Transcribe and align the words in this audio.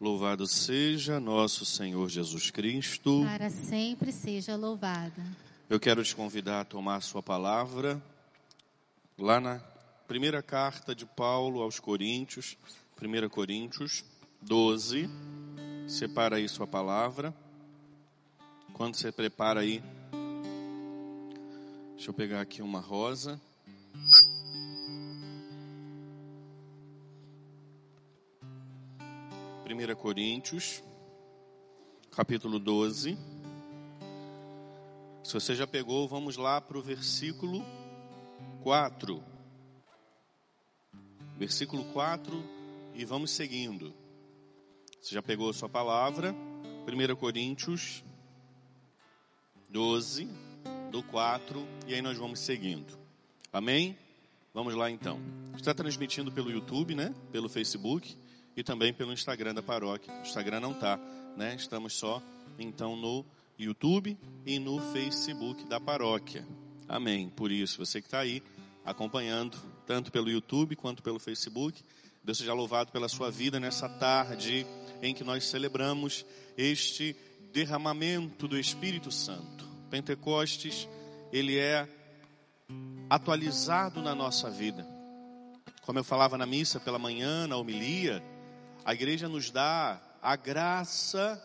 Louvado 0.00 0.46
seja 0.46 1.20
nosso 1.20 1.66
Senhor 1.66 2.08
Jesus 2.08 2.50
Cristo. 2.50 3.20
Para 3.22 3.50
sempre 3.50 4.10
seja 4.10 4.56
louvado. 4.56 5.20
Eu 5.68 5.78
quero 5.78 6.02
te 6.02 6.16
convidar 6.16 6.62
a 6.62 6.64
tomar 6.64 7.02
sua 7.02 7.22
palavra 7.22 8.02
lá 9.18 9.38
na 9.38 9.58
primeira 10.08 10.42
carta 10.42 10.94
de 10.94 11.04
Paulo 11.04 11.60
aos 11.60 11.78
Coríntios, 11.78 12.56
1 12.98 13.28
Coríntios 13.28 14.02
12. 14.40 15.06
Separa 15.86 16.36
aí 16.36 16.48
sua 16.48 16.66
palavra. 16.66 17.34
Quando 18.72 18.94
você 18.94 19.12
prepara 19.12 19.60
aí, 19.60 19.82
deixa 21.94 22.08
eu 22.08 22.14
pegar 22.14 22.40
aqui 22.40 22.62
uma 22.62 22.80
rosa. 22.80 23.38
1 29.80 29.94
Coríntios, 29.96 30.82
capítulo 32.10 32.58
12. 32.58 33.16
Se 35.24 35.32
você 35.32 35.54
já 35.54 35.66
pegou, 35.66 36.06
vamos 36.06 36.36
lá 36.36 36.60
para 36.60 36.76
o 36.76 36.82
versículo 36.82 37.64
4. 38.62 39.24
Versículo 41.38 41.82
4 41.94 42.44
e 42.94 43.06
vamos 43.06 43.30
seguindo. 43.30 43.94
Você 45.00 45.14
já 45.14 45.22
pegou 45.22 45.48
a 45.48 45.54
sua 45.54 45.68
palavra? 45.68 46.34
1 46.86 47.16
Coríntios 47.16 48.04
12, 49.70 50.28
do 50.90 51.02
4, 51.04 51.66
e 51.86 51.94
aí 51.94 52.02
nós 52.02 52.18
vamos 52.18 52.40
seguindo. 52.40 52.98
Amém? 53.50 53.96
Vamos 54.52 54.74
lá 54.74 54.90
então. 54.90 55.18
Está 55.56 55.72
transmitindo 55.72 56.30
pelo 56.30 56.50
YouTube, 56.50 56.94
né? 56.94 57.14
Pelo 57.32 57.48
Facebook 57.48 58.14
e 58.60 58.62
também 58.62 58.92
pelo 58.92 59.10
Instagram 59.10 59.54
da 59.54 59.62
paróquia. 59.62 60.12
O 60.12 60.20
Instagram 60.20 60.60
não 60.60 60.72
está, 60.72 61.00
né? 61.34 61.54
Estamos 61.54 61.94
só 61.94 62.22
então 62.58 62.94
no 62.94 63.24
YouTube 63.58 64.18
e 64.44 64.58
no 64.58 64.78
Facebook 64.92 65.64
da 65.64 65.80
paróquia. 65.80 66.46
Amém. 66.86 67.30
Por 67.30 67.50
isso, 67.50 67.78
você 67.78 68.02
que 68.02 68.06
está 68.06 68.18
aí 68.18 68.42
acompanhando, 68.84 69.56
tanto 69.86 70.12
pelo 70.12 70.28
YouTube 70.28 70.76
quanto 70.76 71.02
pelo 71.02 71.18
Facebook, 71.18 71.82
Deus 72.22 72.36
seja 72.36 72.52
louvado 72.52 72.92
pela 72.92 73.08
sua 73.08 73.30
vida 73.30 73.58
nessa 73.58 73.88
tarde 73.88 74.66
em 75.00 75.14
que 75.14 75.24
nós 75.24 75.46
celebramos 75.46 76.26
este 76.54 77.16
derramamento 77.54 78.46
do 78.46 78.58
Espírito 78.58 79.10
Santo. 79.10 79.66
Pentecostes, 79.88 80.86
ele 81.32 81.56
é 81.56 81.88
atualizado 83.08 84.02
na 84.02 84.14
nossa 84.14 84.50
vida. 84.50 84.86
Como 85.80 85.98
eu 85.98 86.04
falava 86.04 86.36
na 86.36 86.44
missa 86.44 86.78
pela 86.78 86.98
manhã, 86.98 87.46
na 87.46 87.56
homilia, 87.56 88.22
a 88.84 88.94
igreja 88.94 89.28
nos 89.28 89.50
dá 89.50 90.00
a 90.22 90.36
graça 90.36 91.42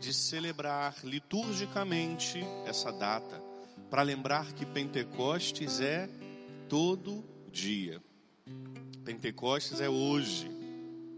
de 0.00 0.12
celebrar 0.12 0.94
liturgicamente 1.04 2.44
essa 2.66 2.92
data, 2.92 3.42
para 3.90 4.02
lembrar 4.02 4.52
que 4.52 4.66
Pentecostes 4.66 5.80
é 5.80 6.08
todo 6.68 7.24
dia. 7.50 8.02
Pentecostes 9.04 9.80
é 9.80 9.88
hoje. 9.88 10.50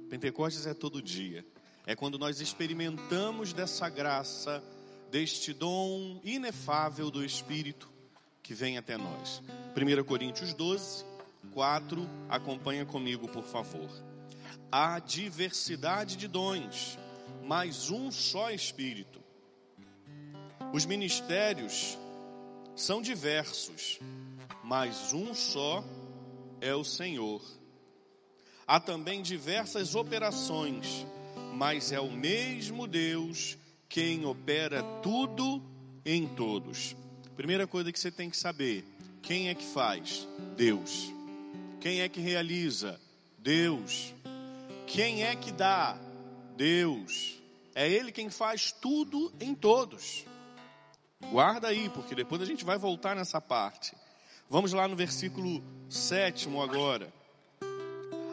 Pentecostes 0.09 0.67
é 0.67 0.75
todo 0.75 1.03
dia. 1.03 1.45
É 1.87 1.95
quando 1.97 2.19
nós 2.19 2.41
experimentamos 2.41 3.53
dessa 3.53 3.89
graça, 3.89 4.63
deste 5.11 5.53
dom 5.53 6.21
inefável 6.23 7.11
do 7.11 7.25
Espírito 7.25 7.91
que 8.43 8.55
vem 8.55 8.79
até 8.79 8.97
nós. 8.97 9.43
1 9.77 10.05
Coríntios 10.05 10.55
12, 10.55 11.05
4. 11.53 12.09
Acompanha 12.29 12.87
comigo, 12.87 13.29
por 13.29 13.45
favor 13.45 14.10
há 14.71 14.99
diversidade 14.99 16.17
de 16.17 16.29
dons, 16.29 16.99
mas 17.45 17.91
um 17.91 18.11
só 18.11 18.51
Espírito. 18.51 19.21
Os 20.73 20.85
ministérios 20.87 21.99
são 22.77 23.03
diversos, 23.03 23.99
mas 24.63 25.13
um 25.13 25.35
só 25.35 25.85
é 26.61 26.75
o 26.75 26.85
Senhor. 26.85 27.43
Há 28.67 28.79
também 28.79 29.21
diversas 29.21 29.95
operações, 29.95 31.05
mas 31.55 31.91
é 31.91 32.01
o 32.01 32.11
mesmo 32.11 32.87
Deus 32.87 33.59
quem 33.89 34.25
opera 34.25 34.83
tudo 35.03 35.61
em 36.05 36.29
todos. 36.29 36.95
Primeira 37.37 37.67
coisa 37.67 37.91
que 37.91 37.99
você 37.99 38.11
tem 38.11 38.31
que 38.31 38.37
saber: 38.37 38.85
quem 39.23 39.49
é 39.49 39.55
que 39.55 39.65
faz? 39.65 40.27
Deus. 40.57 41.13
Quem 41.81 42.03
é 42.03 42.09
que 42.09 42.21
realiza? 42.21 43.01
Deus. 43.39 44.15
Quem 44.93 45.23
é 45.23 45.37
que 45.37 45.53
dá? 45.53 45.97
Deus. 46.57 47.41
É 47.77 47.89
Ele 47.89 48.11
quem 48.11 48.29
faz 48.29 48.73
tudo 48.73 49.33
em 49.41 49.55
todos. 49.55 50.25
Guarda 51.31 51.69
aí, 51.69 51.89
porque 51.91 52.13
depois 52.13 52.43
a 52.43 52.45
gente 52.45 52.65
vai 52.65 52.77
voltar 52.77 53.15
nessa 53.15 53.41
parte. 53.41 53.95
Vamos 54.49 54.73
lá 54.73 54.89
no 54.89 54.97
versículo 54.97 55.63
sétimo 55.89 56.61
agora. 56.61 57.13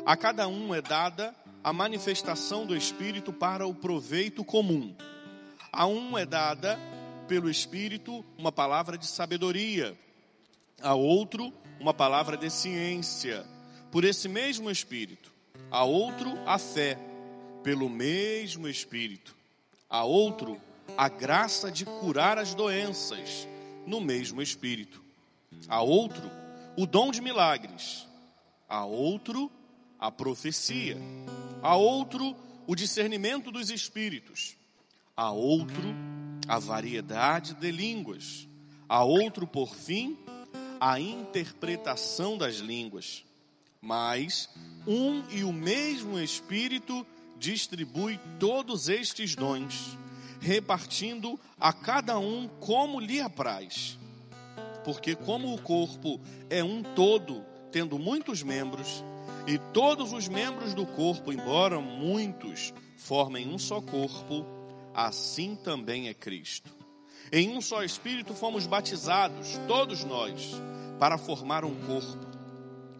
A 0.03 0.17
cada 0.17 0.47
um 0.47 0.73
é 0.73 0.81
dada 0.81 1.35
a 1.63 1.71
manifestação 1.71 2.65
do 2.65 2.75
Espírito 2.75 3.31
para 3.31 3.67
o 3.67 3.75
proveito 3.75 4.43
comum. 4.43 4.95
A 5.71 5.85
um 5.85 6.17
é 6.17 6.25
dada 6.25 6.79
pelo 7.27 7.51
Espírito 7.51 8.25
uma 8.35 8.51
palavra 8.51 8.97
de 8.97 9.05
sabedoria, 9.05 9.95
a 10.81 10.95
outro 10.95 11.53
uma 11.79 11.93
palavra 11.93 12.35
de 12.35 12.49
ciência, 12.49 13.45
por 13.91 14.03
esse 14.03 14.27
mesmo 14.27 14.71
Espírito 14.71 15.36
a 15.71 15.83
outro 15.83 16.37
a 16.45 16.57
fé, 16.57 16.97
pelo 17.63 17.89
mesmo 17.89 18.67
Espírito, 18.67 19.35
a 19.89 20.03
outro 20.03 20.59
a 20.97 21.09
graça 21.09 21.69
de 21.69 21.85
curar 21.85 22.37
as 22.37 22.53
doenças, 22.53 23.47
no 23.85 23.99
mesmo 23.99 24.41
Espírito, 24.41 25.03
a 25.67 25.81
outro 25.81 26.31
o 26.77 26.85
dom 26.85 27.11
de 27.11 27.21
milagres, 27.21 28.07
a 28.69 28.85
outro 28.85 29.51
a 29.99 30.11
profecia, 30.11 30.97
a 31.61 31.75
outro 31.75 32.35
o 32.67 32.75
discernimento 32.75 33.51
dos 33.51 33.69
espíritos, 33.69 34.55
a 35.15 35.31
outro 35.31 35.95
a 36.47 36.59
variedade 36.59 37.53
de 37.55 37.71
línguas, 37.71 38.47
a 38.87 39.03
outro, 39.03 39.45
por 39.45 39.75
fim, 39.75 40.17
a 40.79 40.99
interpretação 40.99 42.37
das 42.37 42.55
línguas. 42.55 43.25
Mas 43.81 44.49
um 44.85 45.23
e 45.29 45.43
o 45.43 45.53
mesmo 45.53 46.19
Espírito 46.19 47.05
distribui 47.37 48.19
todos 48.39 48.89
estes 48.89 49.35
dons, 49.35 49.97
repartindo 50.39 51.39
a 51.59 51.71
cada 51.71 52.17
um 52.19 52.47
como 52.59 52.99
lhe 52.99 53.19
apraz. 53.19 53.97
Porque, 54.83 55.15
como 55.15 55.53
o 55.53 55.61
corpo 55.61 56.19
é 56.49 56.63
um 56.63 56.81
todo, 56.81 57.43
tendo 57.71 57.99
muitos 57.99 58.41
membros, 58.41 59.03
e 59.45 59.57
todos 59.73 60.13
os 60.13 60.27
membros 60.27 60.73
do 60.73 60.85
corpo, 60.85 61.31
embora 61.31 61.79
muitos, 61.79 62.73
formem 62.97 63.47
um 63.47 63.59
só 63.59 63.81
corpo, 63.81 64.45
assim 64.93 65.55
também 65.55 66.07
é 66.07 66.13
Cristo. 66.13 66.75
Em 67.31 67.55
um 67.55 67.61
só 67.61 67.83
Espírito 67.83 68.33
fomos 68.33 68.65
batizados, 68.65 69.57
todos 69.67 70.03
nós, 70.03 70.53
para 70.99 71.17
formar 71.17 71.63
um 71.63 71.75
corpo 71.85 72.26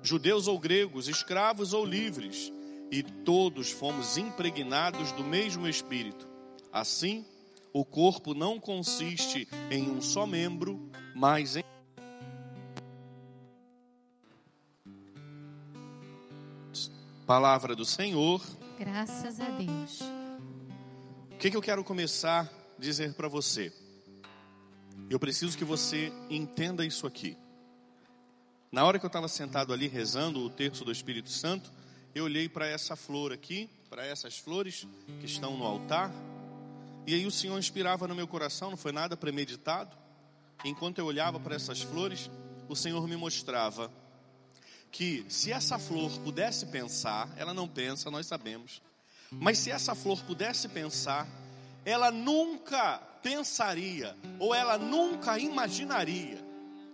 judeus 0.07 0.47
ou 0.47 0.57
gregos, 0.57 1.07
escravos 1.07 1.73
ou 1.73 1.85
livres, 1.85 2.51
e 2.89 3.03
todos 3.03 3.69
fomos 3.69 4.17
impregnados 4.17 5.11
do 5.11 5.23
mesmo 5.23 5.67
Espírito. 5.67 6.27
Assim, 6.71 7.25
o 7.73 7.83
corpo 7.83 8.33
não 8.33 8.59
consiste 8.59 9.47
em 9.69 9.89
um 9.91 10.01
só 10.01 10.25
membro, 10.25 10.89
mas 11.13 11.57
em. 11.57 11.63
Palavra 17.25 17.75
do 17.75 17.83
Senhor. 17.83 18.41
Graças 18.79 19.41
a 19.41 19.49
Deus. 19.49 19.99
O 21.31 21.37
que, 21.37 21.51
que 21.51 21.57
eu 21.57 21.61
quero 21.61 21.83
começar 21.83 22.45
a 22.45 22.81
dizer 22.81 23.13
para 23.13 23.27
você? 23.27 23.73
Eu 25.09 25.19
preciso 25.19 25.57
que 25.57 25.65
você 25.65 26.11
entenda 26.29 26.85
isso 26.85 27.05
aqui. 27.05 27.37
Na 28.69 28.83
hora 28.83 28.99
que 28.99 29.05
eu 29.05 29.07
estava 29.07 29.29
sentado 29.29 29.71
ali 29.71 29.87
rezando 29.87 30.43
o 30.43 30.49
terço 30.49 30.83
do 30.83 30.91
Espírito 30.91 31.29
Santo, 31.29 31.71
eu 32.13 32.25
olhei 32.25 32.49
para 32.49 32.67
essa 32.67 32.97
flor 32.97 33.31
aqui, 33.31 33.69
para 33.89 34.05
essas 34.05 34.37
flores 34.37 34.85
que 35.21 35.25
estão 35.25 35.55
no 35.55 35.65
altar, 35.65 36.11
e 37.05 37.13
aí 37.13 37.25
o 37.25 37.31
Senhor 37.31 37.57
inspirava 37.57 38.05
no 38.09 38.13
meu 38.15 38.27
coração, 38.27 38.69
não 38.69 38.77
foi 38.77 38.91
nada 38.91 39.15
premeditado. 39.15 39.95
Enquanto 40.65 40.99
eu 40.99 41.05
olhava 41.05 41.39
para 41.39 41.55
essas 41.55 41.81
flores, 41.81 42.29
o 42.67 42.75
Senhor 42.75 43.07
me 43.07 43.15
mostrava 43.15 43.89
que 44.91 45.25
se 45.29 45.49
essa 45.49 45.79
flor 45.79 46.11
pudesse 46.19 46.65
pensar, 46.65 47.29
ela 47.37 47.53
não 47.53 47.69
pensa, 47.69 48.11
nós 48.11 48.27
sabemos, 48.27 48.81
mas 49.31 49.59
se 49.59 49.71
essa 49.71 49.95
flor 49.95 50.21
pudesse 50.23 50.67
pensar, 50.67 51.25
ela 51.85 52.11
nunca 52.11 52.97
pensaria, 53.23 54.13
ou 54.37 54.53
ela 54.53 54.77
nunca 54.77 55.39
imaginaria 55.39 56.46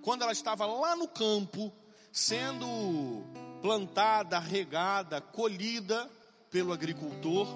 quando 0.03 0.21
ela 0.21 0.33
estava 0.33 0.65
lá 0.65 0.95
no 0.95 1.07
campo, 1.07 1.71
sendo 2.11 3.23
plantada, 3.61 4.37
regada, 4.37 5.21
colhida 5.21 6.09
pelo 6.51 6.73
agricultor, 6.73 7.47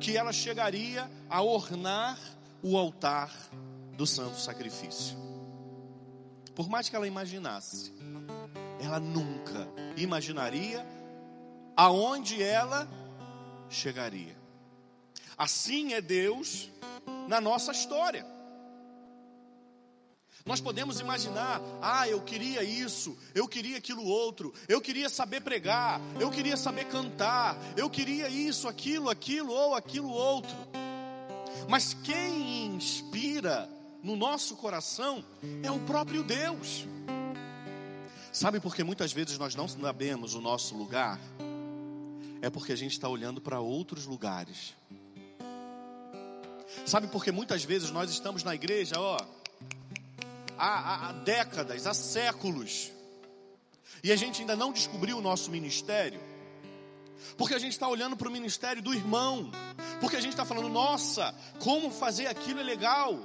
que 0.00 0.16
ela 0.16 0.32
chegaria 0.32 1.10
a 1.28 1.42
ornar 1.42 2.18
o 2.62 2.78
altar 2.78 3.30
do 3.96 4.06
santo 4.06 4.38
sacrifício. 4.38 5.18
Por 6.54 6.68
mais 6.68 6.88
que 6.88 6.94
ela 6.94 7.06
imaginasse, 7.06 7.92
ela 8.80 9.00
nunca 9.00 9.68
imaginaria 9.96 10.86
aonde 11.76 12.42
ela 12.42 12.88
chegaria. 13.68 14.36
Assim 15.36 15.92
é 15.92 16.00
Deus 16.00 16.70
na 17.26 17.40
nossa 17.40 17.72
história. 17.72 18.35
Nós 20.46 20.60
podemos 20.60 21.00
imaginar, 21.00 21.60
ah, 21.82 22.08
eu 22.08 22.20
queria 22.20 22.62
isso, 22.62 23.18
eu 23.34 23.48
queria 23.48 23.78
aquilo 23.78 24.04
outro, 24.04 24.54
eu 24.68 24.80
queria 24.80 25.08
saber 25.08 25.40
pregar, 25.40 26.00
eu 26.20 26.30
queria 26.30 26.56
saber 26.56 26.84
cantar, 26.84 27.58
eu 27.76 27.90
queria 27.90 28.28
isso, 28.28 28.68
aquilo, 28.68 29.10
aquilo 29.10 29.52
ou 29.52 29.74
aquilo 29.74 30.08
outro. 30.08 30.56
Mas 31.68 31.94
quem 31.94 32.66
inspira 32.66 33.68
no 34.04 34.14
nosso 34.14 34.54
coração 34.54 35.24
é 35.64 35.70
o 35.70 35.80
próprio 35.80 36.22
Deus. 36.22 36.86
Sabe 38.32 38.60
por 38.60 38.72
que 38.72 38.84
muitas 38.84 39.12
vezes 39.12 39.36
nós 39.38 39.56
não 39.56 39.66
sabemos 39.66 40.34
o 40.34 40.40
nosso 40.40 40.76
lugar? 40.76 41.18
É 42.40 42.48
porque 42.48 42.70
a 42.70 42.76
gente 42.76 42.92
está 42.92 43.08
olhando 43.08 43.40
para 43.40 43.58
outros 43.58 44.06
lugares. 44.06 44.76
Sabe 46.84 47.08
por 47.08 47.24
que 47.24 47.32
muitas 47.32 47.64
vezes 47.64 47.90
nós 47.90 48.10
estamos 48.10 48.44
na 48.44 48.54
igreja, 48.54 49.00
ó, 49.00 49.18
há, 50.58 51.08
há 51.08 51.12
décadas, 51.12 51.86
há 51.86 51.94
séculos, 51.94 52.90
e 54.02 54.12
a 54.12 54.16
gente 54.16 54.40
ainda 54.40 54.54
não 54.54 54.72
descobriu 54.72 55.18
o 55.18 55.22
nosso 55.22 55.50
ministério, 55.50 56.20
porque 57.36 57.54
a 57.54 57.58
gente 57.58 57.72
está 57.72 57.88
olhando 57.88 58.16
para 58.16 58.28
o 58.28 58.32
ministério 58.32 58.82
do 58.82 58.94
irmão, 58.94 59.50
porque 60.00 60.16
a 60.16 60.20
gente 60.20 60.32
está 60.32 60.44
falando, 60.44 60.68
nossa, 60.68 61.34
como 61.58 61.90
fazer 61.90 62.26
aquilo 62.26 62.60
é 62.60 62.62
legal, 62.62 63.18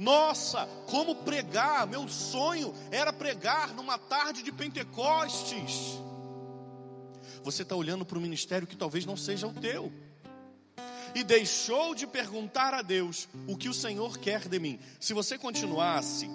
nossa, 0.00 0.66
como 0.86 1.14
pregar, 1.14 1.86
meu 1.86 2.08
sonho 2.08 2.74
era 2.90 3.12
pregar 3.12 3.74
numa 3.74 3.98
tarde 3.98 4.42
de 4.42 4.50
Pentecostes. 4.50 6.00
Você 7.42 7.62
está 7.62 7.76
olhando 7.76 8.04
para 8.04 8.16
o 8.16 8.20
ministério 8.20 8.66
que 8.66 8.76
talvez 8.76 9.04
não 9.04 9.16
seja 9.16 9.46
o 9.46 9.52
teu. 9.52 9.92
E 11.14 11.24
deixou 11.24 11.94
de 11.94 12.06
perguntar 12.06 12.72
a 12.72 12.82
Deus 12.82 13.28
o 13.48 13.56
que 13.56 13.68
o 13.68 13.74
Senhor 13.74 14.16
quer 14.18 14.48
de 14.48 14.58
mim. 14.58 14.78
Se 14.98 15.12
você 15.12 15.36
continuasse 15.36 16.30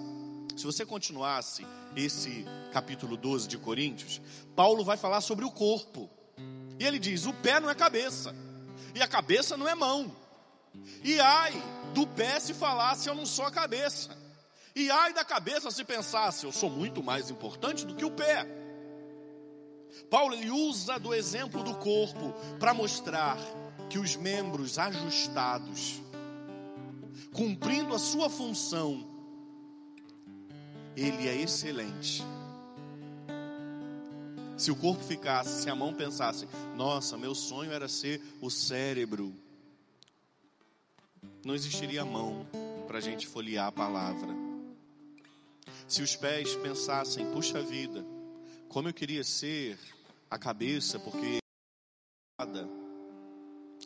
se 0.56 0.64
você 0.64 0.86
continuasse 0.86 1.66
esse 1.94 2.46
capítulo 2.72 3.16
12 3.16 3.46
de 3.46 3.58
Coríntios, 3.58 4.20
Paulo 4.54 4.82
vai 4.82 4.96
falar 4.96 5.20
sobre 5.20 5.44
o 5.44 5.50
corpo. 5.50 6.08
E 6.78 6.84
ele 6.84 6.98
diz: 6.98 7.26
o 7.26 7.32
pé 7.34 7.60
não 7.60 7.68
é 7.68 7.74
cabeça, 7.74 8.34
e 8.94 9.02
a 9.02 9.06
cabeça 9.06 9.56
não 9.56 9.68
é 9.68 9.74
mão. 9.74 10.10
E 11.04 11.20
ai 11.20 11.52
do 11.94 12.06
pé 12.06 12.40
se 12.40 12.54
falasse 12.54 13.08
eu 13.08 13.14
não 13.14 13.26
sou 13.26 13.44
a 13.44 13.50
cabeça. 13.50 14.16
E 14.74 14.90
ai 14.90 15.12
da 15.12 15.24
cabeça 15.24 15.70
se 15.70 15.84
pensasse 15.84 16.44
eu 16.44 16.52
sou 16.52 16.70
muito 16.70 17.02
mais 17.02 17.30
importante 17.30 17.86
do 17.86 17.94
que 17.94 18.04
o 18.04 18.10
pé. 18.10 18.46
Paulo 20.10 20.34
ele 20.34 20.50
usa 20.50 20.98
do 20.98 21.14
exemplo 21.14 21.62
do 21.62 21.74
corpo 21.76 22.34
para 22.58 22.74
mostrar 22.74 23.38
que 23.88 23.98
os 23.98 24.16
membros 24.16 24.78
ajustados, 24.78 26.00
cumprindo 27.32 27.94
a 27.94 27.98
sua 27.98 28.28
função, 28.28 29.05
ele 30.96 31.28
é 31.28 31.36
excelente. 31.36 32.22
Se 34.56 34.70
o 34.70 34.76
corpo 34.76 35.04
ficasse, 35.04 35.62
se 35.62 35.68
a 35.68 35.74
mão 35.74 35.92
pensasse, 35.92 36.48
nossa, 36.74 37.18
meu 37.18 37.34
sonho 37.34 37.70
era 37.70 37.88
ser 37.88 38.22
o 38.40 38.50
cérebro, 38.50 39.34
não 41.44 41.54
existiria 41.54 42.04
mão 42.04 42.46
para 42.86 42.98
a 42.98 43.00
gente 43.00 43.26
folhear 43.26 43.66
a 43.66 43.72
palavra. 43.72 44.34
Se 45.86 46.02
os 46.02 46.16
pés 46.16 46.56
pensassem, 46.56 47.30
puxa 47.32 47.60
vida, 47.60 48.04
como 48.68 48.88
eu 48.88 48.94
queria 48.94 49.22
ser 49.22 49.78
a 50.30 50.38
cabeça, 50.38 50.98
porque 50.98 51.38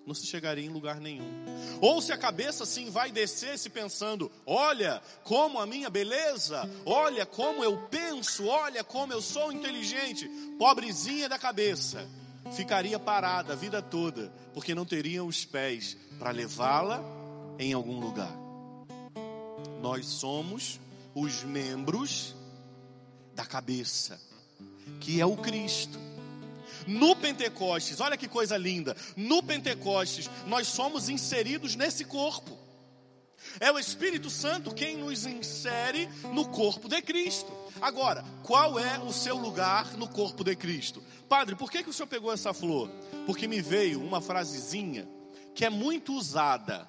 não 0.06 0.14
se 0.14 0.26
chegaria 0.26 0.64
em 0.64 0.70
lugar 0.70 1.00
nenhum. 1.00 1.44
Ou 1.80 2.00
se 2.00 2.12
a 2.12 2.18
cabeça 2.18 2.64
sim 2.66 2.90
vai 2.90 3.10
descer 3.10 3.58
se 3.58 3.70
pensando: 3.70 4.30
olha 4.46 5.02
como 5.24 5.58
a 5.58 5.66
minha 5.66 5.90
beleza, 5.90 6.68
olha 6.84 7.24
como 7.24 7.62
eu 7.62 7.76
penso, 7.88 8.46
olha 8.46 8.82
como 8.82 9.12
eu 9.12 9.22
sou 9.22 9.52
inteligente, 9.52 10.28
pobrezinha 10.58 11.28
da 11.28 11.38
cabeça, 11.38 12.08
ficaria 12.52 12.98
parada 12.98 13.52
a 13.52 13.56
vida 13.56 13.80
toda, 13.80 14.32
porque 14.52 14.74
não 14.74 14.84
teriam 14.84 15.26
os 15.26 15.44
pés 15.44 15.96
para 16.18 16.30
levá-la 16.30 17.02
em 17.58 17.72
algum 17.72 18.00
lugar. 18.00 18.34
Nós 19.80 20.06
somos 20.06 20.80
os 21.14 21.42
membros 21.42 22.34
da 23.34 23.44
cabeça, 23.46 24.20
que 25.00 25.20
é 25.20 25.26
o 25.26 25.36
Cristo. 25.36 25.98
No 26.86 27.14
Pentecostes, 27.16 28.00
olha 28.00 28.16
que 28.16 28.28
coisa 28.28 28.56
linda. 28.56 28.96
No 29.16 29.42
Pentecostes, 29.42 30.30
nós 30.46 30.68
somos 30.68 31.08
inseridos 31.08 31.76
nesse 31.76 32.04
corpo. 32.04 32.58
É 33.58 33.70
o 33.72 33.78
Espírito 33.78 34.28
Santo 34.28 34.74
quem 34.74 34.98
nos 34.98 35.26
insere 35.26 36.08
no 36.32 36.48
corpo 36.48 36.88
de 36.88 37.00
Cristo. 37.02 37.52
Agora, 37.80 38.24
qual 38.42 38.78
é 38.78 38.98
o 38.98 39.12
seu 39.12 39.36
lugar 39.36 39.96
no 39.96 40.08
corpo 40.08 40.44
de 40.44 40.54
Cristo? 40.54 41.02
Padre, 41.28 41.56
por 41.56 41.70
que, 41.70 41.82
que 41.82 41.90
o 41.90 41.92
senhor 41.92 42.06
pegou 42.06 42.32
essa 42.32 42.52
flor? 42.52 42.90
Porque 43.26 43.48
me 43.48 43.60
veio 43.60 44.02
uma 44.02 44.20
frasezinha 44.20 45.08
que 45.54 45.64
é 45.64 45.70
muito 45.70 46.14
usada 46.14 46.88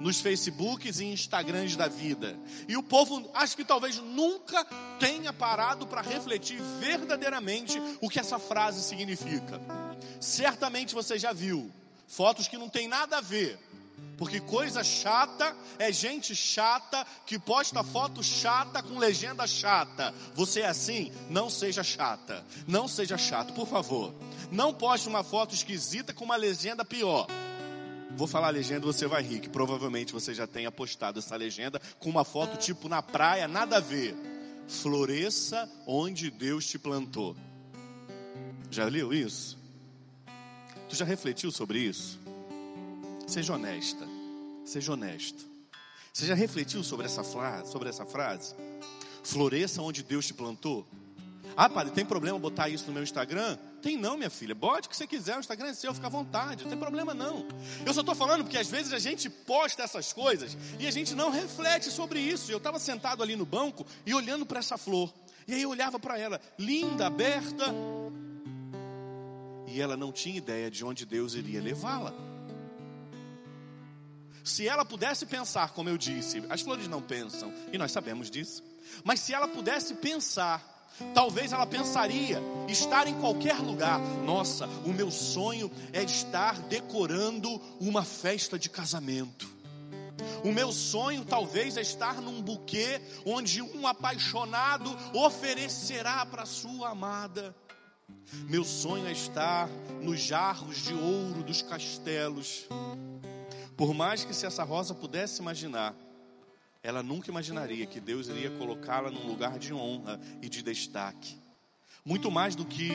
nos 0.00 0.20
Facebooks 0.20 0.98
e 0.98 1.04
Instagrams 1.04 1.76
da 1.76 1.86
vida. 1.86 2.36
E 2.66 2.76
o 2.76 2.82
povo, 2.82 3.30
acho 3.34 3.54
que 3.54 3.64
talvez 3.64 3.98
nunca 3.98 4.64
tenha 4.98 5.32
parado 5.32 5.86
para 5.86 6.00
refletir 6.00 6.60
verdadeiramente 6.80 7.80
o 8.00 8.08
que 8.08 8.18
essa 8.18 8.38
frase 8.38 8.82
significa. 8.82 9.60
Certamente 10.18 10.94
você 10.94 11.18
já 11.18 11.32
viu 11.32 11.70
fotos 12.08 12.48
que 12.48 12.58
não 12.58 12.68
tem 12.68 12.88
nada 12.88 13.18
a 13.18 13.20
ver. 13.20 13.58
Porque 14.16 14.40
coisa 14.40 14.84
chata 14.84 15.56
é 15.78 15.90
gente 15.90 16.34
chata 16.36 17.06
que 17.24 17.38
posta 17.38 17.82
foto 17.82 18.22
chata 18.22 18.82
com 18.82 18.98
legenda 18.98 19.46
chata. 19.46 20.14
Você 20.34 20.60
é 20.60 20.68
assim? 20.68 21.12
Não 21.28 21.48
seja 21.48 21.82
chata. 21.82 22.44
Não 22.66 22.86
seja 22.86 23.16
chato, 23.16 23.54
por 23.54 23.66
favor. 23.66 24.14
Não 24.50 24.74
poste 24.74 25.08
uma 25.08 25.22
foto 25.22 25.54
esquisita 25.54 26.12
com 26.12 26.24
uma 26.24 26.36
legenda 26.36 26.84
pior. 26.84 27.26
Vou 28.20 28.28
falar 28.28 28.48
a 28.48 28.50
legenda, 28.50 28.84
você 28.84 29.06
vai 29.06 29.22
rir, 29.22 29.40
que 29.40 29.48
provavelmente 29.48 30.12
você 30.12 30.34
já 30.34 30.46
tenha 30.46 30.70
postado 30.70 31.18
essa 31.18 31.34
legenda 31.36 31.80
com 31.98 32.10
uma 32.10 32.22
foto 32.22 32.58
tipo 32.58 32.86
na 32.86 33.00
praia, 33.00 33.48
nada 33.48 33.78
a 33.78 33.80
ver. 33.80 34.14
Floresça 34.68 35.66
onde 35.86 36.30
Deus 36.30 36.66
te 36.66 36.78
plantou. 36.78 37.34
Já 38.70 38.84
leu 38.84 39.10
isso? 39.10 39.56
Tu 40.86 40.96
já 40.96 41.04
refletiu 41.06 41.50
sobre 41.50 41.78
isso? 41.78 42.20
Seja 43.26 43.54
honesta. 43.54 44.06
Seja 44.66 44.92
honesto. 44.92 45.42
Você 46.12 46.26
já 46.26 46.34
refletiu 46.34 46.84
sobre 46.84 47.06
essa 47.06 47.24
frase? 47.24 47.72
Sobre 47.72 47.88
essa 47.88 48.04
frase? 48.04 48.54
Floresça 49.24 49.80
onde 49.80 50.02
Deus 50.02 50.26
te 50.26 50.34
plantou? 50.34 50.86
Ah, 51.56 51.70
padre, 51.70 51.94
tem 51.94 52.04
problema 52.04 52.38
botar 52.38 52.68
isso 52.68 52.86
no 52.86 52.92
meu 52.92 53.02
Instagram? 53.02 53.56
Tem 53.80 53.96
não, 53.96 54.16
minha 54.16 54.30
filha. 54.30 54.54
Bote 54.54 54.86
o 54.86 54.90
que 54.90 54.96
você 54.96 55.06
quiser, 55.06 55.36
o 55.36 55.40
Instagram 55.40 55.68
é 55.68 55.74
seu, 55.74 55.94
fica 55.94 56.06
à 56.06 56.10
vontade, 56.10 56.62
não 56.62 56.70
tem 56.70 56.78
problema 56.78 57.14
não. 57.14 57.46
Eu 57.84 57.94
só 57.94 58.00
estou 58.00 58.14
falando 58.14 58.44
porque 58.44 58.58
às 58.58 58.68
vezes 58.68 58.92
a 58.92 58.98
gente 58.98 59.30
posta 59.30 59.82
essas 59.82 60.12
coisas 60.12 60.56
e 60.78 60.86
a 60.86 60.90
gente 60.90 61.14
não 61.14 61.30
reflete 61.30 61.90
sobre 61.90 62.20
isso. 62.20 62.50
Eu 62.52 62.58
estava 62.58 62.78
sentado 62.78 63.22
ali 63.22 63.36
no 63.36 63.46
banco 63.46 63.86
e 64.04 64.14
olhando 64.14 64.44
para 64.44 64.58
essa 64.58 64.76
flor. 64.76 65.12
E 65.46 65.54
aí 65.54 65.62
eu 65.62 65.70
olhava 65.70 65.98
para 65.98 66.18
ela, 66.18 66.40
linda, 66.58 67.06
aberta. 67.06 67.66
E 69.66 69.80
ela 69.80 69.96
não 69.96 70.12
tinha 70.12 70.36
ideia 70.36 70.70
de 70.70 70.84
onde 70.84 71.06
Deus 71.06 71.34
iria 71.34 71.62
levá-la. 71.62 72.12
Se 74.44 74.66
ela 74.66 74.84
pudesse 74.84 75.26
pensar, 75.26 75.72
como 75.72 75.88
eu 75.88 75.96
disse, 75.96 76.42
as 76.48 76.60
flores 76.60 76.88
não 76.88 77.00
pensam, 77.00 77.52
e 77.72 77.78
nós 77.78 77.92
sabemos 77.92 78.30
disso. 78.30 78.62
Mas 79.04 79.20
se 79.20 79.32
ela 79.32 79.46
pudesse 79.46 79.94
pensar 79.94 80.79
Talvez 81.14 81.52
ela 81.52 81.66
pensaria 81.66 82.42
estar 82.68 83.06
em 83.06 83.14
qualquer 83.20 83.56
lugar. 83.58 84.00
Nossa, 84.24 84.66
o 84.84 84.92
meu 84.92 85.10
sonho 85.10 85.70
é 85.92 86.02
estar 86.02 86.60
decorando 86.62 87.60
uma 87.80 88.04
festa 88.04 88.58
de 88.58 88.68
casamento. 88.68 89.48
O 90.44 90.52
meu 90.52 90.72
sonho 90.72 91.24
talvez 91.24 91.76
é 91.76 91.80
estar 91.80 92.20
num 92.20 92.40
buquê 92.42 93.00
onde 93.26 93.60
um 93.62 93.86
apaixonado 93.86 94.96
oferecerá 95.14 96.24
para 96.26 96.46
sua 96.46 96.90
amada. 96.90 97.54
Meu 98.48 98.64
sonho 98.64 99.06
é 99.06 99.12
estar 99.12 99.68
nos 100.00 100.20
jarros 100.20 100.78
de 100.78 100.94
ouro 100.94 101.42
dos 101.42 101.62
castelos. 101.62 102.66
Por 103.76 103.94
mais 103.94 104.24
que 104.24 104.34
se 104.34 104.46
essa 104.46 104.62
rosa 104.62 104.94
pudesse 104.94 105.40
imaginar 105.40 105.94
ela 106.82 107.02
nunca 107.02 107.30
imaginaria 107.30 107.86
que 107.86 108.00
Deus 108.00 108.28
iria 108.28 108.50
colocá-la 108.50 109.10
num 109.10 109.26
lugar 109.26 109.58
de 109.58 109.72
honra 109.72 110.20
e 110.40 110.48
de 110.48 110.62
destaque. 110.62 111.36
Muito 112.04 112.30
mais 112.30 112.54
do 112.54 112.64
que 112.64 112.90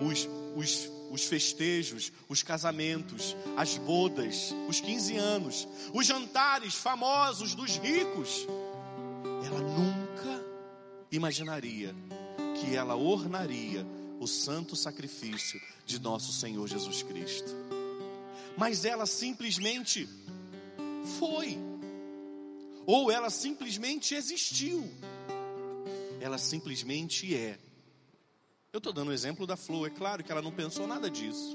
os, 0.00 0.28
os 0.56 0.98
os 1.10 1.24
festejos, 1.24 2.12
os 2.28 2.42
casamentos, 2.42 3.36
as 3.56 3.76
bodas, 3.78 4.54
os 4.68 4.80
15 4.80 5.16
anos, 5.16 5.68
os 5.92 6.06
jantares 6.06 6.74
famosos 6.74 7.54
dos 7.54 7.76
ricos. 7.78 8.46
Ela 9.44 9.60
nunca 9.60 10.44
imaginaria 11.10 11.94
que 12.60 12.74
ela 12.76 12.96
ornaria 12.96 13.86
o 14.20 14.26
santo 14.26 14.74
sacrifício 14.74 15.60
de 15.86 15.98
nosso 16.00 16.32
Senhor 16.32 16.66
Jesus 16.66 17.02
Cristo. 17.02 17.54
Mas 18.56 18.84
ela 18.84 19.06
simplesmente 19.06 20.08
foi, 21.18 21.56
ou 22.88 23.12
ela 23.12 23.28
simplesmente 23.28 24.14
existiu, 24.14 24.90
ela 26.22 26.38
simplesmente 26.38 27.36
é. 27.36 27.58
Eu 28.72 28.78
estou 28.78 28.94
dando 28.94 29.08
o 29.08 29.12
exemplo 29.12 29.46
da 29.46 29.58
flor, 29.58 29.88
é 29.88 29.90
claro 29.90 30.24
que 30.24 30.32
ela 30.32 30.40
não 30.40 30.50
pensou 30.50 30.86
nada 30.86 31.10
disso. 31.10 31.54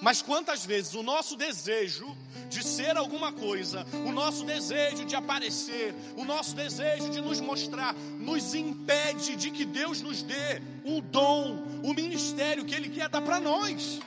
Mas 0.00 0.22
quantas 0.22 0.64
vezes 0.64 0.94
o 0.94 1.02
nosso 1.02 1.34
desejo 1.34 2.06
de 2.48 2.62
ser 2.62 2.96
alguma 2.96 3.32
coisa, 3.32 3.84
o 4.06 4.12
nosso 4.12 4.44
desejo 4.44 5.04
de 5.04 5.16
aparecer, 5.16 5.92
o 6.16 6.24
nosso 6.24 6.54
desejo 6.54 7.10
de 7.10 7.20
nos 7.20 7.40
mostrar, 7.40 7.92
nos 7.92 8.54
impede 8.54 9.34
de 9.34 9.50
que 9.50 9.64
Deus 9.64 10.00
nos 10.00 10.22
dê 10.22 10.62
um 10.84 11.00
dom, 11.00 11.66
o 11.82 11.92
ministério 11.92 12.64
que 12.64 12.76
Ele 12.76 12.90
quer 12.90 13.08
dar 13.08 13.22
para 13.22 13.40
nós. 13.40 13.98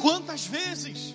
Quantas 0.00 0.46
vezes 0.46 1.14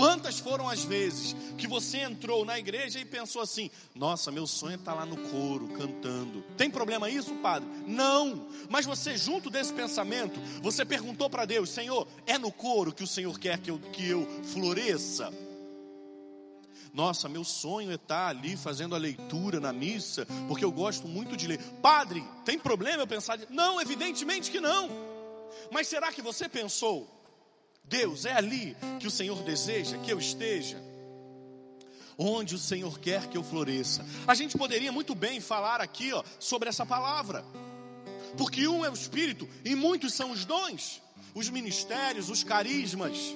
Quantas 0.00 0.38
foram 0.38 0.66
as 0.66 0.82
vezes 0.82 1.36
que 1.58 1.66
você 1.66 1.98
entrou 1.98 2.42
na 2.42 2.58
igreja 2.58 2.98
e 2.98 3.04
pensou 3.04 3.42
assim: 3.42 3.70
nossa, 3.94 4.32
meu 4.32 4.46
sonho 4.46 4.72
é 4.72 4.76
estar 4.76 4.94
lá 4.94 5.04
no 5.04 5.18
coro 5.28 5.68
cantando. 5.76 6.40
Tem 6.56 6.70
problema 6.70 7.10
isso, 7.10 7.34
padre? 7.34 7.68
Não. 7.86 8.48
Mas 8.70 8.86
você, 8.86 9.14
junto 9.18 9.50
desse 9.50 9.74
pensamento, 9.74 10.40
você 10.62 10.86
perguntou 10.86 11.28
para 11.28 11.44
Deus: 11.44 11.68
Senhor, 11.68 12.08
é 12.26 12.38
no 12.38 12.50
coro 12.50 12.94
que 12.94 13.04
o 13.04 13.06
Senhor 13.06 13.38
quer 13.38 13.58
que 13.58 13.70
eu, 13.70 13.78
que 13.78 14.08
eu 14.08 14.26
floresça? 14.44 15.30
Nossa, 16.94 17.28
meu 17.28 17.44
sonho 17.44 17.90
é 17.90 17.96
estar 17.96 18.28
ali 18.28 18.56
fazendo 18.56 18.94
a 18.94 18.98
leitura 18.98 19.60
na 19.60 19.70
missa, 19.70 20.26
porque 20.48 20.64
eu 20.64 20.72
gosto 20.72 21.06
muito 21.06 21.36
de 21.36 21.46
ler. 21.46 21.60
Padre, 21.82 22.24
tem 22.46 22.58
problema 22.58 23.02
eu 23.02 23.06
pensar? 23.06 23.38
Não, 23.50 23.78
evidentemente 23.78 24.50
que 24.50 24.60
não. 24.60 24.88
Mas 25.70 25.88
será 25.88 26.10
que 26.10 26.22
você 26.22 26.48
pensou? 26.48 27.19
Deus, 27.90 28.24
é 28.24 28.32
ali 28.32 28.76
que 29.00 29.08
o 29.08 29.10
Senhor 29.10 29.42
deseja 29.42 29.98
que 29.98 30.12
eu 30.12 30.18
esteja. 30.18 30.80
Onde 32.16 32.54
o 32.54 32.58
Senhor 32.58 33.00
quer 33.00 33.26
que 33.26 33.36
eu 33.36 33.42
floresça. 33.42 34.06
A 34.26 34.34
gente 34.34 34.56
poderia 34.56 34.92
muito 34.92 35.12
bem 35.14 35.40
falar 35.40 35.80
aqui 35.80 36.12
ó, 36.12 36.22
sobre 36.38 36.68
essa 36.68 36.86
palavra. 36.86 37.44
Porque 38.38 38.68
um 38.68 38.84
é 38.84 38.90
o 38.90 38.94
Espírito 38.94 39.48
e 39.64 39.74
muitos 39.74 40.14
são 40.14 40.30
os 40.30 40.44
dons, 40.44 41.02
os 41.34 41.50
ministérios, 41.50 42.30
os 42.30 42.44
carismas. 42.44 43.34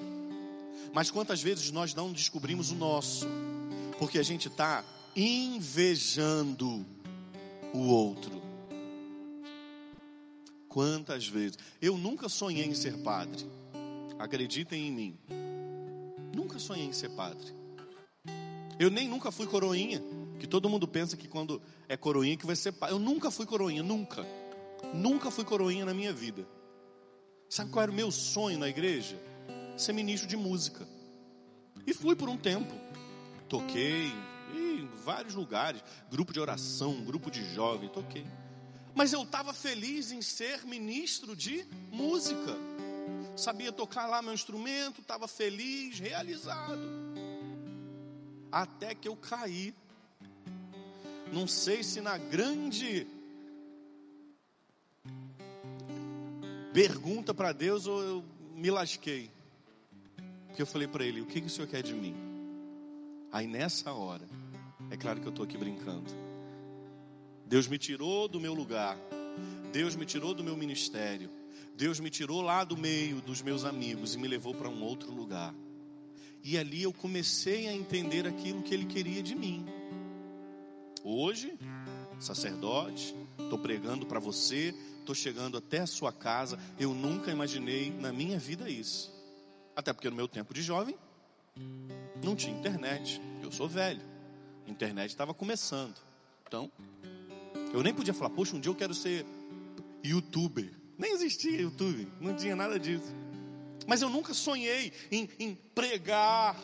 Mas 0.92 1.10
quantas 1.10 1.42
vezes 1.42 1.72
nós 1.72 1.92
não 1.92 2.12
descobrimos 2.12 2.70
o 2.70 2.76
nosso? 2.76 3.26
Porque 3.98 4.20
a 4.20 4.22
gente 4.22 4.46
está 4.46 4.84
invejando 5.16 6.86
o 7.72 7.88
outro. 7.88 8.40
Quantas 10.68 11.26
vezes? 11.26 11.58
Eu 11.82 11.98
nunca 11.98 12.28
sonhei 12.28 12.66
em 12.66 12.74
ser 12.74 12.98
padre. 12.98 13.44
Acreditem 14.24 14.86
em 14.86 14.90
mim. 14.90 15.18
Nunca 16.34 16.58
sonhei 16.58 16.86
em 16.86 16.94
ser 16.94 17.10
padre. 17.10 17.54
Eu 18.78 18.90
nem 18.90 19.06
nunca 19.06 19.30
fui 19.30 19.46
coroinha. 19.46 20.02
Que 20.40 20.46
todo 20.46 20.66
mundo 20.66 20.88
pensa 20.88 21.14
que 21.14 21.28
quando 21.28 21.60
é 21.86 21.94
coroinha 21.94 22.34
que 22.34 22.46
vai 22.46 22.56
ser 22.56 22.72
padre. 22.72 22.94
Eu 22.94 22.98
nunca 22.98 23.30
fui 23.30 23.44
coroinha, 23.44 23.82
nunca. 23.82 24.26
Nunca 24.94 25.30
fui 25.30 25.44
coroinha 25.44 25.84
na 25.84 25.92
minha 25.92 26.10
vida. 26.10 26.48
Sabe 27.50 27.70
qual 27.70 27.82
era 27.82 27.92
o 27.92 27.94
meu 27.94 28.10
sonho 28.10 28.58
na 28.58 28.66
igreja? 28.66 29.20
Ser 29.76 29.92
ministro 29.92 30.26
de 30.26 30.38
música. 30.38 30.88
E 31.86 31.92
fui 31.92 32.16
por 32.16 32.30
um 32.30 32.38
tempo. 32.38 32.74
Toquei 33.46 34.10
em 34.54 34.88
vários 35.04 35.34
lugares, 35.34 35.82
grupo 36.10 36.32
de 36.32 36.40
oração, 36.40 37.04
grupo 37.04 37.30
de 37.30 37.44
jovem, 37.54 37.90
toquei. 37.90 38.26
Mas 38.94 39.12
eu 39.12 39.22
estava 39.22 39.52
feliz 39.52 40.12
em 40.12 40.22
ser 40.22 40.64
ministro 40.64 41.36
de 41.36 41.66
música 41.92 42.56
sabia 43.36 43.72
tocar 43.72 44.06
lá 44.06 44.22
meu 44.22 44.32
instrumento, 44.32 45.00
estava 45.00 45.26
feliz, 45.26 45.98
realizado. 45.98 46.80
Até 48.50 48.94
que 48.94 49.08
eu 49.08 49.16
caí. 49.16 49.74
Não 51.32 51.46
sei 51.46 51.82
se 51.82 52.00
na 52.00 52.16
grande 52.16 53.06
pergunta 56.72 57.34
para 57.34 57.52
Deus 57.52 57.86
ou 57.86 58.02
eu 58.02 58.24
me 58.54 58.70
lasquei. 58.70 59.30
Porque 60.46 60.62
eu 60.62 60.66
falei 60.66 60.86
para 60.86 61.04
ele: 61.04 61.20
O 61.20 61.26
que, 61.26 61.40
que 61.40 61.48
o 61.48 61.50
senhor 61.50 61.66
quer 61.66 61.82
de 61.82 61.92
mim? 61.92 62.14
Aí 63.32 63.48
nessa 63.48 63.92
hora, 63.92 64.28
é 64.90 64.96
claro 64.96 65.20
que 65.20 65.26
eu 65.26 65.30
estou 65.30 65.44
aqui 65.44 65.58
brincando. 65.58 66.12
Deus 67.46 67.66
me 67.66 67.78
tirou 67.78 68.28
do 68.28 68.40
meu 68.40 68.54
lugar, 68.54 68.96
Deus 69.72 69.96
me 69.96 70.06
tirou 70.06 70.34
do 70.34 70.44
meu 70.44 70.56
ministério 70.56 71.28
Deus 71.76 71.98
me 71.98 72.08
tirou 72.10 72.40
lá 72.40 72.62
do 72.62 72.76
meio 72.76 73.20
dos 73.20 73.42
meus 73.42 73.64
amigos 73.64 74.14
e 74.14 74.18
me 74.18 74.28
levou 74.28 74.54
para 74.54 74.68
um 74.68 74.82
outro 74.82 75.12
lugar. 75.12 75.54
E 76.42 76.56
ali 76.58 76.82
eu 76.82 76.92
comecei 76.92 77.66
a 77.68 77.72
entender 77.72 78.26
aquilo 78.26 78.62
que 78.62 78.74
Ele 78.74 78.84
queria 78.84 79.22
de 79.22 79.34
mim. 79.34 79.66
Hoje, 81.02 81.58
sacerdote, 82.20 83.14
estou 83.38 83.58
pregando 83.58 84.06
para 84.06 84.20
você, 84.20 84.74
estou 85.00 85.14
chegando 85.14 85.56
até 85.56 85.80
a 85.80 85.86
sua 85.86 86.12
casa. 86.12 86.58
Eu 86.78 86.94
nunca 86.94 87.30
imaginei 87.30 87.90
na 87.90 88.12
minha 88.12 88.38
vida 88.38 88.68
isso. 88.68 89.12
Até 89.74 89.92
porque 89.92 90.08
no 90.08 90.16
meu 90.16 90.28
tempo 90.28 90.54
de 90.54 90.62
jovem, 90.62 90.96
não 92.22 92.36
tinha 92.36 92.56
internet. 92.56 93.20
Eu 93.42 93.50
sou 93.50 93.68
velho. 93.68 94.02
A 94.66 94.70
internet 94.70 95.10
estava 95.10 95.34
começando. 95.34 95.96
Então, 96.46 96.70
eu 97.72 97.82
nem 97.82 97.92
podia 97.92 98.14
falar, 98.14 98.30
poxa, 98.30 98.54
um 98.54 98.60
dia 98.60 98.70
eu 98.70 98.76
quero 98.76 98.94
ser 98.94 99.26
youtuber. 100.04 100.70
Nem 100.98 101.12
existia 101.12 101.60
YouTube, 101.60 102.08
não 102.20 102.34
tinha 102.34 102.54
nada 102.54 102.78
disso. 102.78 103.12
Mas 103.86 104.00
eu 104.02 104.08
nunca 104.08 104.32
sonhei 104.32 104.92
em, 105.10 105.28
em 105.38 105.54
pregar. 105.74 106.56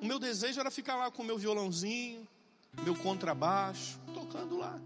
O 0.00 0.06
meu 0.06 0.18
desejo 0.18 0.60
era 0.60 0.70
ficar 0.70 0.96
lá 0.96 1.10
com 1.10 1.22
o 1.22 1.26
meu 1.26 1.36
violãozinho, 1.36 2.26
meu 2.82 2.94
contrabaixo, 2.94 4.00
tocando 4.14 4.56
lá. 4.56 4.80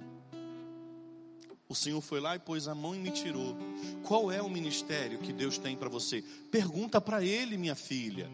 O 1.69 1.75
Senhor 1.75 2.01
foi 2.01 2.19
lá 2.19 2.35
e 2.35 2.39
pôs 2.41 2.67
a 2.67 2.75
mão 2.75 2.97
e 2.97 2.99
me 2.99 3.13
tirou. 3.13 3.57
Qual 4.03 4.33
é 4.33 4.43
o 4.43 4.51
ministério 4.51 5.21
que 5.21 5.33
Deus 5.33 5.57
tem 5.57 5.77
para 5.77 5.89
você? 5.89 6.23
Pergunta 6.51 7.01
para 7.01 7.25
Ele, 7.25 7.57
minha 7.57 7.77
filha. 7.77 8.29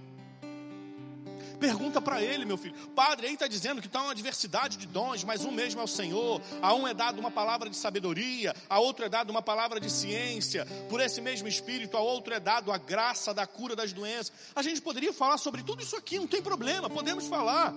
Pergunta 1.58 2.00
para 2.00 2.22
ele, 2.22 2.44
meu 2.44 2.56
filho. 2.56 2.74
Padre, 2.94 3.28
aí 3.28 3.34
está 3.34 3.46
dizendo 3.46 3.80
que 3.80 3.86
está 3.86 4.02
uma 4.02 4.14
diversidade 4.14 4.76
de 4.76 4.86
dons, 4.86 5.24
mas 5.24 5.44
um 5.44 5.50
mesmo 5.50 5.80
é 5.80 5.84
o 5.84 5.88
Senhor. 5.88 6.40
A 6.60 6.74
um 6.74 6.86
é 6.86 6.92
dado 6.92 7.18
uma 7.18 7.30
palavra 7.30 7.70
de 7.70 7.76
sabedoria, 7.76 8.54
a 8.68 8.78
outro 8.78 9.04
é 9.04 9.08
dado 9.08 9.30
uma 9.30 9.42
palavra 9.42 9.80
de 9.80 9.90
ciência. 9.90 10.66
Por 10.88 11.00
esse 11.00 11.20
mesmo 11.20 11.48
Espírito, 11.48 11.96
a 11.96 12.00
outro 12.00 12.34
é 12.34 12.40
dado 12.40 12.70
a 12.70 12.78
graça 12.78 13.32
da 13.32 13.46
cura 13.46 13.74
das 13.74 13.92
doenças. 13.92 14.32
A 14.54 14.62
gente 14.62 14.82
poderia 14.82 15.12
falar 15.12 15.38
sobre 15.38 15.62
tudo 15.62 15.82
isso 15.82 15.96
aqui, 15.96 16.18
não 16.18 16.26
tem 16.26 16.42
problema, 16.42 16.90
podemos 16.90 17.26
falar. 17.26 17.74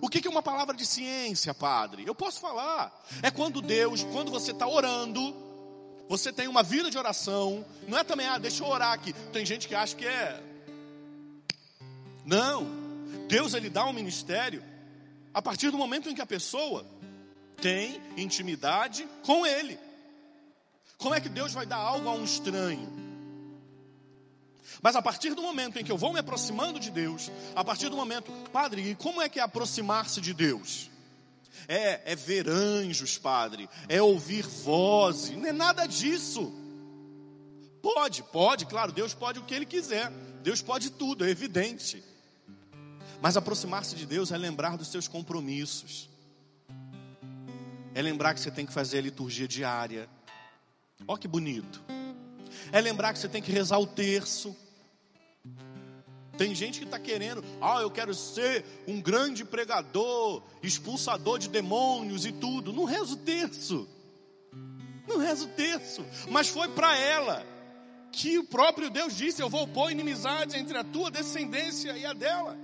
O 0.00 0.08
que 0.08 0.26
é 0.26 0.30
uma 0.30 0.42
palavra 0.42 0.74
de 0.74 0.86
ciência, 0.86 1.52
Padre? 1.52 2.04
Eu 2.06 2.14
posso 2.14 2.40
falar. 2.40 3.04
É 3.22 3.30
quando 3.30 3.60
Deus, 3.60 4.02
quando 4.04 4.30
você 4.30 4.52
está 4.52 4.66
orando, 4.66 5.34
você 6.08 6.32
tem 6.32 6.48
uma 6.48 6.62
vida 6.62 6.90
de 6.90 6.96
oração. 6.96 7.64
Não 7.86 7.98
é 7.98 8.04
também, 8.04 8.26
ah, 8.26 8.38
deixa 8.38 8.64
eu 8.64 8.68
orar 8.68 8.92
aqui. 8.92 9.12
Tem 9.30 9.44
gente 9.44 9.68
que 9.68 9.74
acha 9.74 9.94
que 9.94 10.06
é. 10.06 10.42
Não. 12.24 12.79
Deus 13.28 13.54
ele 13.54 13.70
dá 13.70 13.86
um 13.86 13.92
ministério 13.92 14.62
a 15.32 15.40
partir 15.40 15.70
do 15.70 15.78
momento 15.78 16.08
em 16.08 16.14
que 16.14 16.20
a 16.20 16.26
pessoa 16.26 16.84
tem 17.60 18.00
intimidade 18.16 19.06
com 19.24 19.46
Ele. 19.46 19.78
Como 20.98 21.14
é 21.14 21.20
que 21.20 21.28
Deus 21.28 21.52
vai 21.52 21.66
dar 21.66 21.76
algo 21.76 22.08
a 22.08 22.12
um 22.12 22.24
estranho? 22.24 23.10
Mas 24.82 24.96
a 24.96 25.02
partir 25.02 25.34
do 25.34 25.42
momento 25.42 25.78
em 25.78 25.84
que 25.84 25.92
eu 25.92 25.96
vou 25.96 26.12
me 26.12 26.20
aproximando 26.20 26.80
de 26.80 26.90
Deus, 26.90 27.30
a 27.54 27.62
partir 27.62 27.88
do 27.88 27.96
momento, 27.96 28.32
Padre, 28.52 28.90
e 28.90 28.94
como 28.94 29.20
é 29.20 29.28
que 29.28 29.38
é 29.38 29.42
aproximar-se 29.42 30.20
de 30.20 30.32
Deus? 30.32 30.90
É, 31.68 32.12
é 32.12 32.16
ver 32.16 32.48
anjos, 32.48 33.18
Padre, 33.18 33.68
é 33.88 34.00
ouvir 34.00 34.46
vozes, 34.46 35.36
não 35.36 35.46
é 35.46 35.52
nada 35.52 35.86
disso. 35.86 36.52
Pode, 37.82 38.22
pode, 38.24 38.66
claro, 38.66 38.92
Deus 38.92 39.14
pode 39.14 39.38
o 39.38 39.42
que 39.42 39.54
Ele 39.54 39.66
quiser, 39.66 40.10
Deus 40.42 40.62
pode 40.62 40.90
tudo, 40.90 41.24
é 41.24 41.30
evidente. 41.30 42.02
Mas 43.20 43.36
aproximar-se 43.36 43.94
de 43.94 44.06
Deus 44.06 44.32
é 44.32 44.38
lembrar 44.38 44.76
dos 44.76 44.88
seus 44.88 45.06
compromissos. 45.06 46.08
É 47.94 48.00
lembrar 48.00 48.34
que 48.34 48.40
você 48.40 48.50
tem 48.50 48.64
que 48.64 48.72
fazer 48.72 48.98
a 48.98 49.02
liturgia 49.02 49.46
diária. 49.46 50.08
Ó 51.06 51.16
que 51.16 51.28
bonito. 51.28 51.82
É 52.72 52.80
lembrar 52.80 53.12
que 53.12 53.18
você 53.18 53.28
tem 53.28 53.42
que 53.42 53.52
rezar 53.52 53.78
o 53.78 53.86
terço. 53.86 54.56
Tem 56.38 56.54
gente 56.54 56.78
que 56.78 56.86
está 56.86 56.98
querendo, 56.98 57.44
ah, 57.60 57.82
eu 57.82 57.90
quero 57.90 58.14
ser 58.14 58.64
um 58.88 58.98
grande 58.98 59.44
pregador, 59.44 60.42
expulsador 60.62 61.38
de 61.38 61.50
demônios 61.50 62.24
e 62.24 62.32
tudo. 62.32 62.72
Não 62.72 62.84
reza 62.84 63.12
o 63.12 63.16
terço. 63.16 63.86
Não 65.06 65.18
reza 65.18 65.44
o 65.44 65.48
terço. 65.48 66.02
Mas 66.30 66.48
foi 66.48 66.68
para 66.68 66.96
ela 66.96 67.44
que 68.10 68.38
o 68.38 68.44
próprio 68.44 68.88
Deus 68.88 69.14
disse: 69.14 69.42
Eu 69.42 69.50
vou 69.50 69.66
pôr 69.66 69.90
inimizade 69.90 70.56
entre 70.56 70.78
a 70.78 70.84
tua 70.84 71.10
descendência 71.10 71.96
e 71.98 72.06
a 72.06 72.14
dela. 72.14 72.56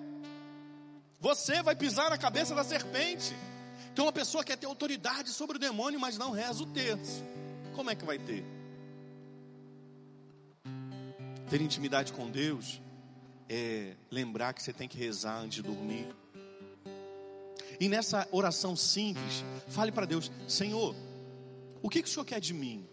Você 1.20 1.62
vai 1.62 1.74
pisar 1.74 2.10
na 2.10 2.18
cabeça 2.18 2.54
da 2.54 2.62
serpente. 2.62 3.34
Então, 3.92 4.04
uma 4.04 4.12
pessoa 4.12 4.44
quer 4.44 4.56
ter 4.56 4.66
autoridade 4.66 5.30
sobre 5.30 5.56
o 5.56 5.58
demônio, 5.58 5.98
mas 5.98 6.18
não 6.18 6.30
reza 6.30 6.62
o 6.62 6.66
terço. 6.66 7.24
Como 7.74 7.90
é 7.90 7.94
que 7.94 8.04
vai 8.04 8.18
ter? 8.18 8.44
Ter 11.48 11.60
intimidade 11.60 12.12
com 12.12 12.30
Deus 12.30 12.82
é 13.48 13.94
lembrar 14.10 14.52
que 14.52 14.62
você 14.62 14.72
tem 14.72 14.88
que 14.88 14.98
rezar 14.98 15.38
antes 15.38 15.56
de 15.56 15.62
dormir. 15.62 16.06
E 17.78 17.88
nessa 17.88 18.26
oração 18.30 18.74
simples, 18.76 19.44
fale 19.68 19.92
para 19.92 20.06
Deus: 20.06 20.30
Senhor, 20.48 20.94
o 21.82 21.88
que, 21.88 22.02
que 22.02 22.08
o 22.08 22.12
Senhor 22.12 22.24
quer 22.24 22.40
de 22.40 22.52
mim? 22.52 22.86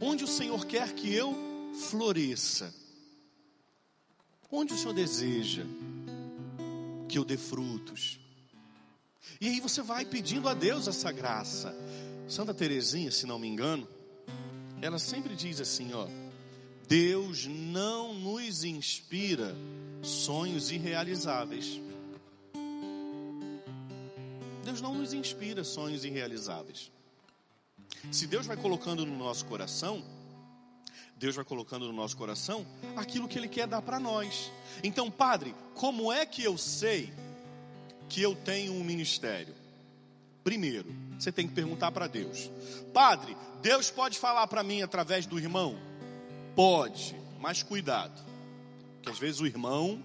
Onde 0.00 0.24
o 0.24 0.28
Senhor 0.28 0.64
quer 0.66 0.92
que 0.92 1.12
eu 1.12 1.34
floresça? 1.88 2.74
Onde 4.50 4.74
o 4.74 4.78
Senhor 4.78 4.94
deseja 4.94 5.64
que 7.08 7.18
eu 7.18 7.24
dê 7.24 7.36
frutos? 7.36 8.20
E 9.40 9.48
aí 9.48 9.60
você 9.60 9.82
vai 9.82 10.04
pedindo 10.04 10.48
a 10.48 10.54
Deus 10.54 10.86
essa 10.86 11.10
graça. 11.10 11.74
Santa 12.28 12.52
Teresinha, 12.52 13.10
se 13.10 13.26
não 13.26 13.38
me 13.38 13.48
engano, 13.48 13.88
ela 14.80 14.98
sempre 14.98 15.34
diz 15.34 15.60
assim, 15.60 15.92
ó: 15.92 16.06
Deus 16.86 17.46
não 17.46 18.14
nos 18.14 18.64
inspira 18.64 19.56
sonhos 20.02 20.70
irrealizáveis. 20.70 21.80
Deus 24.64 24.80
não 24.80 24.94
nos 24.94 25.12
inspira 25.12 25.64
sonhos 25.64 26.04
irrealizáveis. 26.04 26.90
Se 28.12 28.26
Deus 28.26 28.46
vai 28.46 28.56
colocando 28.56 29.06
no 29.06 29.16
nosso 29.16 29.44
coração, 29.46 30.04
Deus 31.18 31.34
vai 31.34 31.44
colocando 31.44 31.86
no 31.86 31.92
nosso 31.92 32.16
coração 32.16 32.64
aquilo 32.96 33.26
que 33.26 33.38
Ele 33.38 33.48
quer 33.48 33.66
dar 33.66 33.82
para 33.82 33.98
nós. 33.98 34.52
Então, 34.84 35.10
Padre, 35.10 35.54
como 35.74 36.12
é 36.12 36.24
que 36.24 36.44
eu 36.44 36.56
sei 36.56 37.12
que 38.08 38.22
eu 38.22 38.36
tenho 38.36 38.72
um 38.72 38.84
ministério? 38.84 39.54
Primeiro, 40.44 40.94
você 41.18 41.32
tem 41.32 41.46
que 41.48 41.54
perguntar 41.54 41.90
para 41.90 42.06
Deus: 42.06 42.48
Padre, 42.94 43.36
Deus 43.60 43.90
pode 43.90 44.16
falar 44.16 44.46
para 44.46 44.62
mim 44.62 44.80
através 44.80 45.26
do 45.26 45.38
irmão? 45.38 45.76
Pode, 46.54 47.16
mas 47.40 47.62
cuidado, 47.62 48.20
que 49.02 49.10
às 49.10 49.18
vezes 49.18 49.40
o 49.40 49.46
irmão 49.46 50.02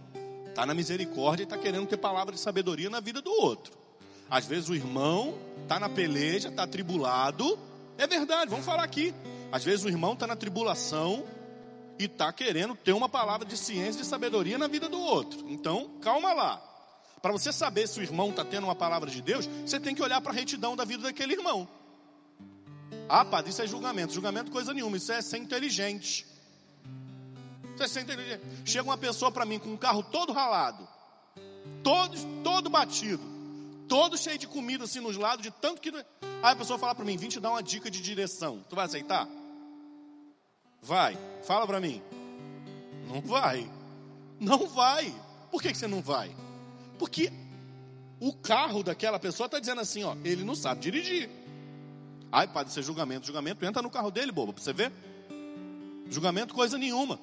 está 0.49 0.65
na 0.65 0.73
misericórdia 0.73 1.43
e 1.43 1.45
está 1.45 1.57
querendo 1.57 1.87
ter 1.87 1.97
palavra 1.97 2.33
de 2.33 2.39
sabedoria 2.39 2.89
na 2.89 2.99
vida 2.99 3.21
do 3.21 3.31
outro. 3.31 3.73
Às 4.29 4.47
vezes 4.47 4.67
o 4.67 4.75
irmão 4.75 5.37
está 5.61 5.79
na 5.79 5.89
peleja, 5.89 6.49
está 6.49 6.65
tribulado. 6.65 7.57
É 7.97 8.07
verdade, 8.07 8.49
vamos 8.49 8.65
falar 8.65 8.83
aqui. 8.83 9.13
Às 9.53 9.63
vezes 9.63 9.85
o 9.85 9.87
irmão 9.87 10.13
está 10.13 10.25
na 10.25 10.35
tribulação 10.35 11.23
e 11.99 12.05
está 12.05 12.33
querendo 12.33 12.75
ter 12.75 12.91
uma 12.91 13.07
palavra 13.07 13.47
de 13.47 13.55
ciência 13.55 13.99
e 13.99 14.01
de 14.01 14.07
sabedoria 14.07 14.57
na 14.57 14.65
vida 14.65 14.89
do 14.89 14.99
outro. 14.99 15.45
Então, 15.47 15.91
calma 16.01 16.33
lá. 16.33 16.57
Para 17.21 17.31
você 17.31 17.53
saber 17.53 17.87
se 17.87 17.99
o 17.99 18.01
irmão 18.01 18.31
está 18.31 18.43
tendo 18.43 18.63
uma 18.63 18.73
palavra 18.73 19.11
de 19.11 19.21
Deus, 19.21 19.47
você 19.63 19.79
tem 19.79 19.93
que 19.93 20.01
olhar 20.01 20.19
para 20.21 20.31
a 20.31 20.33
retidão 20.33 20.75
da 20.75 20.83
vida 20.83 21.03
daquele 21.03 21.33
irmão. 21.33 21.67
Ah, 23.07 23.23
padre, 23.23 23.51
isso 23.51 23.61
é 23.61 23.67
julgamento. 23.67 24.11
Julgamento 24.11 24.49
coisa 24.49 24.73
nenhuma, 24.73 24.97
isso 24.97 25.11
é 25.11 25.21
ser 25.21 25.37
inteligente. 25.37 26.25
Isso 27.75 27.83
é 27.83 27.87
ser 27.87 28.01
inteligente. 28.01 28.41
Chega 28.65 28.89
uma 28.89 28.97
pessoa 28.97 29.31
para 29.31 29.45
mim 29.45 29.59
com 29.59 29.69
um 29.69 29.77
carro 29.77 30.01
todo 30.01 30.33
ralado, 30.33 30.89
todo, 31.83 32.17
todo 32.43 32.71
batido 32.71 33.31
todo 33.87 34.17
cheio 34.17 34.39
de 34.39 34.47
comida 34.47 34.85
assim 34.85 34.99
nos 34.99 35.15
lados, 35.15 35.43
de 35.43 35.51
tanto 35.51 35.79
que. 35.79 35.91
Aí 35.91 36.53
a 36.53 36.55
pessoa 36.55 36.79
fala 36.79 36.95
para 36.95 37.05
mim: 37.05 37.15
vim 37.15 37.27
te 37.27 37.39
dar 37.39 37.51
uma 37.51 37.61
dica 37.61 37.91
de 37.91 38.01
direção. 38.01 38.65
Tu 38.67 38.75
vai 38.75 38.85
aceitar? 38.85 39.27
Vai, 40.83 41.17
fala 41.43 41.65
para 41.65 41.79
mim. 41.79 42.01
Não 43.07 43.21
vai. 43.21 43.69
Não 44.39 44.67
vai. 44.67 45.13
Por 45.49 45.61
que, 45.61 45.71
que 45.71 45.77
você 45.77 45.87
não 45.87 46.01
vai? 46.01 46.35
Porque 46.99 47.31
o 48.19 48.33
carro 48.33 48.83
daquela 48.83 49.17
pessoa 49.17 49.45
está 49.45 49.59
dizendo 49.59 49.81
assim: 49.81 50.03
ó, 50.03 50.15
ele 50.23 50.43
não 50.43 50.55
sabe 50.55 50.81
dirigir. 50.81 51.29
Ai, 52.31 52.47
padre, 52.47 52.69
isso 52.71 52.79
é 52.79 52.83
julgamento. 52.83 53.25
Julgamento, 53.25 53.63
entra 53.65 53.81
no 53.81 53.89
carro 53.89 54.11
dele, 54.11 54.31
bobo, 54.31 54.53
para 54.53 54.63
você 54.63 54.73
ver. 54.73 54.91
Julgamento, 56.09 56.53
coisa 56.53 56.77
nenhuma. 56.77 57.19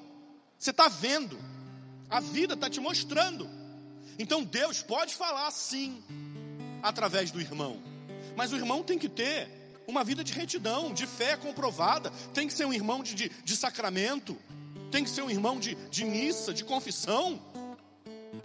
Você 0.59 0.71
está 0.71 0.89
vendo. 0.89 1.39
A 2.09 2.21
vida 2.21 2.55
está 2.55 2.71
te 2.71 2.81
mostrando. 2.81 3.49
Então 4.19 4.43
Deus 4.43 4.83
pode 4.83 5.15
falar 5.15 5.51
sim 5.51 6.03
através 6.83 7.31
do 7.31 7.41
irmão. 7.41 7.79
Mas 8.37 8.53
o 8.53 8.57
irmão 8.57 8.83
tem 8.83 8.99
que 8.99 9.09
ter 9.09 9.60
uma 9.91 10.05
vida 10.05 10.25
de 10.25 10.33
retidão, 10.33 10.95
de 10.95 11.07
fé 11.07 11.37
comprovada. 11.37 12.11
Tem 12.33 12.47
que 12.47 12.55
ser 12.55 12.65
um 12.65 12.73
irmão 12.73 13.03
de, 13.03 13.15
de, 13.15 13.29
de 13.29 13.57
sacramento. 13.57 14.37
Tem 14.91 15.05
que 15.05 15.11
ser 15.11 15.23
um 15.23 15.31
irmão 15.31 15.59
de, 15.59 15.75
de 15.91 16.05
missa, 16.05 16.55
de 16.55 16.65
confissão. 16.65 17.41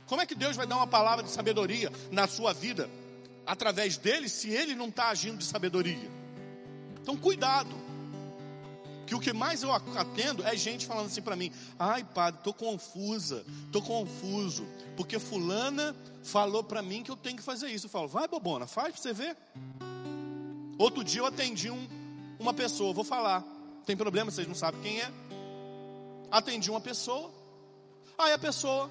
Como 0.08 0.22
é 0.22 0.26
que 0.26 0.36
Deus 0.36 0.56
vai 0.56 0.68
dar 0.68 0.76
uma 0.78 0.88
palavra 0.88 1.24
de 1.24 1.32
sabedoria 1.32 1.92
na 2.12 2.28
sua 2.28 2.54
vida 2.54 2.90
através 3.46 3.98
dele 3.98 4.28
se 4.28 4.50
ele 4.50 4.76
não 4.76 4.90
está 4.90 5.10
agindo 5.10 5.38
de 5.38 5.46
sabedoria? 5.46 6.10
Então, 7.02 7.16
cuidado 7.16 7.86
que 9.06 9.14
o 9.14 9.20
que 9.20 9.32
mais 9.32 9.62
eu 9.62 9.72
atendo 9.72 10.44
é 10.44 10.56
gente 10.58 10.86
falando 10.86 11.08
assim 11.08 11.22
para 11.22 11.36
mim: 11.36 11.52
"Ai, 11.78 12.04
padre, 12.04 12.42
tô 12.44 12.54
confusa, 12.54 13.46
tô 13.72 13.82
confuso, 13.82 14.66
porque 14.98 15.20
fulana 15.20 15.96
falou 16.24 16.64
para 16.64 16.82
mim 16.82 17.04
que 17.04 17.12
eu 17.12 17.16
tenho 17.16 17.38
que 17.38 17.44
fazer 17.44 17.70
isso". 17.70 17.86
Eu 17.86 17.92
falo: 17.92 18.08
"Vai, 18.08 18.28
bobona, 18.28 18.66
faz 18.66 18.94
para 18.94 19.02
você 19.02 19.14
ver". 19.14 19.38
Outro 20.78 21.04
dia 21.04 21.22
eu 21.22 21.26
atendi 21.26 21.70
um, 21.70 21.88
uma 22.40 22.54
pessoa, 22.54 22.94
vou 22.94 23.04
falar. 23.04 23.44
Tem 23.86 23.96
problema, 23.96 24.32
vocês 24.32 24.48
não 24.48 24.56
sabem 24.56 24.82
quem 24.82 25.00
é? 25.00 25.12
Atendi 26.32 26.70
uma 26.70 26.82
pessoa. 26.82 27.32
Aí 28.18 28.34
a 28.34 28.40
pessoa: 28.40 28.90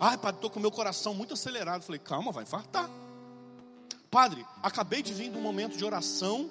"Ai, 0.00 0.16
padre, 0.18 0.40
tô 0.40 0.50
com 0.50 0.58
meu 0.58 0.70
coração 0.70 1.14
muito 1.14 1.34
acelerado". 1.34 1.82
Falei: 1.82 2.00
"Calma, 2.00 2.32
vai 2.32 2.42
infartar". 2.44 2.90
Padre, 4.10 4.44
acabei 4.62 5.02
de 5.02 5.12
vir 5.12 5.30
de 5.30 5.38
um 5.38 5.40
momento 5.40 5.76
de 5.76 5.84
oração 5.84 6.48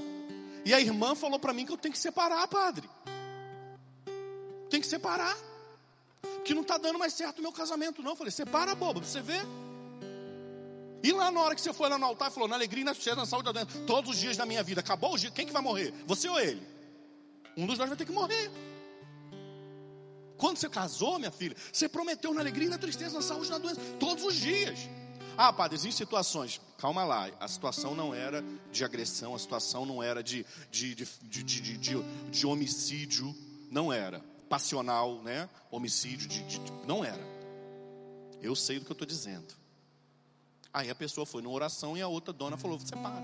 e 0.64 0.74
a 0.74 0.80
irmã 0.80 1.16
falou 1.16 1.40
para 1.40 1.54
mim 1.54 1.66
que 1.66 1.72
eu 1.72 1.78
tenho 1.78 1.94
que 1.94 2.00
separar, 2.00 2.48
padre. 2.48 2.90
Tem 4.70 4.80
que 4.80 4.88
separar. 4.88 5.36
Que 6.46 6.54
não 6.54 6.62
está 6.62 6.78
dando 6.78 6.98
mais 6.98 7.14
certo 7.14 7.40
o 7.40 7.42
meu 7.42 7.52
casamento, 7.52 8.02
não. 8.02 8.16
Falei, 8.16 8.32
separa, 8.32 8.74
boba, 8.76 9.00
pra 9.00 9.10
você 9.10 9.22
ver. 9.22 9.44
E 11.04 11.12
lá 11.12 11.32
na 11.32 11.42
hora 11.42 11.56
que 11.56 11.62
você 11.62 11.74
foi 11.74 11.90
lá 11.90 11.98
no 11.98 12.06
altar, 12.06 12.32
falou, 12.32 12.48
na 12.48 12.56
alegria, 12.56 12.86
na 12.86 12.94
tristeza, 12.94 13.16
na 13.16 13.26
saúde, 13.26 13.52
na 13.52 13.66
todos 13.88 14.12
os 14.12 14.18
dias 14.18 14.38
da 14.38 14.46
minha 14.46 14.62
vida. 14.62 14.82
Acabou 14.82 15.14
o 15.14 15.18
dia, 15.18 15.32
quem 15.32 15.46
que 15.46 15.54
vai 15.54 15.62
morrer? 15.62 15.94
Você 16.06 16.30
ou 16.30 16.40
ele? 16.40 16.62
Um 17.58 17.66
dos 17.66 17.78
dois 17.78 17.90
vai 17.90 17.98
ter 17.98 18.06
que 18.06 18.12
morrer. 18.12 18.52
Quando 20.38 20.58
você 20.58 20.70
casou, 20.70 21.20
minha 21.20 21.32
filha, 21.32 21.56
você 21.72 21.88
prometeu 21.88 22.34
na 22.34 22.42
alegria, 22.42 22.70
na 22.70 22.78
tristeza, 22.78 23.14
na 23.14 23.22
saúde, 23.22 23.50
na 23.50 23.58
doença, 23.58 23.80
todos 24.00 24.24
os 24.24 24.36
dias. 24.36 24.80
Ah, 25.38 25.54
padre, 25.54 25.76
existem 25.76 26.06
situações. 26.06 26.60
Calma 26.78 27.04
lá, 27.04 27.30
a 27.40 27.48
situação 27.48 27.94
não 27.94 28.14
era 28.14 28.44
de 28.72 28.84
agressão, 28.84 29.36
a 29.36 29.40
situação 29.40 29.86
não 29.86 30.02
era 30.02 30.24
de, 30.24 30.46
de, 30.72 30.96
de, 30.96 31.06
de, 31.24 31.44
de, 31.44 31.78
de, 31.78 32.04
de 32.32 32.48
homicídio, 32.48 33.36
não 33.70 33.94
era. 33.94 34.20
Passional, 34.50 35.22
né? 35.22 35.48
Homicídio, 35.70 36.28
de, 36.28 36.44
de, 36.44 36.60
não 36.88 37.06
era. 37.06 37.22
Eu 38.42 38.56
sei 38.56 38.80
do 38.80 38.86
que 38.86 38.92
eu 38.92 38.94
estou 38.94 39.08
dizendo. 39.08 39.61
Aí 40.74 40.90
a 40.90 40.96
pessoa 40.96 41.26
foi 41.26 41.42
numa 41.42 41.54
oração 41.54 41.98
e 41.98 42.02
a 42.02 42.08
outra 42.08 42.34
dona 42.34 42.58
falou: 42.58 42.80
separa. 42.80 43.24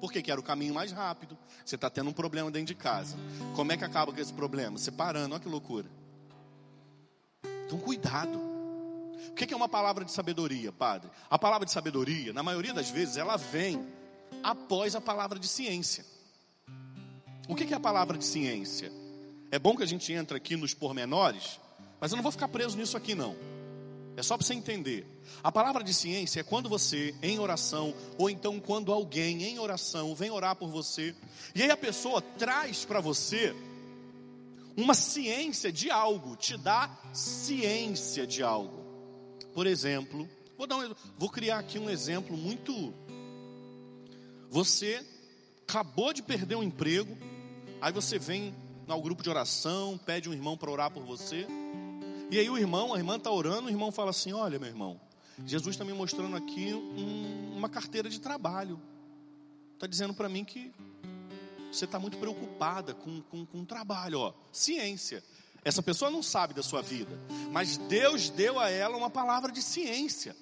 Porque 0.00 0.22
que 0.22 0.30
era 0.30 0.40
o 0.40 0.42
caminho 0.42 0.74
mais 0.74 0.92
rápido. 0.92 1.36
Você 1.64 1.74
está 1.74 1.88
tendo 1.88 2.10
um 2.10 2.12
problema 2.12 2.50
dentro 2.50 2.68
de 2.68 2.74
casa. 2.74 3.16
Como 3.54 3.72
é 3.72 3.76
que 3.76 3.84
acaba 3.84 4.12
com 4.12 4.20
esse 4.20 4.32
problema? 4.32 4.78
Separando, 4.78 5.34
olha 5.34 5.42
que 5.42 5.48
loucura. 5.48 5.86
Então, 7.66 7.78
cuidado. 7.78 8.38
O 9.30 9.34
que 9.34 9.52
é 9.52 9.56
uma 9.56 9.68
palavra 9.68 10.04
de 10.04 10.12
sabedoria, 10.12 10.70
padre? 10.70 11.10
A 11.28 11.38
palavra 11.38 11.66
de 11.66 11.72
sabedoria, 11.72 12.32
na 12.32 12.42
maioria 12.42 12.72
das 12.72 12.90
vezes, 12.90 13.16
ela 13.16 13.36
vem 13.36 13.86
após 14.42 14.94
a 14.94 15.00
palavra 15.00 15.38
de 15.38 15.48
ciência. 15.48 16.04
O 17.48 17.54
que 17.54 17.72
é 17.72 17.76
a 17.76 17.80
palavra 17.80 18.16
de 18.16 18.24
ciência? 18.24 18.92
É 19.50 19.58
bom 19.58 19.76
que 19.76 19.82
a 19.82 19.86
gente 19.86 20.12
entre 20.12 20.36
aqui 20.36 20.56
nos 20.56 20.74
pormenores, 20.74 21.60
mas 22.00 22.10
eu 22.10 22.16
não 22.16 22.22
vou 22.22 22.32
ficar 22.32 22.48
preso 22.48 22.76
nisso 22.76 22.96
aqui 22.96 23.14
não. 23.14 23.36
É 24.16 24.22
só 24.22 24.36
para 24.36 24.46
você 24.46 24.54
entender. 24.54 25.06
A 25.44 25.52
palavra 25.52 25.84
de 25.84 25.92
ciência 25.92 26.40
é 26.40 26.42
quando 26.42 26.68
você, 26.68 27.14
em 27.22 27.38
oração, 27.38 27.94
ou 28.16 28.30
então 28.30 28.58
quando 28.58 28.92
alguém 28.92 29.42
em 29.42 29.58
oração 29.58 30.14
vem 30.14 30.30
orar 30.30 30.56
por 30.56 30.70
você, 30.70 31.14
e 31.54 31.62
aí 31.62 31.70
a 31.70 31.76
pessoa 31.76 32.22
traz 32.22 32.84
para 32.84 32.98
você 32.98 33.54
uma 34.76 34.94
ciência 34.94 35.70
de 35.70 35.90
algo, 35.90 36.34
te 36.34 36.56
dá 36.56 36.90
ciência 37.12 38.26
de 38.26 38.42
algo. 38.42 38.84
Por 39.54 39.66
exemplo, 39.66 40.28
vou, 40.56 40.66
dar 40.66 40.76
um, 40.76 40.94
vou 41.18 41.30
criar 41.30 41.58
aqui 41.58 41.78
um 41.78 41.88
exemplo 41.90 42.36
muito. 42.36 42.94
Você 44.50 45.04
acabou 45.62 46.12
de 46.12 46.22
perder 46.22 46.56
um 46.56 46.62
emprego, 46.62 47.16
aí 47.80 47.92
você 47.92 48.18
vem 48.18 48.54
ao 48.88 49.02
grupo 49.02 49.22
de 49.22 49.28
oração, 49.28 49.98
pede 49.98 50.28
um 50.28 50.32
irmão 50.32 50.56
para 50.56 50.70
orar 50.70 50.90
por 50.90 51.02
você, 51.02 51.46
e 52.30 52.38
aí 52.38 52.50
o 52.50 52.58
irmão, 52.58 52.92
a 52.92 52.98
irmã 52.98 53.16
está 53.16 53.30
orando, 53.30 53.68
o 53.68 53.70
irmão 53.70 53.92
fala 53.92 54.10
assim: 54.10 54.32
Olha, 54.32 54.58
meu 54.58 54.68
irmão, 54.68 55.00
Jesus 55.44 55.74
está 55.74 55.84
me 55.84 55.92
mostrando 55.92 56.36
aqui 56.36 56.74
um, 56.74 57.56
uma 57.56 57.68
carteira 57.68 58.08
de 58.08 58.20
trabalho, 58.20 58.80
está 59.74 59.86
dizendo 59.86 60.12
para 60.12 60.28
mim 60.28 60.44
que 60.44 60.72
você 61.70 61.84
está 61.84 61.98
muito 61.98 62.16
preocupada 62.18 62.94
com, 62.94 63.20
com, 63.22 63.46
com 63.46 63.60
o 63.60 63.66
trabalho, 63.66 64.20
ó. 64.20 64.34
Ciência. 64.50 65.22
Essa 65.64 65.82
pessoa 65.82 66.10
não 66.10 66.22
sabe 66.22 66.54
da 66.54 66.62
sua 66.62 66.80
vida, 66.80 67.20
mas 67.50 67.76
Deus 67.76 68.30
deu 68.30 68.58
a 68.58 68.70
ela 68.70 68.96
uma 68.96 69.10
palavra 69.10 69.50
de 69.50 69.60
ciência. 69.60 70.36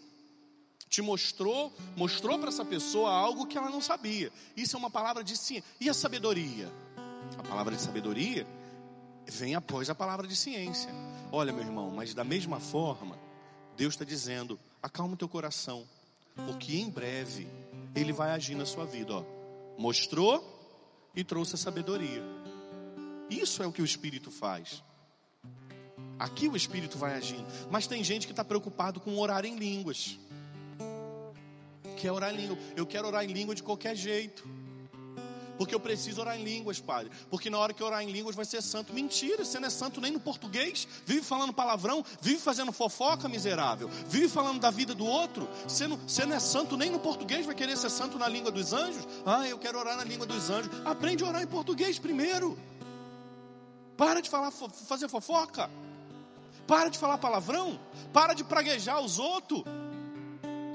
Te 0.88 1.02
mostrou, 1.02 1.72
mostrou 1.96 2.38
para 2.38 2.50
essa 2.50 2.64
pessoa 2.64 3.10
algo 3.10 3.46
que 3.46 3.58
ela 3.58 3.70
não 3.70 3.80
sabia. 3.80 4.30
Isso 4.56 4.76
é 4.76 4.78
uma 4.78 4.90
palavra 4.90 5.24
de 5.24 5.36
ciência. 5.36 5.68
E 5.80 5.88
a 5.88 5.94
sabedoria? 5.94 6.70
A 7.38 7.42
palavra 7.42 7.74
de 7.74 7.80
sabedoria 7.80 8.46
vem 9.26 9.54
após 9.54 9.90
a 9.90 9.94
palavra 9.94 10.26
de 10.26 10.36
ciência. 10.36 10.90
Olha, 11.32 11.52
meu 11.52 11.62
irmão, 11.64 11.90
mas 11.90 12.14
da 12.14 12.24
mesma 12.24 12.60
forma, 12.60 13.18
Deus 13.76 13.94
está 13.94 14.04
dizendo: 14.04 14.58
acalma 14.82 15.14
o 15.14 15.16
teu 15.16 15.28
coração, 15.28 15.84
porque 16.46 16.76
em 16.76 16.88
breve 16.88 17.48
Ele 17.94 18.12
vai 18.12 18.30
agir 18.30 18.54
na 18.54 18.66
sua 18.66 18.84
vida. 18.84 19.14
Ó. 19.14 19.24
Mostrou 19.78 20.52
e 21.14 21.24
trouxe 21.24 21.54
a 21.54 21.58
sabedoria. 21.58 22.22
Isso 23.30 23.62
é 23.62 23.66
o 23.66 23.72
que 23.72 23.82
o 23.82 23.84
Espírito 23.84 24.30
faz. 24.30 24.82
Aqui 26.18 26.48
o 26.48 26.56
Espírito 26.56 26.96
vai 26.98 27.14
agindo. 27.14 27.46
Mas 27.70 27.86
tem 27.86 28.04
gente 28.04 28.26
que 28.26 28.32
está 28.32 28.44
preocupado 28.44 29.00
com 29.00 29.18
orar 29.18 29.44
em 29.44 29.56
línguas. 29.56 30.18
Quer 31.96 32.12
orar 32.12 32.32
em 32.32 32.36
língua. 32.36 32.58
Eu 32.76 32.86
quero 32.86 33.06
orar 33.06 33.24
em 33.24 33.32
língua 33.32 33.54
de 33.54 33.62
qualquer 33.62 33.96
jeito. 33.96 34.46
Porque 35.56 35.74
eu 35.74 35.80
preciso 35.80 36.20
orar 36.20 36.38
em 36.38 36.44
línguas, 36.44 36.80
Padre. 36.80 37.10
Porque 37.30 37.48
na 37.48 37.58
hora 37.58 37.72
que 37.72 37.82
eu 37.82 37.86
orar 37.86 38.02
em 38.02 38.10
línguas 38.10 38.34
vai 38.34 38.44
ser 38.44 38.62
santo. 38.62 38.92
Mentira, 38.92 39.44
você 39.44 39.60
não 39.60 39.68
é 39.68 39.70
santo 39.70 40.00
nem 40.00 40.12
no 40.12 40.20
português. 40.20 40.86
Vive 41.06 41.22
falando 41.22 41.52
palavrão, 41.52 42.04
vive 42.20 42.40
fazendo 42.40 42.72
fofoca, 42.72 43.28
miserável. 43.28 43.88
Vive 44.08 44.28
falando 44.28 44.60
da 44.60 44.70
vida 44.70 44.94
do 44.94 45.06
outro. 45.06 45.48
Você 45.66 45.86
não, 45.86 45.96
você 45.96 46.26
não 46.26 46.36
é 46.36 46.40
santo 46.40 46.76
nem 46.76 46.90
no 46.90 46.98
português, 46.98 47.46
vai 47.46 47.54
querer 47.54 47.76
ser 47.76 47.90
santo 47.90 48.18
na 48.18 48.28
língua 48.28 48.50
dos 48.50 48.72
anjos? 48.72 49.06
Ah, 49.24 49.46
eu 49.48 49.58
quero 49.58 49.78
orar 49.78 49.96
na 49.96 50.04
língua 50.04 50.26
dos 50.26 50.50
anjos. 50.50 50.70
Aprende 50.84 51.22
a 51.24 51.28
orar 51.28 51.42
em 51.42 51.46
português 51.46 51.98
primeiro. 51.98 52.58
Para 53.96 54.20
de 54.20 54.28
falar, 54.28 54.50
fazer 54.50 55.08
fofoca. 55.08 55.70
Para 56.66 56.88
de 56.88 56.98
falar 56.98 57.18
palavrão. 57.18 57.78
Para 58.12 58.34
de 58.34 58.42
praguejar 58.42 59.00
os 59.00 59.18
outros. 59.18 59.62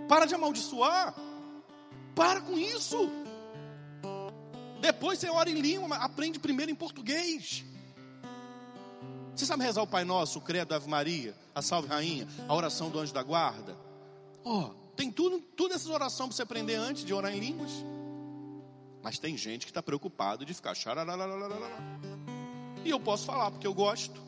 Para 0.07 0.25
de 0.25 0.35
amaldiçoar. 0.35 1.13
Para 2.15 2.41
com 2.41 2.57
isso. 2.57 3.09
Depois 4.81 5.19
você 5.19 5.29
ora 5.29 5.49
em 5.49 5.59
língua, 5.59 5.97
aprende 5.97 6.39
primeiro 6.39 6.71
em 6.71 6.75
português. 6.75 7.63
Você 9.35 9.45
sabe 9.45 9.63
rezar 9.63 9.81
o 9.81 9.87
Pai 9.87 10.03
Nosso, 10.03 10.39
o 10.39 10.41
Credo, 10.41 10.73
a 10.73 10.77
Ave 10.77 10.89
Maria, 10.89 11.35
a 11.55 11.61
Salve 11.61 11.87
Rainha, 11.87 12.27
a 12.47 12.53
oração 12.53 12.89
do 12.89 12.99
Anjo 12.99 13.13
da 13.13 13.23
Guarda? 13.23 13.77
Ó, 14.43 14.65
oh, 14.65 14.73
tem 14.95 15.11
tudo, 15.11 15.39
tudo 15.39 15.73
essas 15.73 15.87
orações 15.87 16.27
para 16.27 16.35
você 16.35 16.41
aprender 16.43 16.75
antes 16.75 17.05
de 17.05 17.13
orar 17.13 17.33
em 17.33 17.39
línguas. 17.39 17.71
Mas 19.01 19.17
tem 19.17 19.37
gente 19.37 19.65
que 19.65 19.71
está 19.71 19.81
preocupado 19.81 20.45
de 20.45 20.53
ficar 20.53 20.73
E 22.83 22.89
eu 22.89 22.99
posso 22.99 23.25
falar, 23.25 23.51
porque 23.51 23.67
eu 23.67 23.73
gosto. 23.73 24.21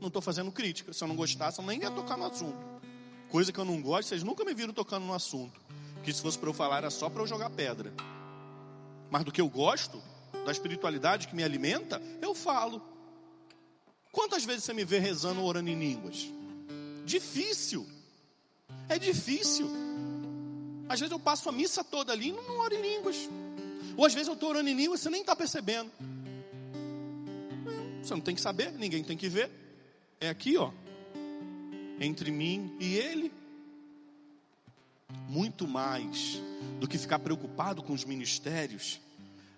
Não 0.00 0.08
estou 0.08 0.20
fazendo 0.20 0.50
crítica. 0.50 0.92
Se 0.92 1.02
eu 1.04 1.08
não 1.08 1.14
gostasse, 1.14 1.60
eu 1.60 1.64
nem 1.64 1.80
ia 1.80 1.90
tocar 1.90 2.16
no 2.16 2.26
assunto. 2.26 2.58
Coisa 3.28 3.52
que 3.52 3.58
eu 3.58 3.64
não 3.64 3.80
gosto, 3.80 4.08
vocês 4.08 4.22
nunca 4.22 4.44
me 4.44 4.52
viram 4.52 4.72
tocando 4.72 5.06
no 5.06 5.14
assunto. 5.14 5.60
Que 6.02 6.12
se 6.12 6.20
fosse 6.20 6.38
para 6.38 6.48
eu 6.48 6.54
falar, 6.54 6.78
era 6.78 6.90
só 6.90 7.08
para 7.08 7.22
eu 7.22 7.26
jogar 7.26 7.50
pedra 7.50 7.92
mas 9.10 9.24
do 9.24 9.32
que 9.32 9.40
eu 9.40 9.48
gosto, 9.48 10.02
da 10.44 10.52
espiritualidade 10.52 11.28
que 11.28 11.34
me 11.34 11.42
alimenta, 11.42 12.00
eu 12.20 12.34
falo. 12.34 12.82
Quantas 14.12 14.44
vezes 14.44 14.64
você 14.64 14.72
me 14.72 14.84
vê 14.84 14.98
rezando 14.98 15.40
ou 15.40 15.46
orando 15.46 15.70
em 15.70 15.78
línguas? 15.78 16.28
Difícil. 17.04 17.86
É 18.88 18.98
difícil. 18.98 19.68
Às 20.88 21.00
vezes 21.00 21.12
eu 21.12 21.18
passo 21.18 21.48
a 21.48 21.52
missa 21.52 21.82
toda 21.82 22.12
ali 22.12 22.28
e 22.28 22.32
não 22.32 22.58
oro 22.58 22.74
em 22.74 22.82
línguas. 22.82 23.28
Ou 23.96 24.04
às 24.04 24.12
vezes 24.12 24.28
eu 24.28 24.34
estou 24.34 24.50
orando 24.50 24.68
em 24.68 24.74
línguas 24.74 25.00
e 25.00 25.02
você 25.02 25.10
nem 25.10 25.22
está 25.22 25.34
percebendo. 25.34 25.90
Você 28.02 28.12
não 28.12 28.20
tem 28.20 28.34
que 28.34 28.40
saber, 28.40 28.72
ninguém 28.72 29.02
tem 29.02 29.16
que 29.16 29.28
ver. 29.28 29.50
É 30.20 30.28
aqui, 30.28 30.56
ó. 30.56 30.70
Entre 31.98 32.30
mim 32.30 32.76
e 32.78 32.96
ele. 32.96 33.32
Muito 35.28 35.66
mais 35.66 36.40
do 36.78 36.86
que 36.86 36.98
ficar 36.98 37.18
preocupado 37.18 37.82
com 37.82 37.92
os 37.92 38.04
ministérios, 38.04 39.00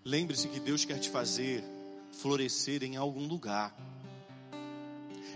lembre-se 0.05 0.49
que 0.49 0.61
Deus 0.61 0.85
quer 0.85 0.99
te 0.99 1.11
fazer 1.11 1.65
florescer 2.13 2.83
em 2.83 2.97
algum 2.97 3.27
lugar. 3.27 3.77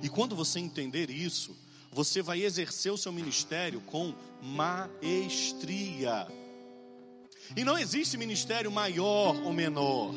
E 0.02 0.08
quando 0.08 0.34
você 0.34 0.58
entender 0.58 1.10
isso, 1.10 1.56
você 1.92 2.22
vai 2.22 2.42
exercer 2.42 2.92
o 2.92 2.96
seu 2.96 3.12
ministério 3.12 3.80
com 3.82 4.14
maestria. 4.40 6.26
E 7.56 7.64
não 7.64 7.76
existe 7.76 8.16
ministério 8.16 8.70
maior 8.70 9.36
ou 9.42 9.52
menor. 9.52 10.14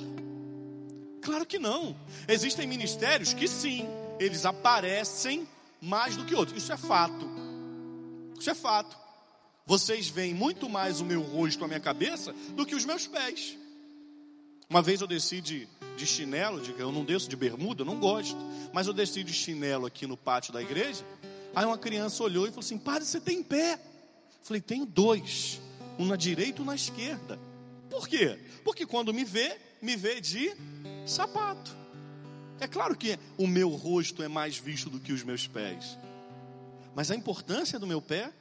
Claro 1.22 1.46
que 1.46 1.58
não. 1.58 1.96
Existem 2.28 2.68
ministérios 2.68 3.34
que 3.34 3.48
sim, 3.48 3.88
eles 4.20 4.46
aparecem 4.46 5.48
mais 5.82 6.16
do 6.16 6.26
que 6.26 6.36
outros. 6.36 6.62
Isso 6.62 6.72
é 6.72 6.78
fato. 6.78 7.28
Isso 8.40 8.50
é 8.50 8.56
fato 8.56 9.03
vocês 9.66 10.10
veem 10.10 10.34
muito 10.34 10.70
mais 10.70 11.00
o 11.00 11.06
meu 11.06 11.22
rosto, 11.22 11.64
a 11.64 11.68
minha 11.68 11.80
cabeça, 11.80 12.34
do 12.56 12.66
que 12.66 12.76
os 12.76 12.86
meus 12.86 13.08
pés. 13.08 13.58
Uma 14.70 14.82
vez 14.82 15.02
eu 15.02 15.08
desci 15.08 15.40
de, 15.40 15.68
de 15.96 16.06
chinelo, 16.06 16.60
de, 16.62 16.78
eu 16.80 16.92
não 16.92 17.06
desço 17.06 17.30
de 17.30 17.36
bermuda, 17.36 17.82
eu 17.82 17.86
não 17.86 18.00
gosto, 18.00 18.38
mas 18.74 18.88
eu 18.88 18.94
desci 18.94 19.24
de 19.24 19.34
chinelo 19.34 19.86
aqui 19.86 20.06
no 20.06 20.18
pátio 20.18 20.52
da 20.52 20.62
igreja. 20.62 21.06
Aí 21.56 21.66
uma 21.66 21.78
criança 21.78 22.24
olhou 22.24 22.46
e 22.46 22.50
falou 22.50 22.62
assim: 22.62 22.78
Padre, 22.78 23.06
você 23.06 23.22
tem 23.22 23.42
pé? 23.42 23.74
Eu 23.74 23.80
falei: 24.46 24.62
Tenho 24.62 24.86
dois, 24.86 25.62
um 25.98 26.06
na 26.06 26.16
direita 26.16 26.60
e 26.60 26.62
um 26.62 26.66
na 26.66 26.76
esquerda. 26.76 27.40
Por 27.90 28.08
quê? 28.08 28.40
Porque 28.64 28.86
quando 28.86 29.14
me 29.14 29.24
vê, 29.24 29.58
me 29.82 29.96
vê 29.96 30.20
de 30.20 30.52
sapato. 31.06 31.76
É 32.60 32.68
claro 32.68 32.96
que 32.96 33.20
o 33.38 33.46
meu 33.46 33.70
rosto 33.70 34.24
é 34.24 34.28
mais 34.28 34.58
visto 34.58 34.90
do 34.90 35.00
que 35.00 35.14
os 35.14 35.24
meus 35.24 35.48
pés, 35.48 35.98
mas 36.96 37.12
a 37.12 37.16
importância 37.16 37.78
do 37.78 37.88
meu 37.88 38.02
pé 38.02 38.32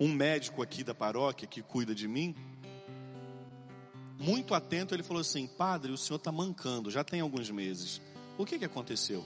um 0.00 0.08
médico 0.08 0.62
aqui 0.62 0.82
da 0.82 0.94
paróquia 0.94 1.46
que 1.46 1.60
cuida 1.60 1.94
de 1.94 2.08
mim, 2.08 2.34
muito 4.18 4.54
atento, 4.54 4.94
ele 4.94 5.02
falou 5.02 5.20
assim: 5.20 5.46
Padre, 5.46 5.92
o 5.92 5.98
senhor 5.98 6.16
está 6.16 6.32
mancando, 6.32 6.90
já 6.90 7.04
tem 7.04 7.20
alguns 7.20 7.50
meses. 7.50 8.00
O 8.38 8.46
que, 8.46 8.58
que 8.58 8.64
aconteceu? 8.64 9.24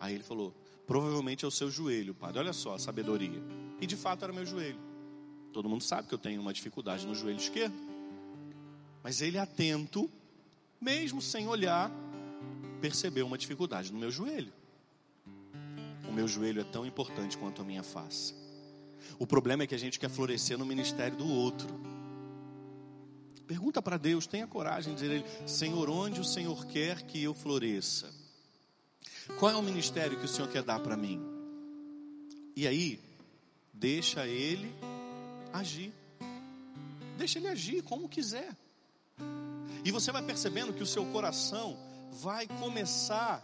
Aí 0.00 0.14
ele 0.14 0.24
falou: 0.24 0.54
Provavelmente 0.86 1.44
é 1.44 1.48
o 1.48 1.50
seu 1.50 1.70
joelho, 1.70 2.14
padre. 2.14 2.38
Olha 2.38 2.52
só 2.52 2.74
a 2.74 2.78
sabedoria. 2.78 3.42
E 3.80 3.86
de 3.86 3.96
fato 3.96 4.24
era 4.24 4.32
meu 4.32 4.46
joelho. 4.46 4.78
Todo 5.52 5.68
mundo 5.68 5.82
sabe 5.82 6.08
que 6.08 6.14
eu 6.14 6.18
tenho 6.18 6.40
uma 6.40 6.52
dificuldade 6.52 7.06
no 7.06 7.14
joelho 7.14 7.38
esquerdo. 7.38 7.74
Mas 9.02 9.20
ele, 9.20 9.38
atento, 9.38 10.10
mesmo 10.80 11.20
sem 11.20 11.48
olhar, 11.48 11.90
percebeu 12.80 13.26
uma 13.26 13.38
dificuldade 13.38 13.92
no 13.92 13.98
meu 13.98 14.10
joelho. 14.10 14.52
O 16.08 16.12
meu 16.12 16.28
joelho 16.28 16.60
é 16.60 16.64
tão 16.64 16.86
importante 16.86 17.36
quanto 17.36 17.62
a 17.62 17.64
minha 17.64 17.82
face. 17.82 18.45
O 19.18 19.26
problema 19.26 19.62
é 19.62 19.66
que 19.66 19.74
a 19.74 19.78
gente 19.78 19.98
quer 19.98 20.10
florescer 20.10 20.58
no 20.58 20.66
ministério 20.66 21.16
do 21.16 21.28
outro. 21.28 21.68
Pergunta 23.46 23.80
para 23.80 23.96
Deus, 23.96 24.26
tenha 24.26 24.46
coragem 24.46 24.94
de 24.94 25.00
dizer 25.00 25.12
a 25.12 25.14
Ele: 25.16 25.48
Senhor, 25.48 25.88
onde 25.88 26.20
o 26.20 26.24
Senhor 26.24 26.66
quer 26.66 27.02
que 27.02 27.22
eu 27.22 27.32
floresça? 27.32 28.12
Qual 29.38 29.50
é 29.50 29.56
o 29.56 29.62
ministério 29.62 30.18
que 30.18 30.24
o 30.24 30.28
Senhor 30.28 30.48
quer 30.48 30.62
dar 30.62 30.80
para 30.80 30.96
mim? 30.96 31.20
E 32.54 32.66
aí, 32.66 33.00
deixa 33.72 34.26
Ele 34.26 34.74
agir. 35.52 35.92
Deixa 37.16 37.38
Ele 37.38 37.48
agir 37.48 37.82
como 37.82 38.08
quiser. 38.08 38.56
E 39.84 39.90
você 39.92 40.10
vai 40.10 40.22
percebendo 40.22 40.72
que 40.72 40.82
o 40.82 40.86
seu 40.86 41.04
coração 41.06 41.78
vai 42.12 42.46
começar 42.46 43.42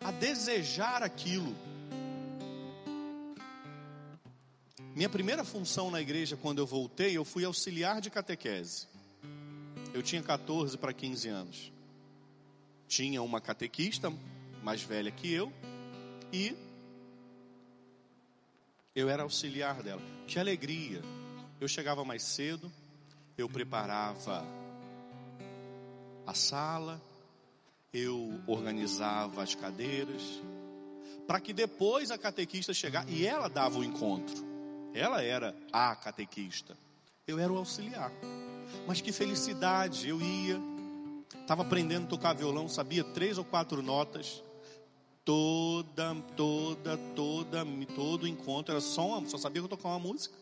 a 0.00 0.10
desejar 0.10 1.02
aquilo. 1.02 1.54
Minha 4.94 5.08
primeira 5.08 5.44
função 5.44 5.90
na 5.90 6.00
igreja, 6.00 6.36
quando 6.36 6.58
eu 6.58 6.66
voltei, 6.66 7.16
eu 7.16 7.24
fui 7.24 7.44
auxiliar 7.44 8.00
de 8.00 8.10
catequese. 8.10 8.88
Eu 9.94 10.02
tinha 10.02 10.22
14 10.22 10.76
para 10.76 10.92
15 10.92 11.28
anos. 11.28 11.72
Tinha 12.88 13.22
uma 13.22 13.40
catequista 13.40 14.12
mais 14.62 14.82
velha 14.82 15.10
que 15.10 15.32
eu 15.32 15.52
e 16.32 16.56
eu 18.94 19.08
era 19.08 19.22
auxiliar 19.22 19.82
dela. 19.82 20.02
Que 20.26 20.38
alegria! 20.38 21.00
Eu 21.60 21.68
chegava 21.68 22.04
mais 22.04 22.22
cedo, 22.22 22.70
eu 23.38 23.48
preparava 23.48 24.44
a 26.26 26.34
sala, 26.34 27.00
eu 27.92 28.40
organizava 28.46 29.42
as 29.42 29.54
cadeiras, 29.54 30.22
para 31.26 31.40
que 31.40 31.52
depois 31.52 32.10
a 32.10 32.18
catequista 32.18 32.72
chegar 32.72 33.08
e 33.08 33.26
ela 33.26 33.48
dava 33.48 33.78
o 33.78 33.84
encontro. 33.84 34.49
Ela 34.94 35.22
era 35.22 35.54
a 35.72 35.94
catequista. 35.94 36.76
Eu 37.26 37.38
era 37.38 37.52
o 37.52 37.58
auxiliar. 37.58 38.12
Mas 38.86 39.00
que 39.00 39.12
felicidade, 39.12 40.08
eu 40.08 40.20
ia, 40.20 40.60
estava 41.40 41.62
aprendendo 41.62 42.06
a 42.06 42.08
tocar 42.08 42.32
violão, 42.34 42.68
sabia 42.68 43.04
três 43.04 43.38
ou 43.38 43.44
quatro 43.44 43.82
notas. 43.82 44.42
Toda, 45.24 46.14
toda, 46.36 46.96
toda, 47.14 47.64
todo 47.94 48.26
encontro 48.26 48.72
era 48.72 48.80
só 48.80 49.18
uma, 49.18 49.28
só 49.28 49.38
sabia 49.38 49.62
tocar 49.62 49.88
uma 49.88 49.98
música. 49.98 50.36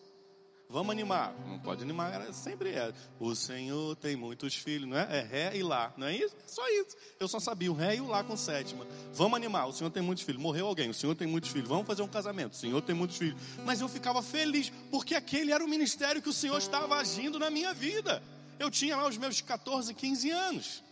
Vamos 0.70 0.90
animar. 0.90 1.35
Não 1.46 1.59
pode 1.59 1.83
animar, 1.83 2.12
era, 2.12 2.31
sempre 2.31 2.68
é. 2.70 2.92
O 3.18 3.35
Senhor 3.35 3.96
tem 3.96 4.14
muitos 4.14 4.54
filhos, 4.54 4.87
não 4.87 4.98
é? 4.98 5.18
É 5.18 5.22
ré 5.22 5.57
e 5.57 5.62
lá, 5.62 5.94
não 5.96 6.07
é 6.07 6.14
isso? 6.14 6.37
Só 6.46 6.68
isso. 6.68 6.94
Eu 7.18 7.26
só 7.26 7.40
sabia 7.40 7.72
o 7.72 7.74
ré 7.74 7.96
e 7.96 8.00
o 8.02 8.07
lá 8.07 8.22
com 8.22 8.37
sétima. 8.37 8.87
Vamos 9.14 9.35
animar. 9.35 9.66
O 9.66 9.72
Senhor 9.72 9.88
tem 9.88 10.02
muitos 10.02 10.24
filhos. 10.24 10.42
Morreu 10.42 10.66
alguém. 10.66 10.90
O 10.90 10.94
Senhor 10.94 11.14
tem 11.14 11.26
muitos 11.26 11.50
filhos. 11.50 11.66
Vamos 11.66 11.87
fazer 11.87 12.02
um 12.02 12.09
casamento. 12.09 12.52
O 12.52 12.57
Senhor 12.57 12.83
tem 12.83 12.94
muitos 12.94 13.16
filhos. 13.16 13.40
Mas 13.64 13.81
eu 13.81 13.88
ficava 13.88 14.20
feliz, 14.20 14.70
porque 14.90 15.14
aquele 15.14 15.52
era 15.52 15.64
o 15.64 15.68
ministério 15.68 16.20
que 16.20 16.28
o 16.28 16.35
Senhor 16.35 16.59
estava 16.59 16.96
agindo 16.96 17.38
na 17.38 17.48
minha 17.48 17.72
vida. 17.72 18.22
Eu 18.59 18.70
tinha 18.70 18.94
lá 18.94 19.09
os 19.09 19.16
meus 19.16 19.40
14, 19.40 19.94
15 19.94 20.31
anos. 20.31 20.85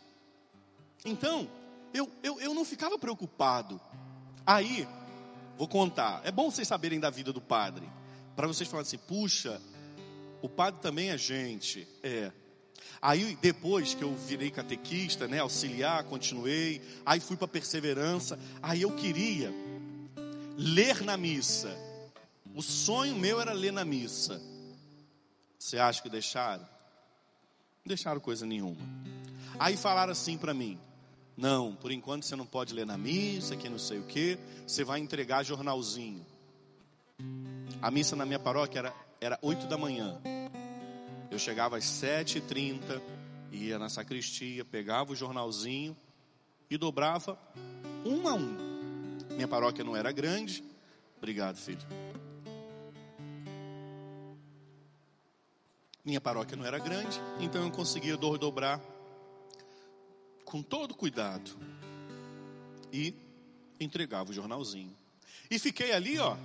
Então, 1.04 1.50
eu, 1.92 2.10
eu, 2.22 2.40
eu 2.40 2.54
não 2.54 2.64
ficava 2.64 2.98
preocupado. 2.98 3.78
Aí, 4.46 4.88
vou 5.58 5.68
contar. 5.68 6.22
É 6.24 6.32
bom 6.32 6.50
vocês 6.50 6.66
saberem 6.66 6.98
da 6.98 7.10
vida 7.10 7.30
do 7.30 7.42
padre 7.42 7.86
para 8.36 8.46
vocês 8.46 8.68
falarem 8.68 8.86
assim: 8.86 8.98
puxa, 8.98 9.60
o 10.42 10.48
padre 10.48 10.80
também 10.80 11.10
é 11.10 11.18
gente. 11.18 11.88
É. 12.02 12.30
Aí 13.00 13.36
depois 13.40 13.94
que 13.94 14.04
eu 14.04 14.14
virei 14.14 14.50
catequista, 14.50 15.26
né, 15.26 15.40
auxiliar, 15.40 16.04
continuei, 16.04 16.80
aí 17.04 17.18
fui 17.20 17.36
para 17.36 17.48
perseverança, 17.48 18.38
aí 18.62 18.82
eu 18.82 18.94
queria 18.94 19.52
ler 20.56 21.02
na 21.02 21.16
missa. 21.16 21.74
O 22.54 22.62
sonho 22.62 23.16
meu 23.16 23.40
era 23.40 23.52
ler 23.52 23.72
na 23.72 23.84
missa. 23.84 24.40
Você 25.58 25.78
acha 25.78 26.02
que 26.02 26.08
deixaram? 26.08 26.62
Não 26.62 27.88
deixaram 27.88 28.20
coisa 28.20 28.46
nenhuma. 28.46 28.80
Aí 29.58 29.76
falaram 29.76 30.12
assim 30.12 30.36
para 30.36 30.54
mim: 30.54 30.78
"Não, 31.36 31.74
por 31.74 31.90
enquanto 31.90 32.24
você 32.24 32.36
não 32.36 32.46
pode 32.46 32.74
ler 32.74 32.86
na 32.86 32.98
missa, 32.98 33.56
que 33.56 33.68
não 33.68 33.78
sei 33.78 33.98
o 33.98 34.04
que, 34.04 34.38
você 34.66 34.84
vai 34.84 35.00
entregar 35.00 35.42
jornalzinho". 35.42 36.24
A 37.82 37.90
missa 37.90 38.16
na 38.16 38.24
minha 38.24 38.38
paróquia 38.38 38.80
era, 38.80 38.94
era 39.20 39.38
8 39.42 39.66
da 39.66 39.76
manhã. 39.76 40.20
Eu 41.30 41.38
chegava 41.38 41.76
às 41.76 41.84
7h30, 41.84 43.00
ia 43.52 43.78
na 43.78 43.88
sacristia, 43.88 44.64
pegava 44.64 45.12
o 45.12 45.16
jornalzinho 45.16 45.96
e 46.70 46.76
dobrava 46.76 47.38
um 48.04 48.26
a 48.26 48.34
um. 48.34 48.56
Minha 49.34 49.48
paróquia 49.48 49.84
não 49.84 49.96
era 49.96 50.10
grande. 50.12 50.64
Obrigado, 51.18 51.56
filho. 51.56 51.86
Minha 56.04 56.20
paróquia 56.20 56.56
não 56.56 56.64
era 56.64 56.78
grande, 56.78 57.20
então 57.40 57.64
eu 57.64 57.70
conseguia 57.70 58.16
dobrar 58.16 58.80
com 60.44 60.62
todo 60.62 60.94
cuidado 60.94 61.50
e 62.92 63.12
entregava 63.80 64.30
o 64.30 64.32
jornalzinho. 64.32 64.96
E 65.50 65.58
fiquei 65.58 65.92
ali, 65.92 66.18
ó, 66.18 66.36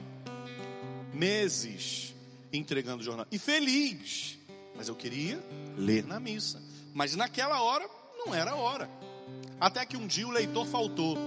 meses 1.14 2.14
entregando 2.52 3.02
o 3.02 3.06
jornal. 3.06 3.26
E 3.32 3.40
feliz. 3.40 4.38
Mas 4.76 4.88
eu 4.88 4.96
queria 4.96 5.42
ler 5.78 6.06
na 6.06 6.20
missa. 6.20 6.62
Mas 6.94 7.16
naquela 7.16 7.62
hora, 7.62 7.90
não 8.26 8.34
era 8.34 8.52
a 8.52 8.56
hora. 8.56 8.90
Até 9.60 9.86
que 9.86 9.98
um 9.98 10.08
dia 10.08 10.28
o 10.28 10.32
leitor 10.32 10.66
faltou. 10.66 11.18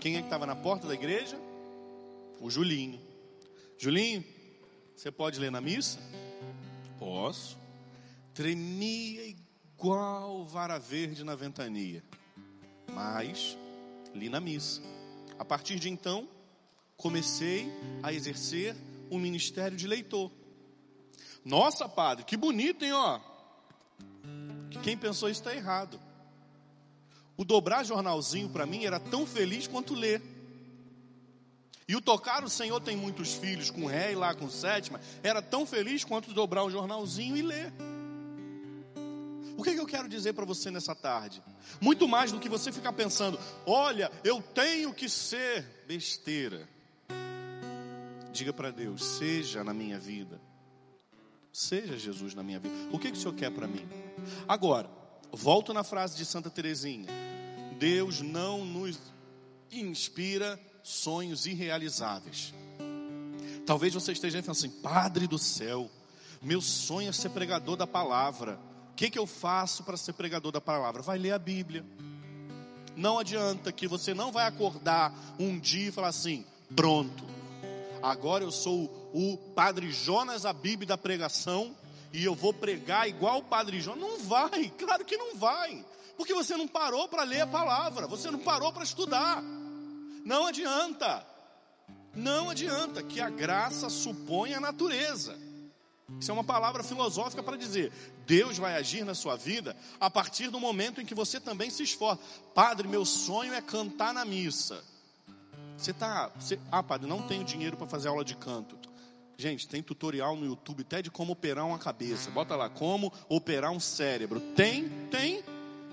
Quem 0.00 0.16
é 0.16 0.20
que 0.20 0.26
estava 0.26 0.46
na 0.46 0.54
porta 0.54 0.86
da 0.86 0.94
igreja? 0.94 1.38
O 2.40 2.50
Julinho. 2.50 3.00
Julinho, 3.76 4.24
você 4.94 5.10
pode 5.10 5.40
ler 5.40 5.50
na 5.50 5.60
missa? 5.60 5.98
Posso. 6.98 7.58
Tremia 8.34 9.26
igual 9.26 10.44
vara 10.44 10.78
verde 10.78 11.24
na 11.24 11.34
ventania. 11.34 12.02
Mas 12.92 13.56
li 14.14 14.28
na 14.28 14.40
missa. 14.40 14.80
A 15.38 15.44
partir 15.44 15.78
de 15.78 15.88
então, 15.88 16.28
comecei 16.98 17.72
a 18.02 18.12
exercer 18.12 18.76
um 19.10 19.18
ministério 19.18 19.76
de 19.76 19.86
leitor. 19.86 20.30
Nossa, 21.44 21.88
padre, 21.88 22.24
que 22.24 22.36
bonito, 22.36 22.84
hein, 22.84 22.92
ó. 22.92 23.20
Quem 24.82 24.98
pensou 24.98 25.30
isso 25.30 25.40
está 25.40 25.54
errado. 25.54 25.98
O 27.36 27.44
dobrar 27.44 27.84
jornalzinho 27.84 28.50
para 28.50 28.66
mim 28.66 28.84
era 28.84 28.98
tão 28.98 29.24
feliz 29.24 29.66
quanto 29.66 29.94
ler. 29.94 30.20
E 31.86 31.94
o 31.96 32.00
tocar 32.00 32.44
o 32.44 32.50
Senhor 32.50 32.80
tem 32.80 32.96
muitos 32.96 33.32
filhos 33.32 33.70
com 33.70 33.86
ré 33.86 34.12
e 34.12 34.16
lá 34.16 34.34
com 34.34 34.50
sétima, 34.50 35.00
era 35.22 35.40
tão 35.40 35.64
feliz 35.64 36.04
quanto 36.04 36.34
dobrar 36.34 36.64
o 36.64 36.70
jornalzinho 36.70 37.36
e 37.36 37.42
ler. 37.42 37.72
O 39.56 39.62
que, 39.62 39.70
é 39.70 39.74
que 39.74 39.80
eu 39.80 39.86
quero 39.86 40.08
dizer 40.08 40.34
para 40.34 40.44
você 40.44 40.70
nessa 40.70 40.94
tarde? 40.94 41.42
Muito 41.80 42.06
mais 42.06 42.30
do 42.30 42.38
que 42.38 42.48
você 42.48 42.70
ficar 42.70 42.92
pensando, 42.92 43.38
olha, 43.64 44.10
eu 44.22 44.42
tenho 44.42 44.92
que 44.92 45.08
ser 45.08 45.64
besteira. 45.86 46.68
Diga 48.32 48.52
para 48.52 48.70
Deus: 48.70 49.04
seja 49.04 49.64
na 49.64 49.74
minha 49.74 49.98
vida. 49.98 50.40
Seja 51.52 51.98
Jesus 51.98 52.34
na 52.34 52.42
minha 52.42 52.58
vida. 52.58 52.74
O 52.92 52.98
que, 52.98 53.10
que 53.10 53.18
o 53.18 53.20
Senhor 53.20 53.34
quer 53.34 53.50
para 53.50 53.66
mim? 53.66 53.86
Agora, 54.46 54.88
volto 55.32 55.72
na 55.72 55.82
frase 55.82 56.16
de 56.16 56.24
Santa 56.24 56.50
Teresinha. 56.50 57.08
Deus 57.78 58.20
não 58.20 58.64
nos 58.64 58.98
inspira 59.70 60.60
sonhos 60.82 61.46
irrealizáveis. 61.46 62.54
Talvez 63.66 63.92
você 63.94 64.12
esteja 64.12 64.38
pensando 64.38 64.52
assim, 64.52 64.70
Padre 64.80 65.26
do 65.26 65.38
céu, 65.38 65.90
meu 66.40 66.60
sonho 66.60 67.08
é 67.08 67.12
ser 67.12 67.30
pregador 67.30 67.76
da 67.76 67.86
palavra. 67.86 68.58
O 68.92 68.94
que, 68.94 69.10
que 69.10 69.18
eu 69.18 69.26
faço 69.26 69.84
para 69.84 69.96
ser 69.96 70.14
pregador 70.14 70.50
da 70.50 70.60
palavra? 70.60 71.02
Vai 71.02 71.18
ler 71.18 71.32
a 71.32 71.38
Bíblia. 71.38 71.84
Não 72.96 73.18
adianta 73.18 73.70
que 73.70 73.86
você 73.86 74.12
não 74.12 74.32
vai 74.32 74.46
acordar 74.46 75.12
um 75.38 75.58
dia 75.58 75.88
e 75.88 75.92
falar 75.92 76.08
assim, 76.08 76.44
pronto, 76.74 77.24
agora 78.02 78.44
eu 78.44 78.50
sou 78.50 79.10
o 79.12 79.36
Padre 79.54 79.90
Jonas 79.90 80.44
Abib 80.44 80.84
da 80.84 80.98
pregação 80.98 81.76
e 82.12 82.24
eu 82.24 82.34
vou 82.34 82.52
pregar 82.52 83.08
igual 83.08 83.38
o 83.38 83.44
Padre 83.44 83.80
Jonas. 83.80 84.00
Não 84.00 84.18
vai, 84.18 84.72
claro 84.78 85.04
que 85.04 85.16
não 85.16 85.36
vai, 85.36 85.84
porque 86.16 86.34
você 86.34 86.56
não 86.56 86.68
parou 86.68 87.08
para 87.08 87.22
ler 87.22 87.42
a 87.42 87.46
palavra, 87.46 88.06
você 88.06 88.30
não 88.30 88.38
parou 88.38 88.72
para 88.72 88.84
estudar. 88.84 89.42
Não 90.24 90.46
adianta, 90.46 91.26
não 92.14 92.50
adianta 92.50 93.02
que 93.02 93.20
a 93.20 93.30
graça 93.30 93.88
supõe 93.88 94.54
a 94.54 94.60
natureza. 94.60 95.38
Isso 96.18 96.30
é 96.30 96.34
uma 96.34 96.44
palavra 96.44 96.82
filosófica 96.82 97.42
para 97.42 97.56
dizer: 97.56 97.92
Deus 98.26 98.56
vai 98.56 98.74
agir 98.76 99.04
na 99.04 99.14
sua 99.14 99.36
vida 99.36 99.76
a 100.00 100.08
partir 100.08 100.48
do 100.48 100.58
momento 100.58 101.00
em 101.00 101.06
que 101.06 101.14
você 101.14 101.38
também 101.38 101.70
se 101.70 101.82
esforça. 101.82 102.20
Padre, 102.54 102.88
meu 102.88 103.04
sonho 103.04 103.52
é 103.52 103.60
cantar 103.60 104.14
na 104.14 104.24
missa. 104.24 104.82
Você 105.78 105.92
está. 105.92 106.28
Você, 106.38 106.58
ah, 106.72 106.82
padre, 106.82 107.08
não 107.08 107.22
tenho 107.22 107.44
dinheiro 107.44 107.76
para 107.76 107.86
fazer 107.86 108.08
aula 108.08 108.24
de 108.24 108.36
canto. 108.36 108.76
Gente, 109.38 109.68
tem 109.68 109.80
tutorial 109.80 110.34
no 110.34 110.44
YouTube 110.44 110.82
até 110.82 111.00
de 111.00 111.10
como 111.12 111.32
operar 111.32 111.64
uma 111.64 111.78
cabeça. 111.78 112.28
Bota 112.32 112.56
lá, 112.56 112.68
como 112.68 113.12
operar 113.28 113.70
um 113.70 113.78
cérebro. 113.78 114.40
Tem, 114.56 114.88
tem. 115.08 115.44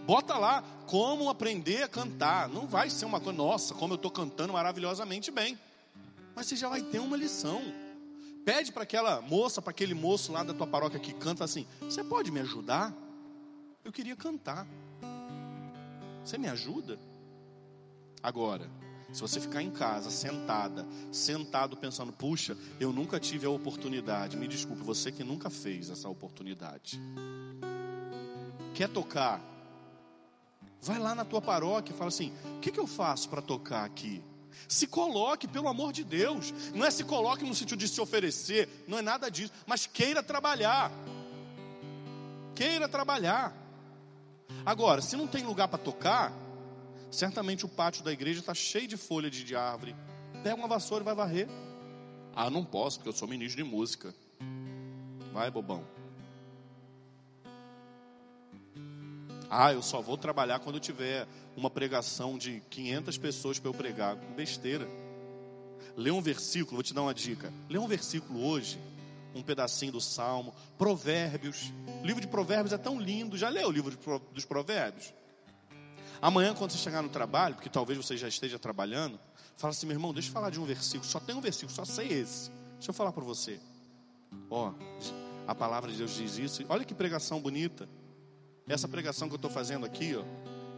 Bota 0.08 0.36
lá, 0.38 0.64
como 0.88 1.30
aprender 1.30 1.84
a 1.84 1.88
cantar. 1.88 2.50
Não 2.50 2.66
vai 2.66 2.90
ser 2.90 3.06
uma 3.06 3.20
coisa, 3.20 3.38
nossa, 3.38 3.76
como 3.76 3.94
eu 3.94 3.98
estou 3.98 4.10
cantando 4.10 4.54
maravilhosamente 4.54 5.30
bem. 5.30 5.58
Mas 6.36 6.48
você 6.48 6.56
já 6.56 6.68
vai 6.68 6.82
ter 6.82 6.98
uma 6.98 7.16
lição. 7.16 7.62
Pede 8.44 8.72
para 8.72 8.82
aquela 8.82 9.22
moça, 9.22 9.62
para 9.62 9.70
aquele 9.70 9.94
moço 9.94 10.32
lá 10.32 10.44
da 10.44 10.54
tua 10.54 10.66
paróquia 10.66 11.00
que 11.00 11.14
canta 11.14 11.44
assim: 11.44 11.68
Você 11.82 12.04
pode 12.04 12.32
me 12.32 12.40
ajudar? 12.40 12.92
Eu 13.84 13.92
queria 13.92 14.16
cantar. 14.16 14.66
Você 16.24 16.40
me 16.40 16.48
ajuda? 16.48 17.00
Agora, 18.24 18.68
se 19.16 19.22
você 19.22 19.40
ficar 19.40 19.62
em 19.62 19.72
casa, 19.72 20.12
sentada, 20.12 20.86
sentado 21.10 21.78
pensando, 21.78 22.12
puxa, 22.12 22.58
eu 22.82 22.92
nunca 22.92 23.18
tive 23.18 23.46
a 23.46 23.50
oportunidade, 23.50 24.36
me 24.36 24.46
desculpe, 24.46 24.84
você 24.84 25.10
que 25.10 25.24
nunca 25.24 25.50
fez 25.50 25.90
essa 25.90 26.10
oportunidade. 26.10 27.00
Quer 28.74 28.90
tocar? 28.90 29.40
Vai 30.82 31.00
lá 31.00 31.16
na 31.16 31.24
tua 31.24 31.42
paróquia 31.42 31.94
e 31.94 31.98
fala 31.98 32.10
assim: 32.10 32.34
o 32.58 32.60
que, 32.60 32.70
que 32.70 32.80
eu 32.80 32.86
faço 32.86 33.30
para 33.30 33.42
tocar 33.42 33.86
aqui? 33.86 34.22
Se 34.68 34.86
coloque, 34.86 35.48
pelo 35.48 35.70
amor 35.70 35.94
de 35.94 36.04
Deus. 36.04 36.54
Não 36.74 36.86
é 36.86 36.92
se 36.92 37.06
coloque 37.06 37.46
no 37.46 37.56
sentido 37.56 37.80
de 37.80 37.88
se 37.88 38.02
oferecer, 38.02 38.68
não 38.86 38.98
é 38.98 39.02
nada 39.02 39.32
disso, 39.32 39.54
mas 39.66 39.86
queira 39.86 40.22
trabalhar. 40.22 40.92
Queira 42.54 42.90
trabalhar. 42.90 43.56
Agora, 44.66 45.02
se 45.02 45.16
não 45.16 45.26
tem 45.26 45.46
lugar 45.46 45.70
para 45.70 45.80
tocar, 45.80 46.34
Certamente 47.16 47.66
o 47.66 47.70
pátio 47.70 48.04
da 48.04 48.12
igreja 48.12 48.42
está 48.42 48.54
cheio 48.54 48.90
de 48.90 48.98
folha 48.98 49.30
de, 49.30 49.46
de 49.46 49.56
árvore. 49.56 49.96
Pega 50.44 50.54
uma 50.54 50.68
vassoura 50.68 51.02
e 51.02 51.06
vai 51.06 51.16
varrer. 51.16 51.48
Ah, 52.36 52.50
não 52.50 52.66
posso, 52.66 52.98
porque 52.98 53.08
eu 53.08 53.14
sou 53.14 53.26
ministro 53.26 53.64
de 53.64 53.70
música. 53.70 54.14
Vai, 55.32 55.50
bobão. 55.50 55.88
Ah, 59.50 59.72
eu 59.72 59.82
só 59.82 60.02
vou 60.02 60.18
trabalhar 60.18 60.60
quando 60.60 60.76
eu 60.76 60.82
tiver 60.82 61.26
uma 61.56 61.70
pregação 61.70 62.38
de 62.38 62.62
500 62.70 63.18
pessoas 63.18 63.60
para 63.60 63.70
eu 63.70 63.74
pregar. 63.74 64.18
Besteira. 64.36 64.86
Lê 65.96 66.12
um 66.12 66.22
versículo, 66.22 66.76
vou 66.76 66.84
te 66.84 66.94
dar 66.94 67.04
uma 67.04 67.14
dica. 67.14 67.50
Lê 67.70 67.80
um 67.80 67.88
versículo 67.88 68.46
hoje, 68.46 68.78
um 69.34 69.42
pedacinho 69.42 69.94
do 69.94 70.02
Salmo, 70.02 70.54
Provérbios. 70.78 71.72
O 72.04 72.06
livro 72.06 72.20
de 72.20 72.28
Provérbios 72.28 72.74
é 72.74 72.78
tão 72.78 73.00
lindo. 73.00 73.38
Já 73.38 73.48
leu 73.48 73.70
o 73.70 73.72
livro 73.72 73.98
dos 74.34 74.44
Provérbios? 74.44 75.14
Amanhã, 76.22 76.54
quando 76.54 76.72
você 76.72 76.78
chegar 76.78 77.02
no 77.02 77.10
trabalho, 77.10 77.56
porque 77.56 77.70
talvez 77.70 77.98
você 77.98 78.18
já 78.18 78.28
esteja 78.28 78.58
trabalhando, 78.58 79.20
fala 79.58 79.72
assim, 79.72 79.86
meu 79.86 79.96
irmão, 79.96 80.14
deixa 80.14 80.30
eu 80.30 80.34
falar 80.34 80.50
de 80.50 80.60
um 80.60 80.66
versículo. 80.66 81.06
Só 81.06 81.20
tem 81.20 81.36
um 81.36 81.42
versículo, 81.42 81.72
só 81.72 81.86
sei 81.86 82.08
esse. 82.08 82.50
Deixa 82.74 82.90
eu 82.90 82.94
falar 82.94 83.12
para 83.12 83.24
você. 83.24 83.60
Ó, 84.50 84.74
a 85.48 85.56
palavra 85.56 85.92
de 85.92 85.98
Deus 85.98 86.16
diz 86.16 86.38
isso. 86.38 86.64
Olha 86.70 86.84
que 86.84 86.94
pregação 86.94 87.40
bonita. 87.40 87.88
Essa 88.68 88.88
pregação 88.88 89.28
que 89.28 89.34
eu 89.34 89.38
estou 89.38 89.52
fazendo 89.52 89.86
aqui, 89.86 90.16
ó, 90.16 90.24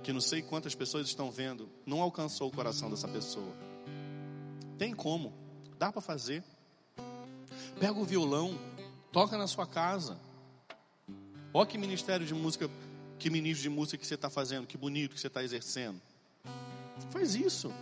que 0.04 0.12
não 0.12 0.22
sei 0.22 0.42
quantas 0.42 0.76
pessoas 0.76 1.08
estão 1.08 1.32
vendo, 1.32 1.70
não 1.86 2.02
alcançou 2.02 2.50
o 2.50 2.52
coração 2.52 2.90
dessa 2.90 3.08
pessoa. 3.08 3.54
Tem 4.78 4.94
como, 4.94 5.34
dá 5.78 5.92
para 5.92 6.02
fazer. 6.02 6.44
Pega 7.80 7.94
o 7.94 8.04
violão, 8.04 8.58
toca 9.12 9.38
na 9.38 9.48
sua 9.48 9.66
casa. 9.66 10.18
Ó 11.54 11.66
que 11.66 11.78
ministério 11.78 12.26
de 12.26 12.34
música, 12.34 12.70
que 13.18 13.30
ministro 13.30 13.64
de 13.64 13.70
música 13.70 13.98
que 13.98 14.08
você 14.08 14.16
está 14.16 14.30
fazendo, 14.30 14.68
que 14.68 14.78
bonito 14.78 15.16
que 15.16 15.20
você 15.20 15.28
está 15.28 15.44
exercendo. 15.44 16.02
Faz 17.10 17.36
isso. 17.36 17.74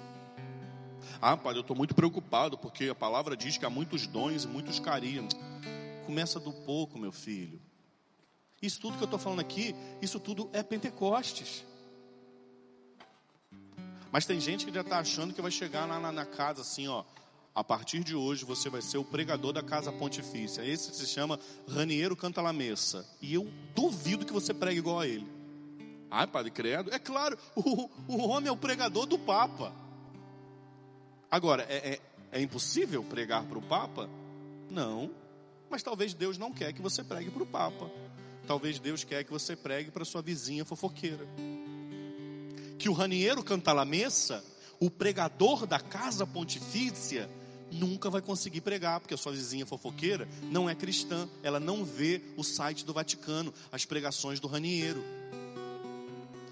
Ah, 1.21 1.37
pai, 1.37 1.55
eu 1.55 1.61
estou 1.61 1.75
muito 1.75 1.95
preocupado 1.95 2.57
porque 2.57 2.89
a 2.89 2.95
palavra 2.95 3.35
diz 3.35 3.57
que 3.57 3.65
há 3.65 3.69
muitos 3.69 4.07
dons 4.07 4.43
e 4.43 4.47
muitos 4.47 4.79
carinhos. 4.79 5.33
Começa 6.05 6.39
do 6.39 6.51
pouco, 6.51 6.97
meu 6.97 7.11
filho. 7.11 7.59
Isso 8.61 8.79
tudo 8.79 8.97
que 8.97 9.03
eu 9.03 9.05
estou 9.05 9.19
falando 9.19 9.41
aqui, 9.41 9.75
isso 10.01 10.19
tudo 10.19 10.49
é 10.53 10.63
Pentecostes. 10.63 11.63
Mas 14.11 14.25
tem 14.25 14.39
gente 14.39 14.65
que 14.65 14.73
já 14.73 14.81
está 14.81 14.99
achando 14.99 15.33
que 15.33 15.41
vai 15.41 15.51
chegar 15.51 15.85
lá 15.85 15.99
na, 15.99 16.11
na, 16.11 16.25
casa 16.25 16.61
assim, 16.61 16.87
ó. 16.87 17.03
A 17.55 17.63
partir 17.63 18.03
de 18.03 18.13
hoje 18.13 18.43
você 18.43 18.69
vai 18.69 18.81
ser 18.81 18.97
o 18.97 19.03
pregador 19.05 19.53
da 19.53 19.63
casa 19.63 19.89
pontifícia. 19.89 20.61
Esse 20.65 20.93
se 20.93 21.07
chama 21.07 21.39
Raniero 21.65 22.13
Cantalamessa. 22.13 23.07
E 23.21 23.33
eu 23.33 23.49
duvido 23.73 24.25
que 24.25 24.33
você 24.33 24.53
pregue 24.53 24.79
igual 24.79 24.99
a 24.99 25.07
ele. 25.07 25.25
Ai, 26.11 26.27
Padre 26.27 26.51
Credo. 26.51 26.93
É 26.93 26.99
claro, 26.99 27.37
o, 27.55 27.89
o 28.09 28.27
homem 28.27 28.49
é 28.49 28.51
o 28.51 28.57
pregador 28.57 29.05
do 29.05 29.17
Papa. 29.17 29.73
Agora, 31.31 31.65
é, 31.69 31.93
é, 31.93 31.99
é 32.33 32.41
impossível 32.41 33.01
pregar 33.05 33.45
para 33.45 33.57
o 33.57 33.61
Papa? 33.61 34.09
Não. 34.69 35.09
Mas 35.69 35.81
talvez 35.81 36.13
Deus 36.13 36.37
não 36.37 36.51
quer 36.51 36.73
que 36.73 36.81
você 36.81 37.05
pregue 37.05 37.31
para 37.31 37.43
o 37.43 37.47
Papa. 37.47 37.89
Talvez 38.45 38.79
Deus 38.79 39.05
quer 39.05 39.23
que 39.23 39.31
você 39.31 39.55
pregue 39.55 39.91
para 39.91 40.03
sua 40.03 40.21
vizinha 40.21 40.65
fofoqueira. 40.65 41.25
Que 42.77 42.89
o 42.89 42.93
Raniero 42.93 43.41
Cantalamessa, 43.41 44.43
o 44.77 44.91
pregador 44.91 45.65
da 45.65 45.79
casa 45.79 46.27
pontifícia, 46.27 47.29
nunca 47.71 48.09
vai 48.09 48.21
conseguir 48.21 48.61
pregar, 48.61 48.99
porque 48.99 49.13
a 49.13 49.17
sua 49.17 49.31
vizinha 49.31 49.65
fofoqueira 49.65 50.27
não 50.43 50.69
é 50.69 50.75
cristã, 50.75 51.27
ela 51.43 51.59
não 51.59 51.83
vê 51.83 52.21
o 52.37 52.43
site 52.43 52.85
do 52.85 52.93
Vaticano, 52.93 53.53
as 53.71 53.85
pregações 53.85 54.39
do 54.39 54.47
Raniero. 54.47 55.03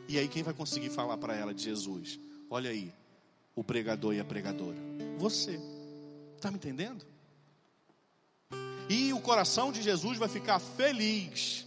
E 0.07 0.17
aí 0.17 0.27
quem 0.27 0.43
vai 0.43 0.53
conseguir 0.53 0.89
falar 0.89 1.17
para 1.17 1.35
ela 1.35 1.53
de 1.53 1.63
Jesus? 1.63 2.19
Olha 2.49 2.69
aí, 2.69 2.93
o 3.55 3.63
pregador 3.63 4.13
e 4.13 4.19
a 4.19 4.25
pregadora. 4.25 4.77
Você. 5.17 5.59
Está 6.35 6.51
me 6.51 6.57
entendendo? 6.57 7.05
E 8.89 9.13
o 9.13 9.21
coração 9.21 9.71
de 9.71 9.81
Jesus 9.81 10.17
vai 10.17 10.27
ficar 10.27 10.59
feliz 10.59 11.65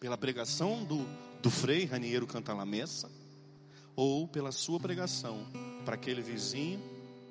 pela 0.00 0.16
pregação 0.16 0.82
do, 0.84 1.06
do 1.42 1.50
Frei 1.50 1.84
Raniero 1.84 2.26
Cantalamessa 2.26 3.10
ou 3.94 4.26
pela 4.26 4.50
sua 4.50 4.80
pregação 4.80 5.46
para 5.84 5.94
aquele 5.94 6.22
vizinho, 6.22 6.82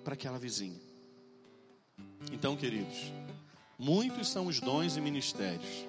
para 0.04 0.13
aquela 0.13 0.38
vizinha. 0.38 0.85
Então, 2.32 2.56
queridos, 2.56 3.12
muitos 3.78 4.30
são 4.30 4.48
os 4.48 4.60
dons 4.60 4.98
e 4.98 5.02
ministérios. 5.02 5.86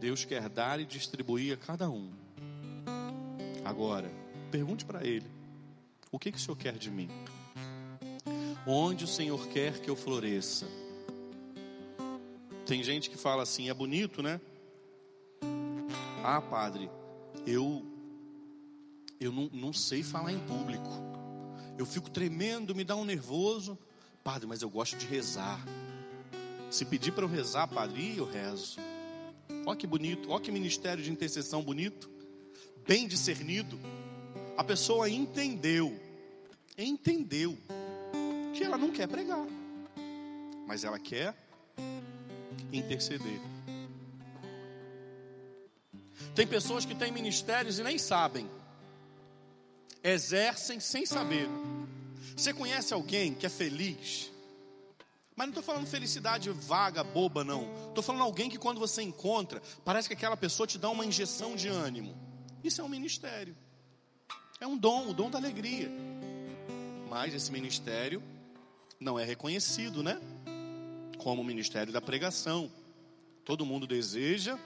Deus 0.00 0.24
quer 0.24 0.48
dar 0.48 0.80
e 0.80 0.84
distribuir 0.84 1.54
a 1.54 1.56
cada 1.56 1.90
um. 1.90 2.10
Agora, 3.64 4.10
pergunte 4.50 4.84
para 4.84 5.04
Ele: 5.06 5.26
o 6.10 6.18
que, 6.18 6.30
que 6.30 6.38
o 6.38 6.40
Senhor 6.40 6.56
quer 6.56 6.74
de 6.78 6.90
mim? 6.90 7.08
Onde 8.66 9.04
o 9.04 9.08
Senhor 9.08 9.46
quer 9.48 9.80
que 9.80 9.88
eu 9.88 9.96
floresça? 9.96 10.66
Tem 12.64 12.82
gente 12.82 13.08
que 13.08 13.16
fala 13.16 13.42
assim, 13.42 13.70
é 13.70 13.74
bonito, 13.74 14.22
né? 14.22 14.40
Ah, 16.22 16.40
padre, 16.40 16.90
eu 17.46 17.84
eu 19.20 19.32
não, 19.32 19.48
não 19.52 19.72
sei 19.72 20.02
falar 20.02 20.32
em 20.32 20.38
público. 20.40 20.90
Eu 21.78 21.86
fico 21.86 22.10
tremendo, 22.10 22.74
me 22.74 22.84
dá 22.84 22.96
um 22.96 23.04
nervoso. 23.04 23.78
Padre, 24.26 24.48
mas 24.48 24.60
eu 24.60 24.68
gosto 24.68 24.96
de 24.96 25.06
rezar. 25.06 25.64
Se 26.68 26.84
pedir 26.84 27.12
para 27.12 27.22
eu 27.22 27.28
rezar, 27.28 27.68
padre, 27.68 28.16
eu 28.18 28.28
rezo. 28.28 28.76
Olha 29.64 29.76
que 29.76 29.86
bonito, 29.86 30.32
olha 30.32 30.42
que 30.42 30.50
ministério 30.50 31.00
de 31.00 31.12
intercessão 31.12 31.62
bonito, 31.62 32.10
bem 32.84 33.06
discernido. 33.06 33.78
A 34.56 34.64
pessoa 34.64 35.08
entendeu, 35.08 35.96
entendeu 36.76 37.56
que 38.52 38.64
ela 38.64 38.76
não 38.76 38.90
quer 38.90 39.06
pregar, 39.06 39.46
mas 40.66 40.82
ela 40.82 40.98
quer 40.98 41.32
interceder. 42.72 43.40
Tem 46.34 46.48
pessoas 46.48 46.84
que 46.84 46.96
têm 46.96 47.12
ministérios 47.12 47.78
e 47.78 47.84
nem 47.84 47.96
sabem, 47.96 48.50
exercem 50.02 50.80
sem 50.80 51.06
saber. 51.06 51.48
Você 52.36 52.52
conhece 52.52 52.92
alguém 52.92 53.34
que 53.34 53.46
é 53.46 53.48
feliz? 53.48 54.30
Mas 55.36 55.48
não 55.48 55.50
estou 55.50 55.62
falando 55.62 55.86
felicidade 55.86 56.48
vaga, 56.50 57.04
boba, 57.04 57.44
não. 57.44 57.70
Estou 57.88 58.02
falando 58.02 58.22
alguém 58.22 58.48
que 58.48 58.58
quando 58.58 58.80
você 58.80 59.02
encontra, 59.02 59.60
parece 59.84 60.08
que 60.08 60.14
aquela 60.14 60.36
pessoa 60.36 60.66
te 60.66 60.78
dá 60.78 60.88
uma 60.88 61.04
injeção 61.04 61.54
de 61.54 61.68
ânimo. 61.68 62.16
Isso 62.64 62.80
é 62.80 62.84
um 62.84 62.88
ministério. 62.88 63.54
É 64.58 64.66
um 64.66 64.78
dom, 64.78 65.10
o 65.10 65.14
dom 65.14 65.28
da 65.28 65.38
alegria. 65.38 65.90
Mas 67.10 67.34
esse 67.34 67.52
ministério 67.52 68.22
não 68.98 69.18
é 69.18 69.24
reconhecido, 69.24 70.02
né? 70.02 70.18
Como 71.18 71.42
o 71.42 71.44
ministério 71.44 71.92
da 71.92 72.00
pregação. 72.00 72.72
Todo 73.44 73.66
mundo 73.66 73.86
deseja 73.86 74.58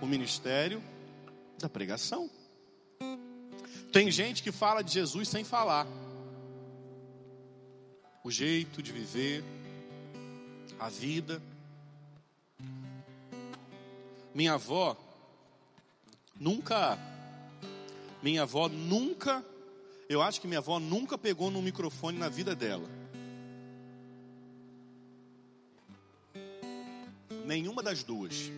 o 0.00 0.06
ministério 0.06 0.80
da 1.58 1.68
pregação. 1.68 2.30
Tem 3.92 4.10
gente 4.10 4.42
que 4.42 4.52
fala 4.52 4.82
de 4.82 4.92
Jesus 4.92 5.28
sem 5.28 5.44
falar. 5.44 5.86
O 8.24 8.30
jeito 8.30 8.80
de 8.80 8.92
viver, 8.92 9.42
a 10.78 10.88
vida. 10.88 11.42
Minha 14.34 14.54
avó 14.54 14.96
nunca, 16.38 16.98
minha 18.22 18.42
avó 18.42 18.68
nunca, 18.68 19.44
eu 20.08 20.22
acho 20.22 20.40
que 20.40 20.46
minha 20.46 20.60
avó 20.60 20.78
nunca 20.78 21.18
pegou 21.18 21.50
no 21.50 21.60
microfone 21.60 22.18
na 22.18 22.28
vida 22.28 22.54
dela. 22.54 22.88
Nenhuma 27.44 27.82
das 27.82 28.02
duas. 28.02 28.50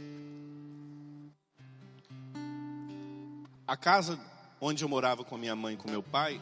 A 3.66 3.76
casa 3.76 4.20
onde 4.60 4.84
eu 4.84 4.88
morava 4.88 5.24
com 5.24 5.38
minha 5.38 5.56
mãe 5.56 5.74
e 5.74 5.76
com 5.76 5.90
meu 5.90 6.02
pai 6.02 6.40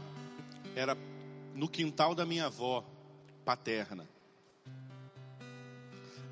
era 0.75 0.97
no 1.55 1.69
quintal 1.69 2.15
da 2.15 2.27
minha 2.27 2.47
avó 2.47 2.85
paterna. 3.45 4.09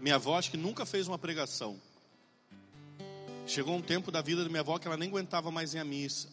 Minha 0.00 0.14
avó 0.14 0.38
acho 0.38 0.50
que 0.50 0.56
nunca 0.56 0.86
fez 0.86 1.06
uma 1.06 1.18
pregação. 1.18 1.80
Chegou 3.46 3.74
um 3.74 3.82
tempo 3.82 4.10
da 4.10 4.22
vida 4.22 4.42
da 4.42 4.48
minha 4.48 4.60
avó 4.60 4.78
que 4.78 4.86
ela 4.86 4.96
nem 4.96 5.08
aguentava 5.08 5.50
mais 5.50 5.74
ir 5.74 5.78
à 5.78 5.84
missa. 5.84 6.28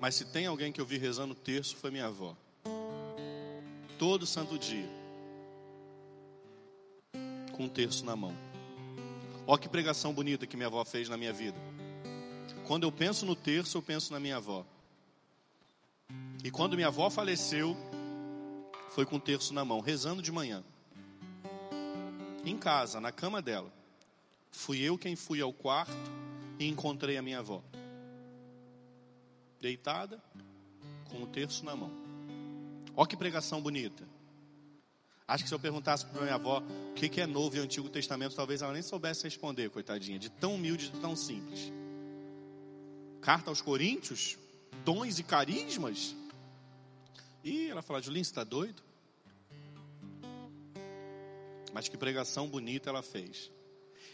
Mas 0.00 0.14
se 0.14 0.24
tem 0.24 0.46
alguém 0.46 0.72
que 0.72 0.80
eu 0.80 0.86
vi 0.86 0.96
rezando 0.96 1.32
o 1.32 1.36
terço, 1.36 1.76
foi 1.76 1.90
minha 1.90 2.06
avó. 2.06 2.36
Todo 3.98 4.26
santo 4.26 4.58
dia. 4.58 4.88
Com 7.52 7.64
um 7.64 7.68
terço 7.68 8.04
na 8.04 8.16
mão. 8.16 8.36
Olha 9.46 9.60
que 9.60 9.68
pregação 9.68 10.12
bonita 10.12 10.46
que 10.46 10.56
minha 10.56 10.68
avó 10.68 10.84
fez 10.84 11.08
na 11.08 11.16
minha 11.16 11.32
vida. 11.32 11.58
Quando 12.66 12.84
eu 12.84 12.92
penso 12.92 13.26
no 13.26 13.36
terço, 13.36 13.76
eu 13.76 13.82
penso 13.82 14.12
na 14.12 14.20
minha 14.20 14.36
avó. 14.36 14.64
E 16.44 16.50
quando 16.50 16.74
minha 16.74 16.88
avó 16.88 17.08
faleceu, 17.08 17.76
foi 18.90 19.06
com 19.06 19.16
o 19.16 19.20
terço 19.20 19.54
na 19.54 19.64
mão, 19.64 19.80
rezando 19.80 20.20
de 20.20 20.32
manhã. 20.32 20.64
Em 22.44 22.58
casa, 22.58 23.00
na 23.00 23.12
cama 23.12 23.40
dela. 23.40 23.72
Fui 24.50 24.80
eu 24.80 24.98
quem 24.98 25.14
fui 25.14 25.40
ao 25.40 25.52
quarto 25.52 25.92
e 26.58 26.66
encontrei 26.66 27.16
a 27.16 27.22
minha 27.22 27.38
avó. 27.38 27.62
Deitada, 29.60 30.20
com 31.10 31.22
o 31.22 31.26
terço 31.26 31.64
na 31.64 31.76
mão. 31.76 31.92
Olha 32.96 33.08
que 33.08 33.16
pregação 33.16 33.62
bonita. 33.62 34.06
Acho 35.26 35.44
que 35.44 35.48
se 35.48 35.54
eu 35.54 35.60
perguntasse 35.60 36.04
para 36.04 36.22
minha 36.22 36.34
avó 36.34 36.60
o 36.60 36.94
que, 36.94 37.20
é 37.20 37.26
novo 37.26 37.56
e 37.56 37.60
Antigo 37.60 37.88
Testamento, 37.88 38.34
talvez 38.34 38.60
ela 38.60 38.72
nem 38.72 38.82
soubesse 38.82 39.22
responder, 39.22 39.70
coitadinha, 39.70 40.18
de 40.18 40.28
tão 40.28 40.56
humilde, 40.56 40.90
de 40.90 41.00
tão 41.00 41.14
simples. 41.14 41.72
Carta 43.20 43.48
aos 43.48 43.62
Coríntios, 43.62 44.36
dons 44.84 45.20
e 45.20 45.22
carismas. 45.22 46.16
E 47.44 47.68
ela 47.68 47.82
fala, 47.82 48.00
Julinho, 48.00 48.24
você 48.24 48.30
está 48.30 48.44
doido? 48.44 48.82
Mas 51.72 51.88
que 51.88 51.96
pregação 51.96 52.48
bonita 52.48 52.90
ela 52.90 53.02
fez. 53.02 53.50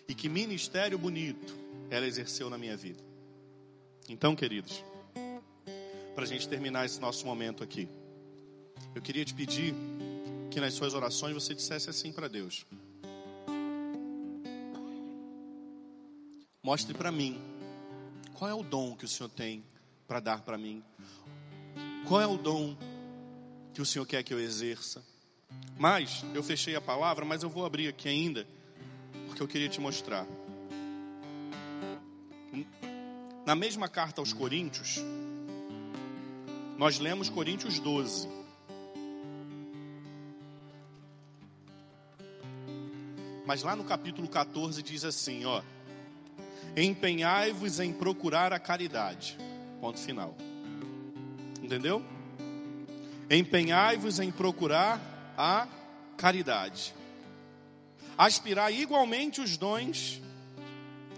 E 0.09 0.15
que 0.15 0.29
ministério 0.29 0.99
bonito 0.99 1.55
ela 1.91 2.07
exerceu 2.07 2.49
na 2.49 2.57
minha 2.57 2.77
vida. 2.77 3.03
Então, 4.09 4.35
queridos, 4.35 4.83
para 6.15 6.25
a 6.25 6.27
gente 6.27 6.49
terminar 6.49 6.87
esse 6.87 7.01
nosso 7.01 7.27
momento 7.27 7.63
aqui, 7.63 7.89
eu 8.95 9.03
queria 9.03 9.25
te 9.25 9.35
pedir 9.35 9.75
que 10.51 10.61
nas 10.61 10.73
suas 10.73 10.95
orações 10.95 11.35
você 11.35 11.55
dissesse 11.55 11.91
assim 11.91 12.11
para 12.11 12.29
Deus: 12.29 12.65
Mostre 16.63 16.95
para 16.95 17.13
mim 17.13 17.39
qual 18.35 18.51
é 18.51 18.55
o 18.55 18.63
dom 18.63 18.97
que 18.97 19.05
o 19.05 19.09
Senhor 19.09 19.29
tem 19.29 19.63
para 20.07 20.21
dar 20.21 20.43
para 20.43 20.57
mim. 20.57 20.83
Qual 22.07 22.21
é 22.21 22.27
o 22.27 22.39
dom 22.39 22.77
que 23.79 23.83
o 23.83 23.87
Senhor 23.87 24.05
quer 24.05 24.25
que 24.25 24.35
eu 24.35 24.41
exerça? 24.41 25.05
Mas 25.79 26.25
eu 26.35 26.43
fechei 26.43 26.75
a 26.75 26.81
palavra, 26.81 27.25
mas 27.25 27.45
eu 27.45 27.49
vou 27.49 27.65
abrir 27.65 27.87
aqui 27.87 28.09
ainda, 28.09 28.45
porque 29.29 29.41
eu 29.41 29.47
queria 29.47 29.69
te 29.69 29.81
mostrar. 29.81 30.27
Na 33.47 33.55
mesma 33.55 33.89
carta 33.89 34.21
aos 34.21 34.33
Coríntios, 34.33 34.97
nós 36.77 36.99
lemos 36.99 37.31
Coríntios 37.31 37.79
12. 37.79 38.29
Mas 43.47 43.63
lá 43.63 43.77
no 43.77 43.85
capítulo 43.85 44.27
14 44.27 44.83
diz 44.83 45.05
assim, 45.05 45.45
ó: 45.45 45.63
Empenhai-vos 46.77 47.79
em 47.79 47.93
procurar 47.93 48.53
a 48.53 48.59
caridade. 48.59 49.39
Ponto 49.81 50.01
final. 50.01 50.37
Entendeu? 51.63 52.18
Empenhai-vos 53.31 54.19
em 54.21 54.31
procurar 54.31 55.01
a 55.37 55.69
caridade. 56.17 56.95
Aspirai 58.17 58.75
igualmente 58.75 59.41
os 59.41 59.57
dons 59.57 60.21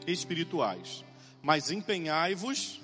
espirituais, 0.07 1.05
mas 1.41 1.71
empenhai-vos 1.71 2.81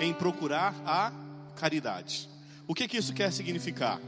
em 0.00 0.12
procurar 0.12 0.74
a 0.84 1.12
caridade. 1.56 2.28
O 2.68 2.74
que, 2.74 2.86
que 2.86 2.98
isso 2.98 3.14
quer 3.14 3.32
significar? 3.32 4.00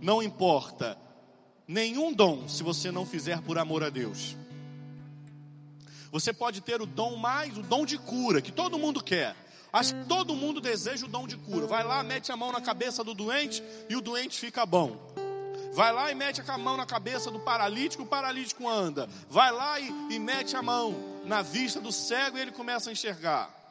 Não 0.00 0.22
importa 0.22 0.98
nenhum 1.66 2.12
dom 2.12 2.48
se 2.48 2.62
você 2.62 2.90
não 2.90 3.06
fizer 3.06 3.40
por 3.42 3.58
amor 3.58 3.82
a 3.84 3.90
Deus. 3.90 4.36
Você 6.10 6.32
pode 6.32 6.60
ter 6.60 6.80
o 6.80 6.86
dom 6.86 7.16
mais, 7.16 7.56
o 7.56 7.62
dom 7.62 7.84
de 7.84 7.98
cura, 7.98 8.40
que 8.40 8.50
todo 8.50 8.78
mundo 8.78 9.02
quer. 9.02 9.36
Acho 9.72 9.94
que 9.94 10.04
todo 10.06 10.34
mundo 10.34 10.60
deseja 10.60 11.04
o 11.04 11.08
dom 11.08 11.26
de 11.26 11.36
cura. 11.36 11.66
Vai 11.66 11.84
lá, 11.84 12.02
mete 12.02 12.32
a 12.32 12.36
mão 12.36 12.52
na 12.52 12.60
cabeça 12.60 13.04
do 13.04 13.14
doente 13.14 13.62
e 13.88 13.96
o 13.96 14.00
doente 14.00 14.38
fica 14.38 14.64
bom. 14.64 14.96
Vai 15.72 15.92
lá 15.92 16.10
e 16.10 16.14
mete 16.14 16.42
a 16.46 16.58
mão 16.58 16.76
na 16.76 16.86
cabeça 16.86 17.30
do 17.30 17.38
paralítico, 17.38 18.02
o 18.02 18.06
paralítico 18.06 18.68
anda. 18.68 19.08
Vai 19.28 19.52
lá 19.52 19.78
e, 19.78 19.88
e 20.10 20.18
mete 20.18 20.56
a 20.56 20.62
mão 20.62 20.94
na 21.24 21.42
vista 21.42 21.80
do 21.80 21.92
cego 21.92 22.38
e 22.38 22.40
ele 22.40 22.50
começa 22.50 22.90
a 22.90 22.92
enxergar. 22.92 23.68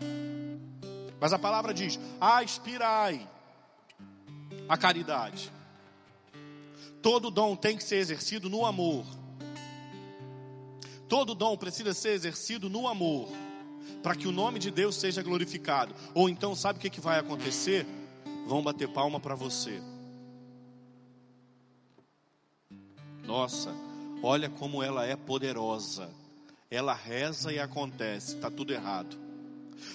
Mas 1.20 1.34
a 1.34 1.40
palavra 1.40 1.74
diz: 1.74 2.00
aspirai 2.22 3.28
a 4.70 4.78
caridade. 4.78 5.52
Todo 7.02 7.32
dom 7.32 7.56
tem 7.56 7.78
que 7.78 7.84
ser 7.84 7.98
exercido 7.98 8.50
no 8.50 8.66
amor. 8.66 9.06
Todo 11.08 11.34
dom 11.34 11.56
precisa 11.58 11.94
ser 11.94 12.10
exercido 12.10 12.70
no 12.70 12.88
amor, 12.88 13.30
para 14.02 14.16
que 14.16 14.28
o 14.28 14.32
nome 14.32 14.60
de 14.60 14.72
Deus 14.72 14.96
seja 14.96 15.22
glorificado. 15.22 15.94
Ou 16.14 16.30
então, 16.30 16.56
sabe 16.56 16.80
o 16.80 16.82
que, 16.82 16.90
que 16.90 17.02
vai 17.02 17.20
acontecer? 17.20 17.86
Vão 18.48 18.64
bater 18.64 18.88
palma 18.88 19.20
para 19.20 19.36
você. 19.36 19.82
Nossa, 23.24 23.74
olha 24.24 24.50
como 24.50 24.82
ela 24.82 25.06
é 25.06 25.16
poderosa. 25.16 26.10
Ela 26.72 26.94
reza 26.94 27.52
e 27.52 27.60
acontece, 27.60 28.36
está 28.36 28.50
tudo 28.50 28.74
errado. 28.74 29.18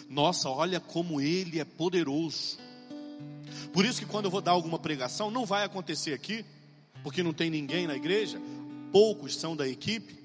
Nossa, 0.08 0.48
olha 0.48 0.80
como 0.80 1.20
ele 1.20 1.60
é 1.60 1.64
poderoso. 1.64 2.58
Por 3.72 3.84
isso 3.84 4.00
que 4.00 4.06
quando 4.06 4.26
eu 4.26 4.30
vou 4.30 4.40
dar 4.40 4.52
alguma 4.52 4.78
pregação, 4.78 5.30
não 5.30 5.46
vai 5.46 5.64
acontecer 5.64 6.12
aqui, 6.12 6.44
porque 7.02 7.22
não 7.22 7.32
tem 7.32 7.50
ninguém 7.50 7.86
na 7.86 7.96
igreja, 7.96 8.40
poucos 8.90 9.36
são 9.36 9.56
da 9.56 9.66
equipe. 9.66 10.21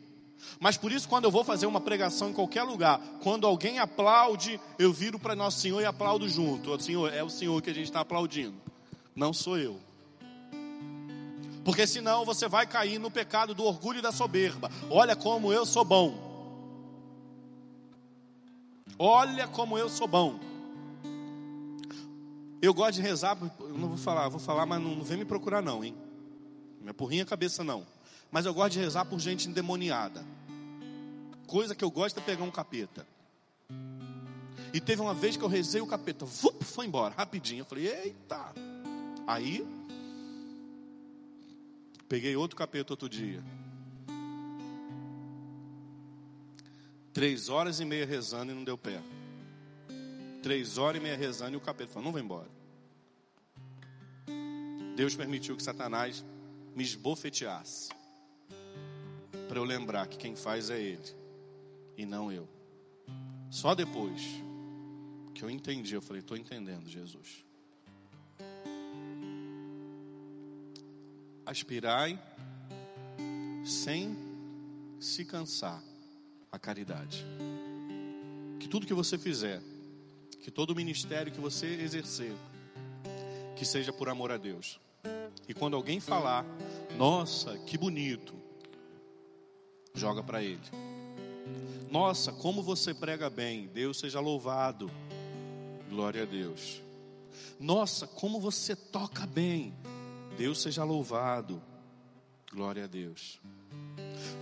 Mas 0.60 0.78
por 0.78 0.92
isso, 0.92 1.08
quando 1.08 1.26
eu 1.26 1.32
vou 1.32 1.44
fazer 1.44 1.66
uma 1.66 1.82
pregação 1.82 2.30
em 2.30 2.34
qualquer 2.34 2.64
lugar, 2.64 3.00
quando 3.22 3.46
alguém 3.46 3.80
aplaude, 3.80 4.60
eu 4.78 4.92
viro 4.92 5.20
para 5.20 5.36
Nosso 5.36 5.60
Senhor 5.60 5.82
e 5.82 5.86
aplaudo 5.86 6.28
junto. 6.28 6.72
O 6.72 6.80
Senhor 6.80 7.14
é 7.14 7.24
o 7.24 7.30
Senhor 7.30 7.62
que 7.62 7.70
a 7.70 7.74
gente 7.74 7.86
está 7.86 8.02
aplaudindo, 8.02 8.56
não 9.16 9.34
sou 9.34 9.58
eu. 9.58 9.80
Porque 11.64 11.86
senão 11.86 12.24
você 12.24 12.48
vai 12.48 12.66
cair 12.66 12.98
no 12.98 13.12
pecado 13.12 13.54
do 13.54 13.64
orgulho 13.64 14.00
e 14.00 14.02
da 14.02 14.12
soberba. 14.12 14.72
Olha 14.90 15.18
como 15.18 15.52
eu 15.52 15.66
sou 15.66 15.84
bom. 15.84 16.28
Olha 18.98 19.48
como 19.48 19.78
eu 19.78 19.90
sou 19.90 20.08
bom. 20.08 20.40
Eu 22.62 22.74
gosto 22.74 22.94
de 22.94 23.02
rezar, 23.02 23.38
eu 23.60 23.78
não 23.78 23.90
vou 23.90 23.98
falar, 23.98 24.30
vou 24.30 24.40
falar, 24.40 24.66
mas 24.66 24.82
não, 24.82 24.96
não 24.96 25.04
vem 25.04 25.18
me 25.18 25.26
procurar 25.26 25.62
não, 25.62 25.84
hein? 25.84 25.94
Minha 26.82 26.94
porrinha 26.94 27.26
cabeça 27.26 27.64
não. 27.64 27.86
Mas 28.32 28.46
eu 28.46 28.54
gosto 28.54 28.74
de 28.74 28.80
rezar 28.80 29.06
por 29.06 29.20
gente 29.20 29.48
endemoniada. 29.48 30.24
Coisa 31.46 31.74
que 31.74 31.84
eu 31.84 31.90
gosto 31.90 32.20
é 32.20 32.22
pegar 32.22 32.44
um 32.44 32.52
capeta. 32.52 33.08
E 34.74 34.82
teve 34.82 35.02
uma 35.02 35.14
vez 35.14 35.38
que 35.38 35.44
eu 35.44 35.48
rezei 35.48 35.82
o 35.82 35.88
capeta, 35.88 36.26
vup, 36.26 36.62
foi 36.64 36.86
embora, 36.86 37.14
rapidinho. 37.16 37.62
Eu 37.62 37.66
falei, 37.66 37.88
eita. 37.88 38.54
Aí, 39.26 39.66
peguei 42.10 42.36
outro 42.36 42.58
capeta 42.58 42.94
outro 42.94 43.08
dia. 43.08 43.42
Três 47.14 47.50
horas 47.50 47.80
e 47.80 47.86
meia 47.86 48.06
rezando 48.06 48.52
e 48.52 48.56
não 48.56 48.64
deu 48.64 48.78
pé. 48.78 49.02
Três 50.44 50.78
horas 50.78 51.00
e 51.00 51.04
meia 51.04 51.18
rezando 51.18 51.54
e 51.54 51.58
o 51.58 51.62
capeta 51.62 51.94
falou, 51.94 52.06
não 52.06 52.12
vai 52.12 52.22
embora. 52.22 52.50
Deus 54.96 55.16
permitiu 55.16 55.56
que 55.56 55.64
Satanás 55.64 56.26
me 56.76 56.84
esbofeteasse 56.84 57.97
para 59.48 59.60
eu 59.60 59.64
lembrar 59.64 60.08
que 60.08 60.18
quem 60.18 60.36
faz 60.36 60.70
é 60.70 60.80
Ele 60.80 61.16
e 61.98 62.06
não 62.06 62.32
eu. 62.32 62.48
Só 63.50 63.74
depois 63.74 64.22
que 65.34 65.44
eu 65.44 65.50
entendi, 65.50 65.94
eu 65.96 66.02
falei: 66.02 66.22
estou 66.22 66.38
entendendo, 66.38 66.88
Jesus. 66.88 67.46
Aspirai 71.46 72.20
sem 73.66 74.18
se 75.00 75.24
cansar 75.24 75.82
a 76.52 76.60
caridade. 76.60 77.26
Que 78.60 78.68
tudo 78.68 78.88
que 78.88 78.94
você 78.94 79.18
fizer, 79.18 79.62
que 80.42 80.52
todo 80.52 80.76
ministério 80.76 81.32
que 81.32 81.40
você 81.40 81.68
exercer, 81.68 82.34
que 83.56 83.66
seja 83.66 83.94
por 83.94 84.10
amor 84.10 84.32
a 84.32 84.38
Deus. 84.38 84.80
E 85.48 85.54
quando 85.54 85.76
alguém 85.76 86.00
falar, 86.00 86.46
nossa, 86.98 87.58
que 87.60 87.78
bonito, 87.78 88.34
joga 89.98 90.24
para 90.24 90.44
ele. 90.44 90.62
Nossa, 91.90 92.32
como 92.32 92.62
você 92.62 92.94
prega 92.94 93.30
bem, 93.30 93.68
Deus 93.68 94.00
seja 94.00 94.20
louvado. 94.20 94.92
Glória 95.90 96.24
a 96.24 96.26
Deus. 96.26 96.82
Nossa, 97.60 98.06
como 98.06 98.40
você 98.40 98.76
toca 98.76 99.26
bem, 99.26 99.74
Deus 100.38 100.62
seja 100.62 100.84
louvado. 100.84 101.62
Glória 102.52 102.84
a 102.84 102.88
Deus. 102.88 103.40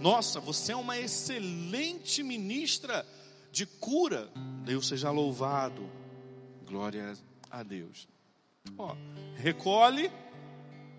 Nossa, 0.02 0.40
você 0.40 0.72
é 0.72 0.76
uma 0.76 0.98
excelente 0.98 2.22
ministra 2.24 3.06
de 3.52 3.66
cura, 3.66 4.30
Deus 4.64 4.88
seja 4.88 5.12
louvado. 5.12 5.90
Glória 6.66 7.14
a 7.50 7.64
Deus. 7.64 8.08
Ó, 8.78 8.96
recolhe 9.36 10.12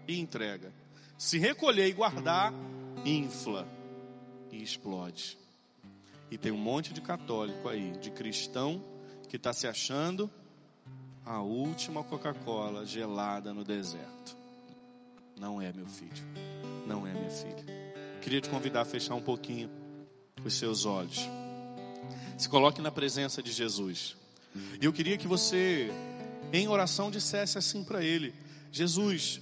e 0.07 0.19
entrega. 0.19 0.73
Se 1.19 1.39
recolher 1.39 1.89
e 1.89 1.93
guardar, 1.93 2.53
infla 3.05 3.76
e 4.57 4.63
explode. 4.63 5.39
E 6.31 6.37
tem 6.37 6.51
um 6.51 6.59
monte 6.59 6.93
de 6.93 7.01
católico 7.01 7.69
aí, 7.69 7.93
de 8.01 8.11
cristão, 8.11 8.83
que 9.29 9.37
está 9.37 9.53
se 9.53 9.67
achando 9.67 10.31
a 11.25 11.41
última 11.41 12.03
Coca-Cola 12.03 12.87
gelada 12.87 13.53
no 13.53 13.65
deserto. 13.65 14.37
Não 15.39 15.61
é, 15.61 15.73
meu 15.73 15.87
filho. 15.87 16.25
Não 16.87 17.07
é, 17.07 17.13
minha 17.13 17.31
filha. 17.31 17.65
Queria 18.23 18.41
te 18.41 18.49
convidar 18.49 18.83
a 18.83 18.85
fechar 18.85 19.15
um 19.15 19.23
pouquinho 19.23 19.71
os 20.45 20.55
seus 20.55 20.85
olhos. 20.85 21.29
Se 22.39 22.49
coloque 22.49 22.81
na 22.81 22.91
presença 22.91 23.43
de 23.43 23.53
Jesus. 23.53 24.17
E 24.81 24.85
eu 24.85 24.93
queria 24.93 25.19
que 25.19 25.29
você, 25.29 25.91
em 26.53 26.69
oração, 26.69 27.11
dissesse 27.11 27.59
assim 27.59 27.85
para 27.85 28.03
Ele: 28.03 28.35
Jesus, 28.73 29.41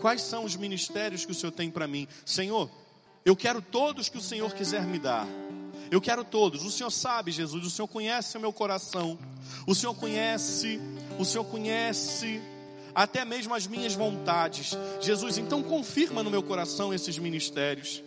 quais 0.00 0.22
são 0.22 0.44
os 0.44 0.56
ministérios 0.56 1.24
que 1.24 1.32
o 1.32 1.34
Senhor 1.34 1.52
tem 1.52 1.70
para 1.70 1.86
mim? 1.86 2.06
Senhor, 2.24 2.70
eu 3.24 3.36
quero 3.36 3.62
todos 3.62 4.08
que 4.08 4.18
o 4.18 4.22
Senhor 4.22 4.52
quiser 4.54 4.84
me 4.84 4.98
dar. 4.98 5.26
Eu 5.90 6.00
quero 6.00 6.24
todos. 6.24 6.64
O 6.64 6.70
Senhor 6.70 6.90
sabe, 6.90 7.30
Jesus, 7.30 7.66
o 7.66 7.70
Senhor 7.70 7.88
conhece 7.88 8.36
o 8.36 8.40
meu 8.40 8.52
coração. 8.52 9.18
O 9.66 9.74
Senhor 9.74 9.94
conhece, 9.94 10.80
o 11.18 11.24
Senhor 11.24 11.44
conhece 11.44 12.40
até 12.94 13.24
mesmo 13.24 13.54
as 13.54 13.66
minhas 13.66 13.94
vontades. 13.94 14.76
Jesus, 15.00 15.38
então 15.38 15.62
confirma 15.62 16.22
no 16.22 16.30
meu 16.30 16.42
coração 16.42 16.92
esses 16.92 17.18
ministérios. 17.18 18.02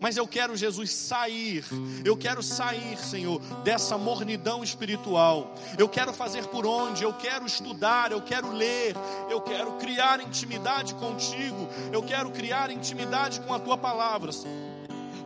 Mas 0.00 0.16
eu 0.16 0.26
quero, 0.26 0.56
Jesus, 0.56 0.92
sair. 0.92 1.64
Eu 2.04 2.16
quero 2.16 2.42
sair, 2.42 2.98
Senhor, 2.98 3.40
dessa 3.62 3.96
mornidão 3.98 4.62
espiritual. 4.62 5.54
Eu 5.78 5.88
quero 5.88 6.12
fazer 6.12 6.46
por 6.46 6.66
onde? 6.66 7.04
Eu 7.04 7.12
quero 7.12 7.46
estudar, 7.46 8.12
eu 8.12 8.20
quero 8.20 8.52
ler, 8.52 8.94
eu 9.30 9.40
quero 9.40 9.72
criar 9.72 10.20
intimidade 10.20 10.94
contigo. 10.94 11.68
Eu 11.92 12.02
quero 12.02 12.30
criar 12.30 12.70
intimidade 12.70 13.40
com 13.40 13.54
a 13.54 13.58
tua 13.58 13.76
palavra. 13.76 14.32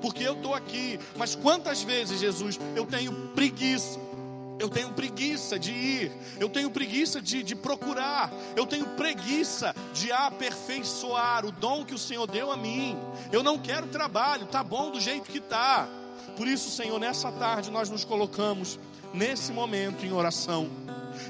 Porque 0.01 0.23
eu 0.23 0.35
estou 0.35 0.55
aqui, 0.55 1.01
mas 1.17 1.35
quantas 1.35 1.83
vezes, 1.83 2.21
Jesus, 2.21 2.59
eu 2.75 2.87
tenho 2.87 3.13
preguiça 3.35 4.06
eu 4.59 4.69
tenho 4.69 4.93
preguiça 4.93 5.59
de 5.59 5.71
ir, 5.73 6.13
eu 6.39 6.49
tenho 6.49 6.71
preguiça 6.71 7.21
de, 7.21 7.43
de, 7.43 7.55
procurar, 7.55 8.33
eu 8.55 8.67
tenho 8.67 8.87
preguiça 8.97 9.75
de 9.93 10.11
aperfeiçoar 10.11 11.45
o 11.45 11.53
dom 11.53 11.85
que 11.85 11.95
o 11.95 11.99
Senhor 11.99 12.27
deu 12.27 12.51
a 12.51 12.57
mim. 12.57 12.99
Eu 13.31 13.43
não 13.43 13.59
quero 13.59 13.87
trabalho, 13.89 14.47
tá 14.47 14.63
bom 14.63 14.91
do 14.91 15.01
jeito 15.01 15.31
que 15.31 15.41
tá. 15.41 15.89
Por 16.37 16.47
isso, 16.47 16.71
Senhor, 16.71 16.99
nessa 16.99 17.31
tarde 17.33 17.71
nós 17.71 17.89
nos 17.89 18.05
colocamos 18.05 18.79
nesse 19.17 19.53
momento 19.53 20.05
em 20.05 20.13
oração. 20.13 20.71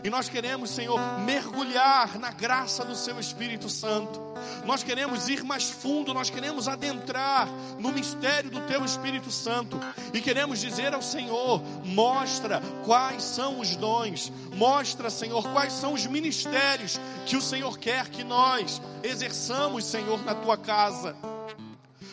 E 0.02 0.10
nós 0.10 0.28
queremos, 0.28 0.70
Senhor, 0.70 1.00
mergulhar 1.20 2.18
na 2.18 2.30
graça 2.30 2.84
do 2.84 2.94
Seu 2.94 3.18
Espírito 3.18 3.68
Santo. 3.68 4.20
Nós 4.64 4.82
queremos 4.82 5.28
ir 5.28 5.44
mais 5.44 5.70
fundo, 5.70 6.12
nós 6.12 6.28
queremos 6.28 6.68
adentrar 6.68 7.48
no 7.78 7.92
mistério 7.92 8.50
do 8.50 8.60
Teu 8.62 8.84
Espírito 8.84 9.30
Santo. 9.30 9.78
E 10.12 10.20
queremos 10.20 10.60
dizer 10.60 10.92
ao 10.92 11.02
Senhor: 11.02 11.62
mostra 11.84 12.60
quais 12.84 13.22
são 13.22 13.60
os 13.60 13.76
dons, 13.76 14.32
mostra, 14.54 15.08
Senhor, 15.08 15.42
quais 15.52 15.72
são 15.72 15.94
os 15.94 16.06
ministérios 16.06 17.00
que 17.24 17.36
o 17.36 17.42
Senhor 17.42 17.78
quer 17.78 18.08
que 18.08 18.24
nós 18.24 18.82
exerçamos, 19.02 19.84
Senhor, 19.84 20.22
na 20.24 20.34
Tua 20.34 20.56
casa. 20.56 21.16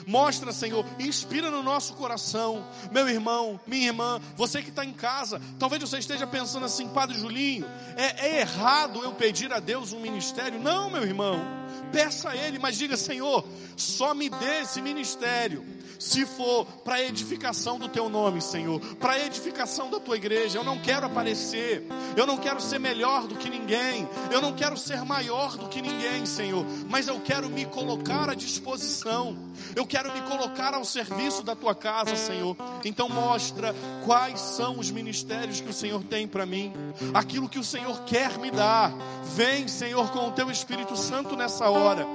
Mostra, 0.08 0.51
Senhor, 0.51 0.86
inspira 0.99 1.49
no 1.49 1.64
nosso 1.64 1.93
coração. 1.93 2.66
Meu 2.91 3.08
irmão, 3.08 3.60
minha 3.66 3.88
irmã, 3.88 4.22
você 4.36 4.62
que 4.62 4.70
está 4.70 4.84
em 4.86 4.93
casa, 4.93 5.41
talvez 5.60 5.82
você 5.82 5.97
esteja 5.97 6.28
pensando 6.28 6.66
assim, 6.66 6.88
Padre 6.89 7.18
Julinho, 7.18 7.66
é, 7.95 8.28
é 8.28 8.39
errado 8.41 9.01
eu 9.04 9.14
pedir 9.14 9.51
a 9.54 9.60
Deus 9.60 9.93
um 9.93 9.99
ministério? 9.99 10.60
Não, 10.60 10.89
meu 10.89 11.04
irmão, 11.04 11.39
peça 11.91 12.30
a 12.30 12.36
Ele, 12.36 12.60
mas 12.60 12.78
diga, 12.78 12.97
Senhor, 12.97 13.45
só 13.76 14.14
me 14.14 14.30
dê 14.30 14.62
esse 14.62 14.82
ministério 14.82 15.64
se 16.04 16.26
for 16.26 16.66
para 16.84 17.01
edificação 17.01 17.80
do 17.80 17.88
teu 17.88 18.10
nome, 18.10 18.41
Senhor, 18.41 18.78
para 18.97 19.18
edificação 19.26 19.89
da 19.89 20.01
tua 20.01 20.18
igreja. 20.18 20.60
Eu 20.60 20.64
não 20.64 20.78
quero 20.78 21.06
aparecer, 21.06 21.88
eu 22.18 22.28
não 22.28 22.36
quero 22.36 22.60
ser 22.60 22.78
melhor 22.78 23.26
do 23.26 23.36
que 23.36 23.49
ninguém, 23.49 24.08
eu 24.30 24.41
não 24.41 24.51
quero 24.51 24.76
ser 24.76 25.01
maior 25.06 25.56
do 25.56 25.70
que 25.70 25.82
ninguém, 25.82 26.26
Senhor, 26.26 26.66
mas 26.89 27.08
eu 27.08 27.22
quero 27.22 27.49
me 27.49 27.66
colocar 27.66 28.30
à 28.30 28.36
disposição, 28.36 29.38
eu 29.78 29.88
quero 29.88 30.12
me 30.12 30.22
colocar 30.24 30.74
ao 30.74 30.84
serviço 30.84 31.41
da 31.41 31.56
tua 31.56 31.74
casa, 31.74 32.18
Senhor. 32.18 32.58
Então, 32.84 33.08
mostra 33.08 33.74
quais 34.04 34.41
são 34.41 34.80
os 34.80 34.91
ministérios 34.91 35.62
que 35.62 35.70
o 35.70 35.74
Senhor 35.74 36.04
tem 36.04 36.28
para 36.28 36.45
mim, 36.45 36.74
aquilo 37.14 37.47
que 37.47 37.60
o 37.60 37.64
Senhor 37.64 38.04
quer 38.04 38.38
me 38.38 38.51
dar. 38.51 38.91
Vem, 39.36 39.70
Senhor, 39.70 40.12
com 40.12 40.28
o 40.28 40.32
teu 40.34 40.51
Espírito 40.51 40.97
Santo 40.97 41.38
nessa 41.38 41.70
hora. 41.70 42.06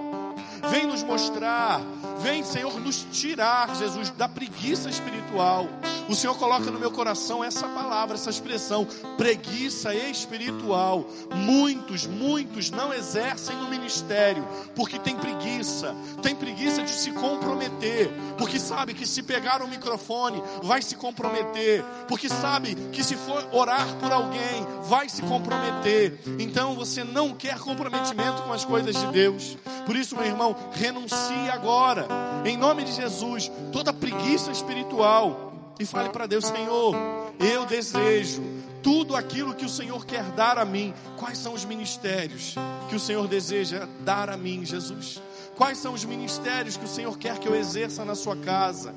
Vem 0.70 0.86
nos 0.86 1.02
mostrar, 1.02 1.80
vem, 2.20 2.42
Senhor, 2.44 2.78
nos 2.80 3.06
tirar, 3.12 3.74
Jesus, 3.76 4.10
da 4.10 4.28
preguiça 4.28 4.88
espiritual. 4.90 5.68
O 6.08 6.14
Senhor 6.14 6.34
coloca 6.38 6.70
no 6.70 6.80
meu 6.80 6.90
coração 6.90 7.44
essa 7.44 7.68
palavra, 7.68 8.14
essa 8.14 8.30
expressão, 8.30 8.86
preguiça 9.18 9.94
espiritual. 9.94 11.06
Muitos, 11.34 12.06
muitos 12.06 12.70
não 12.70 12.94
exercem 12.94 13.54
no 13.56 13.68
ministério 13.68 14.46
porque 14.74 14.98
tem 14.98 15.14
preguiça, 15.16 15.94
tem 16.22 16.34
preguiça 16.34 16.82
de 16.82 16.92
se 16.92 17.12
comprometer, 17.12 18.10
porque 18.38 18.58
sabe 18.58 18.94
que 18.94 19.06
se 19.06 19.22
pegar 19.22 19.60
o 19.62 19.68
microfone 19.68 20.42
vai 20.62 20.80
se 20.80 20.96
comprometer, 20.96 21.84
porque 22.08 22.28
sabe 22.28 22.74
que 22.90 23.04
se 23.04 23.14
for 23.14 23.46
orar 23.52 23.86
por 23.96 24.10
alguém 24.10 24.66
vai 24.84 25.10
se 25.10 25.20
comprometer. 25.22 26.18
Então 26.38 26.74
você 26.74 27.04
não 27.04 27.34
quer 27.34 27.58
comprometimento 27.58 28.42
com 28.42 28.52
as 28.52 28.64
coisas 28.64 28.96
de 28.96 29.06
Deus. 29.08 29.58
Por 29.84 29.94
isso, 29.94 30.16
meu 30.16 30.24
irmão, 30.24 30.56
renuncie 30.72 31.50
agora, 31.52 32.06
em 32.46 32.56
nome 32.56 32.84
de 32.84 32.92
Jesus, 32.92 33.50
toda 33.72 33.92
preguiça 33.92 34.50
espiritual 34.50 35.47
e 35.78 35.86
fale 35.86 36.10
para 36.10 36.26
Deus: 36.26 36.44
Senhor, 36.46 36.94
eu 37.38 37.64
desejo 37.66 38.42
tudo 38.82 39.16
aquilo 39.16 39.54
que 39.54 39.64
o 39.64 39.68
Senhor 39.68 40.04
quer 40.04 40.24
dar 40.32 40.58
a 40.58 40.64
mim. 40.64 40.94
Quais 41.16 41.38
são 41.38 41.54
os 41.54 41.64
ministérios 41.64 42.54
que 42.88 42.96
o 42.96 43.00
Senhor 43.00 43.26
deseja 43.28 43.86
dar 44.00 44.28
a 44.28 44.36
mim, 44.36 44.64
Jesus? 44.64 45.20
Quais 45.56 45.78
são 45.78 45.92
os 45.92 46.04
ministérios 46.04 46.76
que 46.76 46.84
o 46.84 46.88
Senhor 46.88 47.16
quer 47.18 47.38
que 47.38 47.48
eu 47.48 47.54
exerça 47.54 48.04
na 48.04 48.14
sua 48.14 48.36
casa? 48.36 48.94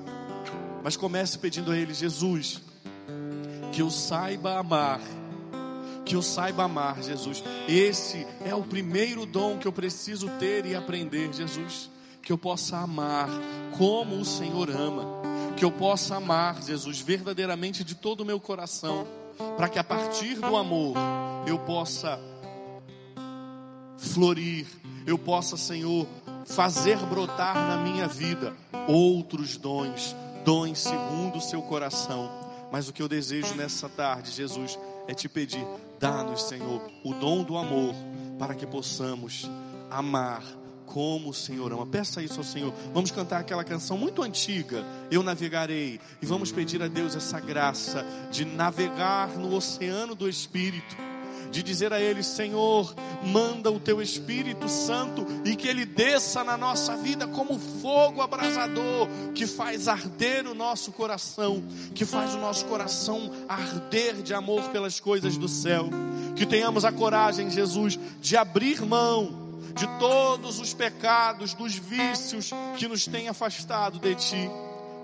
Mas 0.83 0.97
comece 0.97 1.37
pedindo 1.37 1.71
a 1.71 1.77
Ele, 1.77 1.93
Jesus, 1.93 2.61
que 3.71 3.81
eu 3.81 3.89
saiba 3.89 4.57
amar. 4.57 5.01
Que 6.03 6.15
eu 6.15 6.21
saiba 6.21 6.63
amar, 6.63 7.01
Jesus. 7.01 7.43
Esse 7.67 8.25
é 8.43 8.55
o 8.55 8.63
primeiro 8.63 9.25
dom 9.25 9.57
que 9.57 9.67
eu 9.67 9.71
preciso 9.71 10.27
ter 10.39 10.65
e 10.65 10.75
aprender, 10.75 11.31
Jesus. 11.31 11.89
Que 12.21 12.31
eu 12.31 12.37
possa 12.37 12.77
amar 12.77 13.29
como 13.77 14.15
o 14.17 14.25
Senhor 14.25 14.69
ama 14.69 15.30
que 15.61 15.65
eu 15.65 15.71
possa 15.71 16.15
amar 16.15 16.59
Jesus 16.63 17.01
verdadeiramente 17.01 17.83
de 17.83 17.93
todo 17.93 18.21
o 18.21 18.25
meu 18.25 18.39
coração, 18.39 19.05
para 19.55 19.69
que 19.69 19.77
a 19.77 19.83
partir 19.83 20.33
do 20.33 20.57
amor 20.57 20.95
eu 21.45 21.59
possa 21.59 22.19
florir, 23.95 24.65
eu 25.05 25.19
possa, 25.19 25.55
Senhor, 25.57 26.07
fazer 26.47 26.97
brotar 27.05 27.53
na 27.53 27.77
minha 27.77 28.07
vida 28.07 28.55
outros 28.87 29.55
dons, 29.55 30.15
dons 30.43 30.79
segundo 30.79 31.37
o 31.37 31.41
seu 31.41 31.61
coração. 31.61 32.31
Mas 32.71 32.89
o 32.89 32.93
que 32.93 33.03
eu 33.03 33.07
desejo 33.07 33.53
nessa 33.53 33.87
tarde, 33.87 34.31
Jesus, 34.31 34.79
é 35.07 35.13
te 35.13 35.29
pedir: 35.29 35.63
dá-nos, 35.99 36.41
Senhor, 36.41 36.81
o 37.05 37.13
dom 37.13 37.43
do 37.43 37.55
amor, 37.55 37.93
para 38.39 38.55
que 38.55 38.65
possamos 38.65 39.47
amar 39.91 40.41
como 40.91 41.29
o 41.29 41.33
Senhor 41.33 41.71
ama. 41.71 41.85
Peça 41.85 42.21
isso 42.21 42.39
ao 42.39 42.43
Senhor. 42.43 42.73
Vamos 42.93 43.11
cantar 43.11 43.39
aquela 43.39 43.63
canção 43.63 43.97
muito 43.97 44.21
antiga, 44.21 44.85
Eu 45.09 45.23
Navegarei, 45.23 45.99
e 46.21 46.25
vamos 46.25 46.51
pedir 46.51 46.83
a 46.83 46.87
Deus 46.87 47.15
essa 47.15 47.39
graça 47.39 48.05
de 48.29 48.43
navegar 48.43 49.29
no 49.37 49.55
oceano 49.55 50.13
do 50.13 50.27
Espírito. 50.27 50.95
De 51.49 51.63
dizer 51.63 51.91
a 51.91 51.99
Ele, 51.99 52.23
Senhor, 52.23 52.93
manda 53.25 53.69
o 53.71 53.79
Teu 53.79 54.01
Espírito 54.01 54.69
Santo 54.69 55.25
e 55.45 55.55
que 55.55 55.67
Ele 55.67 55.85
desça 55.85 56.43
na 56.43 56.57
nossa 56.57 56.95
vida 56.97 57.27
como 57.27 57.59
fogo 57.59 58.21
abrasador, 58.21 59.07
que 59.33 59.45
faz 59.45 59.87
arder 59.87 60.47
o 60.47 60.53
nosso 60.53 60.91
coração, 60.91 61.63
que 61.93 62.05
faz 62.05 62.33
o 62.35 62.37
nosso 62.37 62.65
coração 62.65 63.31
arder 63.49 64.21
de 64.21 64.33
amor 64.33 64.69
pelas 64.69 64.99
coisas 64.99 65.37
do 65.37 65.47
céu. 65.47 65.89
Que 66.35 66.45
tenhamos 66.45 66.85
a 66.85 66.91
coragem, 66.91 67.49
Jesus, 67.49 67.99
de 68.21 68.37
abrir 68.37 68.81
mão 68.81 69.40
de 69.73 69.87
todos 69.99 70.59
os 70.59 70.73
pecados, 70.73 71.53
dos 71.53 71.75
vícios 71.75 72.51
que 72.77 72.87
nos 72.87 73.05
têm 73.05 73.27
afastado 73.27 73.99
de 73.99 74.15
Ti. 74.15 74.49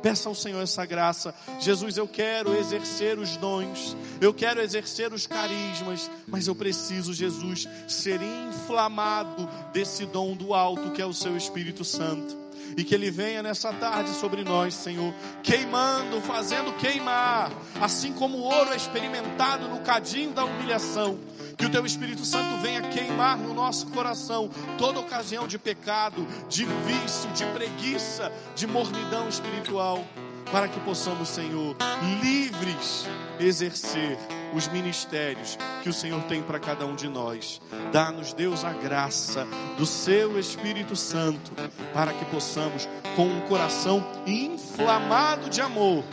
Peça 0.01 0.29
ao 0.29 0.35
Senhor 0.35 0.61
essa 0.61 0.85
graça. 0.85 1.33
Jesus, 1.59 1.97
eu 1.97 2.07
quero 2.07 2.55
exercer 2.55 3.17
os 3.17 3.35
dons, 3.37 3.95
eu 4.21 4.33
quero 4.33 4.61
exercer 4.61 5.11
os 5.11 5.25
carismas, 5.25 6.09
mas 6.27 6.47
eu 6.47 6.55
preciso, 6.55 7.13
Jesus, 7.13 7.67
ser 7.87 8.21
inflamado 8.21 9.49
desse 9.73 10.05
dom 10.05 10.35
do 10.35 10.53
alto 10.53 10.91
que 10.91 11.01
é 11.01 11.05
o 11.05 11.13
Seu 11.13 11.35
Espírito 11.35 11.83
Santo. 11.83 12.46
E 12.75 12.83
que 12.83 12.93
Ele 12.93 13.09
venha 13.09 13.41
nessa 13.41 13.71
tarde 13.73 14.09
sobre 14.11 14.43
nós, 14.43 14.73
Senhor, 14.73 15.13
queimando, 15.43 16.19
fazendo 16.21 16.73
queimar, 16.73 17.51
assim 17.81 18.13
como 18.13 18.37
o 18.37 18.41
ouro 18.41 18.71
é 18.71 18.75
experimentado 18.75 19.67
no 19.67 19.79
cadinho 19.79 20.31
da 20.31 20.43
humilhação 20.43 21.19
que 21.57 21.65
o 21.65 21.71
teu 21.71 21.85
Espírito 21.85 22.23
Santo 22.23 22.61
venha 22.61 22.83
queimar 22.83 23.35
no 23.35 23.51
nosso 23.51 23.87
coração 23.87 24.47
toda 24.77 24.99
ocasião 24.99 25.47
de 25.47 25.57
pecado, 25.57 26.25
de 26.47 26.65
vício, 26.65 27.31
de 27.31 27.45
preguiça, 27.47 28.31
de 28.55 28.67
mornidão 28.67 29.27
espiritual, 29.27 30.05
para 30.51 30.67
que 30.67 30.79
possamos, 30.79 31.29
Senhor, 31.29 31.75
livres 32.21 33.05
exercer 33.39 34.17
os 34.53 34.67
ministérios 34.67 35.57
que 35.83 35.89
o 35.89 35.93
Senhor 35.93 36.21
tem 36.23 36.41
para 36.41 36.59
cada 36.59 36.85
um 36.85 36.95
de 36.95 37.07
nós. 37.07 37.61
Dá-nos, 37.91 38.33
Deus, 38.33 38.63
a 38.63 38.71
graça 38.71 39.47
do 39.77 39.85
seu 39.85 40.39
Espírito 40.39 40.95
Santo, 40.95 41.51
para 41.93 42.13
que 42.13 42.25
possamos, 42.25 42.87
com 43.15 43.27
um 43.27 43.41
coração 43.41 44.05
inflamado 44.25 45.49
de 45.49 45.61
amor, 45.61 46.03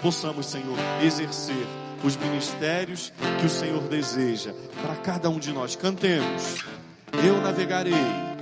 possamos, 0.00 0.46
Senhor, 0.46 0.76
exercer 1.02 1.66
os 2.02 2.16
ministérios 2.16 3.12
que 3.40 3.46
o 3.46 3.50
Senhor 3.50 3.82
deseja 3.82 4.52
para 4.82 4.96
cada 4.96 5.30
um 5.30 5.38
de 5.38 5.52
nós. 5.52 5.74
Cantemos. 5.74 6.64
Eu 7.24 7.40
navegarei. 7.40 8.33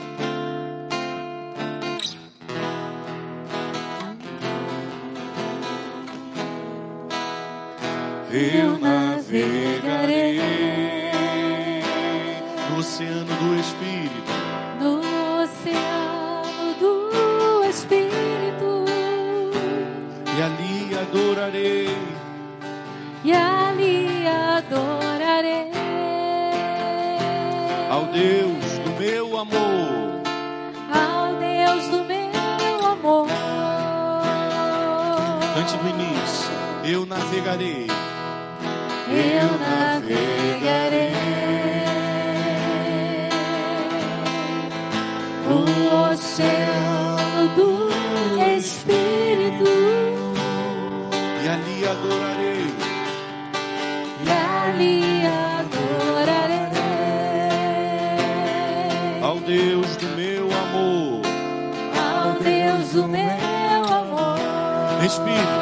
Eu 8.32 8.78
navegarei 8.78 10.40
no 12.70 12.78
oceano 12.78 13.26
do 13.26 13.60
Espírito. 13.60 14.32
No 14.80 15.00
oceano 15.42 16.74
do 16.80 17.64
Espírito. 17.68 18.22
adorarei. 21.12 21.88
E 23.22 23.32
ali 23.32 24.26
adorarei. 24.26 25.70
Ao 27.90 28.06
Deus 28.06 28.78
do 28.84 28.90
meu 28.98 29.38
amor. 29.38 30.22
Ao 30.90 31.34
Deus 31.34 31.88
do 31.88 32.04
meu 32.04 32.86
amor. 32.86 33.28
Antes 35.56 35.74
do 35.74 35.88
início, 35.88 36.50
eu 36.84 37.04
navegarei. 37.04 38.01
Eu 39.14 39.58
navegarei. 39.58 41.12
O 45.46 46.10
oceano 46.10 47.48
do 47.54 47.90
Espírito. 48.56 49.68
E 51.44 51.48
ali 51.48 51.86
adorarei. 51.86 52.66
E 54.24 54.30
ali 54.30 55.26
adorarei. 55.26 56.72
Ao 59.22 59.36
Deus 59.40 59.96
do 59.96 60.06
meu 60.16 60.44
amor. 60.46 61.20
Ao 62.00 62.32
Deus 62.40 62.92
do 62.92 63.06
meu 63.08 63.84
amor. 63.84 64.38
Espírito, 65.04 65.61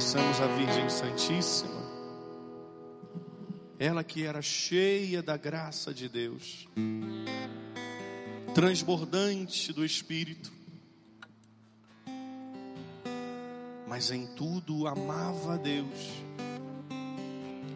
Peçamos 0.00 0.40
à 0.40 0.46
Virgem 0.46 0.88
Santíssima, 0.88 1.82
ela 3.78 4.02
que 4.02 4.24
era 4.24 4.40
cheia 4.40 5.22
da 5.22 5.36
graça 5.36 5.92
de 5.92 6.08
Deus, 6.08 6.66
transbordante 8.54 9.74
do 9.74 9.84
Espírito, 9.84 10.50
mas 13.86 14.10
em 14.10 14.26
tudo 14.28 14.86
amava 14.86 15.52
a 15.52 15.56
Deus 15.58 16.08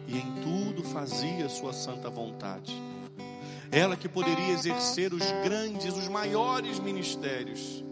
e 0.07 0.17
em 0.17 0.33
tudo 0.41 0.83
fazia 0.83 1.47
sua 1.47 1.73
santa 1.73 2.09
vontade. 2.09 2.73
Ela 3.71 3.95
que 3.95 4.09
poderia 4.09 4.49
exercer 4.51 5.13
os 5.13 5.23
grandes, 5.43 5.95
os 5.95 6.07
maiores 6.07 6.79
ministérios, 6.79 7.83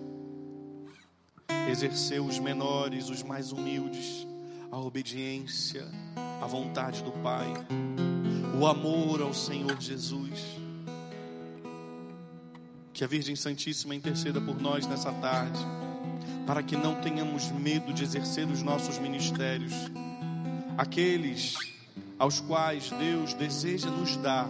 exerceu 1.69 2.25
os 2.25 2.39
menores, 2.39 3.09
os 3.09 3.23
mais 3.23 3.51
humildes, 3.51 4.27
a 4.71 4.77
obediência 4.77 5.87
à 6.41 6.45
vontade 6.45 7.03
do 7.03 7.11
Pai, 7.11 7.47
o 8.59 8.65
amor 8.65 9.21
ao 9.21 9.33
Senhor 9.33 9.79
Jesus. 9.79 10.57
Que 12.91 13.03
a 13.03 13.07
Virgem 13.07 13.35
Santíssima 13.35 13.95
interceda 13.95 14.39
por 14.39 14.61
nós 14.61 14.85
nessa 14.85 15.11
tarde, 15.13 15.59
para 16.45 16.61
que 16.61 16.75
não 16.75 17.01
tenhamos 17.01 17.49
medo 17.51 17.93
de 17.93 18.03
exercer 18.03 18.47
os 18.47 18.61
nossos 18.61 18.99
ministérios, 18.99 19.73
aqueles 20.77 21.55
aos 22.19 22.39
quais 22.39 22.89
Deus 22.91 23.33
deseja 23.33 23.89
nos 23.89 24.15
dar, 24.17 24.49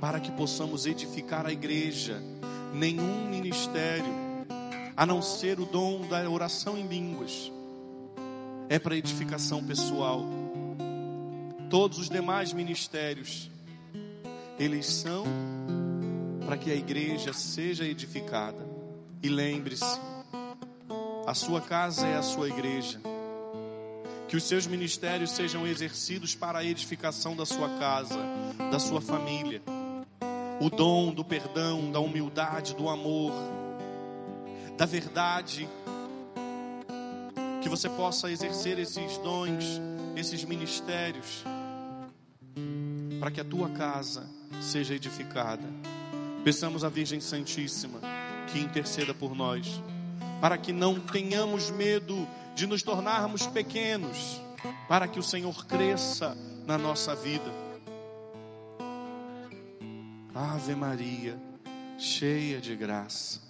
para 0.00 0.18
que 0.18 0.32
possamos 0.32 0.86
edificar 0.86 1.46
a 1.46 1.52
igreja. 1.52 2.22
Nenhum 2.74 3.28
ministério, 3.28 4.29
a 4.96 5.06
não 5.06 5.22
ser 5.22 5.58
o 5.60 5.64
dom 5.64 6.06
da 6.06 6.28
oração 6.28 6.76
em 6.76 6.86
línguas, 6.86 7.50
é 8.68 8.78
para 8.78 8.96
edificação 8.96 9.64
pessoal. 9.64 10.24
Todos 11.68 11.98
os 11.98 12.08
demais 12.08 12.52
ministérios, 12.52 13.50
eles 14.58 14.86
são 14.86 15.24
para 16.44 16.56
que 16.56 16.70
a 16.70 16.74
igreja 16.74 17.32
seja 17.32 17.84
edificada. 17.84 18.68
E 19.22 19.28
lembre-se, 19.28 20.00
a 21.26 21.34
sua 21.34 21.60
casa 21.60 22.06
é 22.06 22.16
a 22.16 22.22
sua 22.22 22.48
igreja. 22.48 23.00
Que 24.28 24.36
os 24.36 24.44
seus 24.44 24.66
ministérios 24.66 25.32
sejam 25.32 25.66
exercidos 25.66 26.34
para 26.34 26.60
a 26.60 26.64
edificação 26.64 27.36
da 27.36 27.44
sua 27.44 27.68
casa, 27.78 28.18
da 28.70 28.78
sua 28.78 29.00
família. 29.00 29.62
O 30.60 30.70
dom 30.70 31.12
do 31.12 31.24
perdão, 31.24 31.90
da 31.90 32.00
humildade, 32.00 32.74
do 32.74 32.88
amor, 32.88 33.32
da 34.80 34.86
verdade. 34.86 35.68
Que 37.62 37.68
você 37.68 37.86
possa 37.86 38.30
exercer 38.30 38.78
esses 38.78 39.18
dons, 39.18 39.78
esses 40.16 40.42
ministérios, 40.42 41.44
para 43.20 43.30
que 43.30 43.42
a 43.42 43.44
tua 43.44 43.68
casa 43.68 44.26
seja 44.62 44.94
edificada. 44.94 45.68
Peçamos 46.42 46.82
à 46.82 46.88
Virgem 46.88 47.20
Santíssima 47.20 48.00
que 48.50 48.58
interceda 48.58 49.12
por 49.12 49.34
nós, 49.34 49.82
para 50.40 50.56
que 50.56 50.72
não 50.72 50.98
tenhamos 50.98 51.70
medo 51.70 52.26
de 52.54 52.66
nos 52.66 52.82
tornarmos 52.82 53.46
pequenos, 53.46 54.40
para 54.88 55.06
que 55.06 55.18
o 55.18 55.22
Senhor 55.22 55.66
cresça 55.66 56.34
na 56.66 56.78
nossa 56.78 57.14
vida. 57.14 57.52
Ave 60.34 60.74
Maria, 60.74 61.38
cheia 61.98 62.62
de 62.62 62.74
graça, 62.74 63.49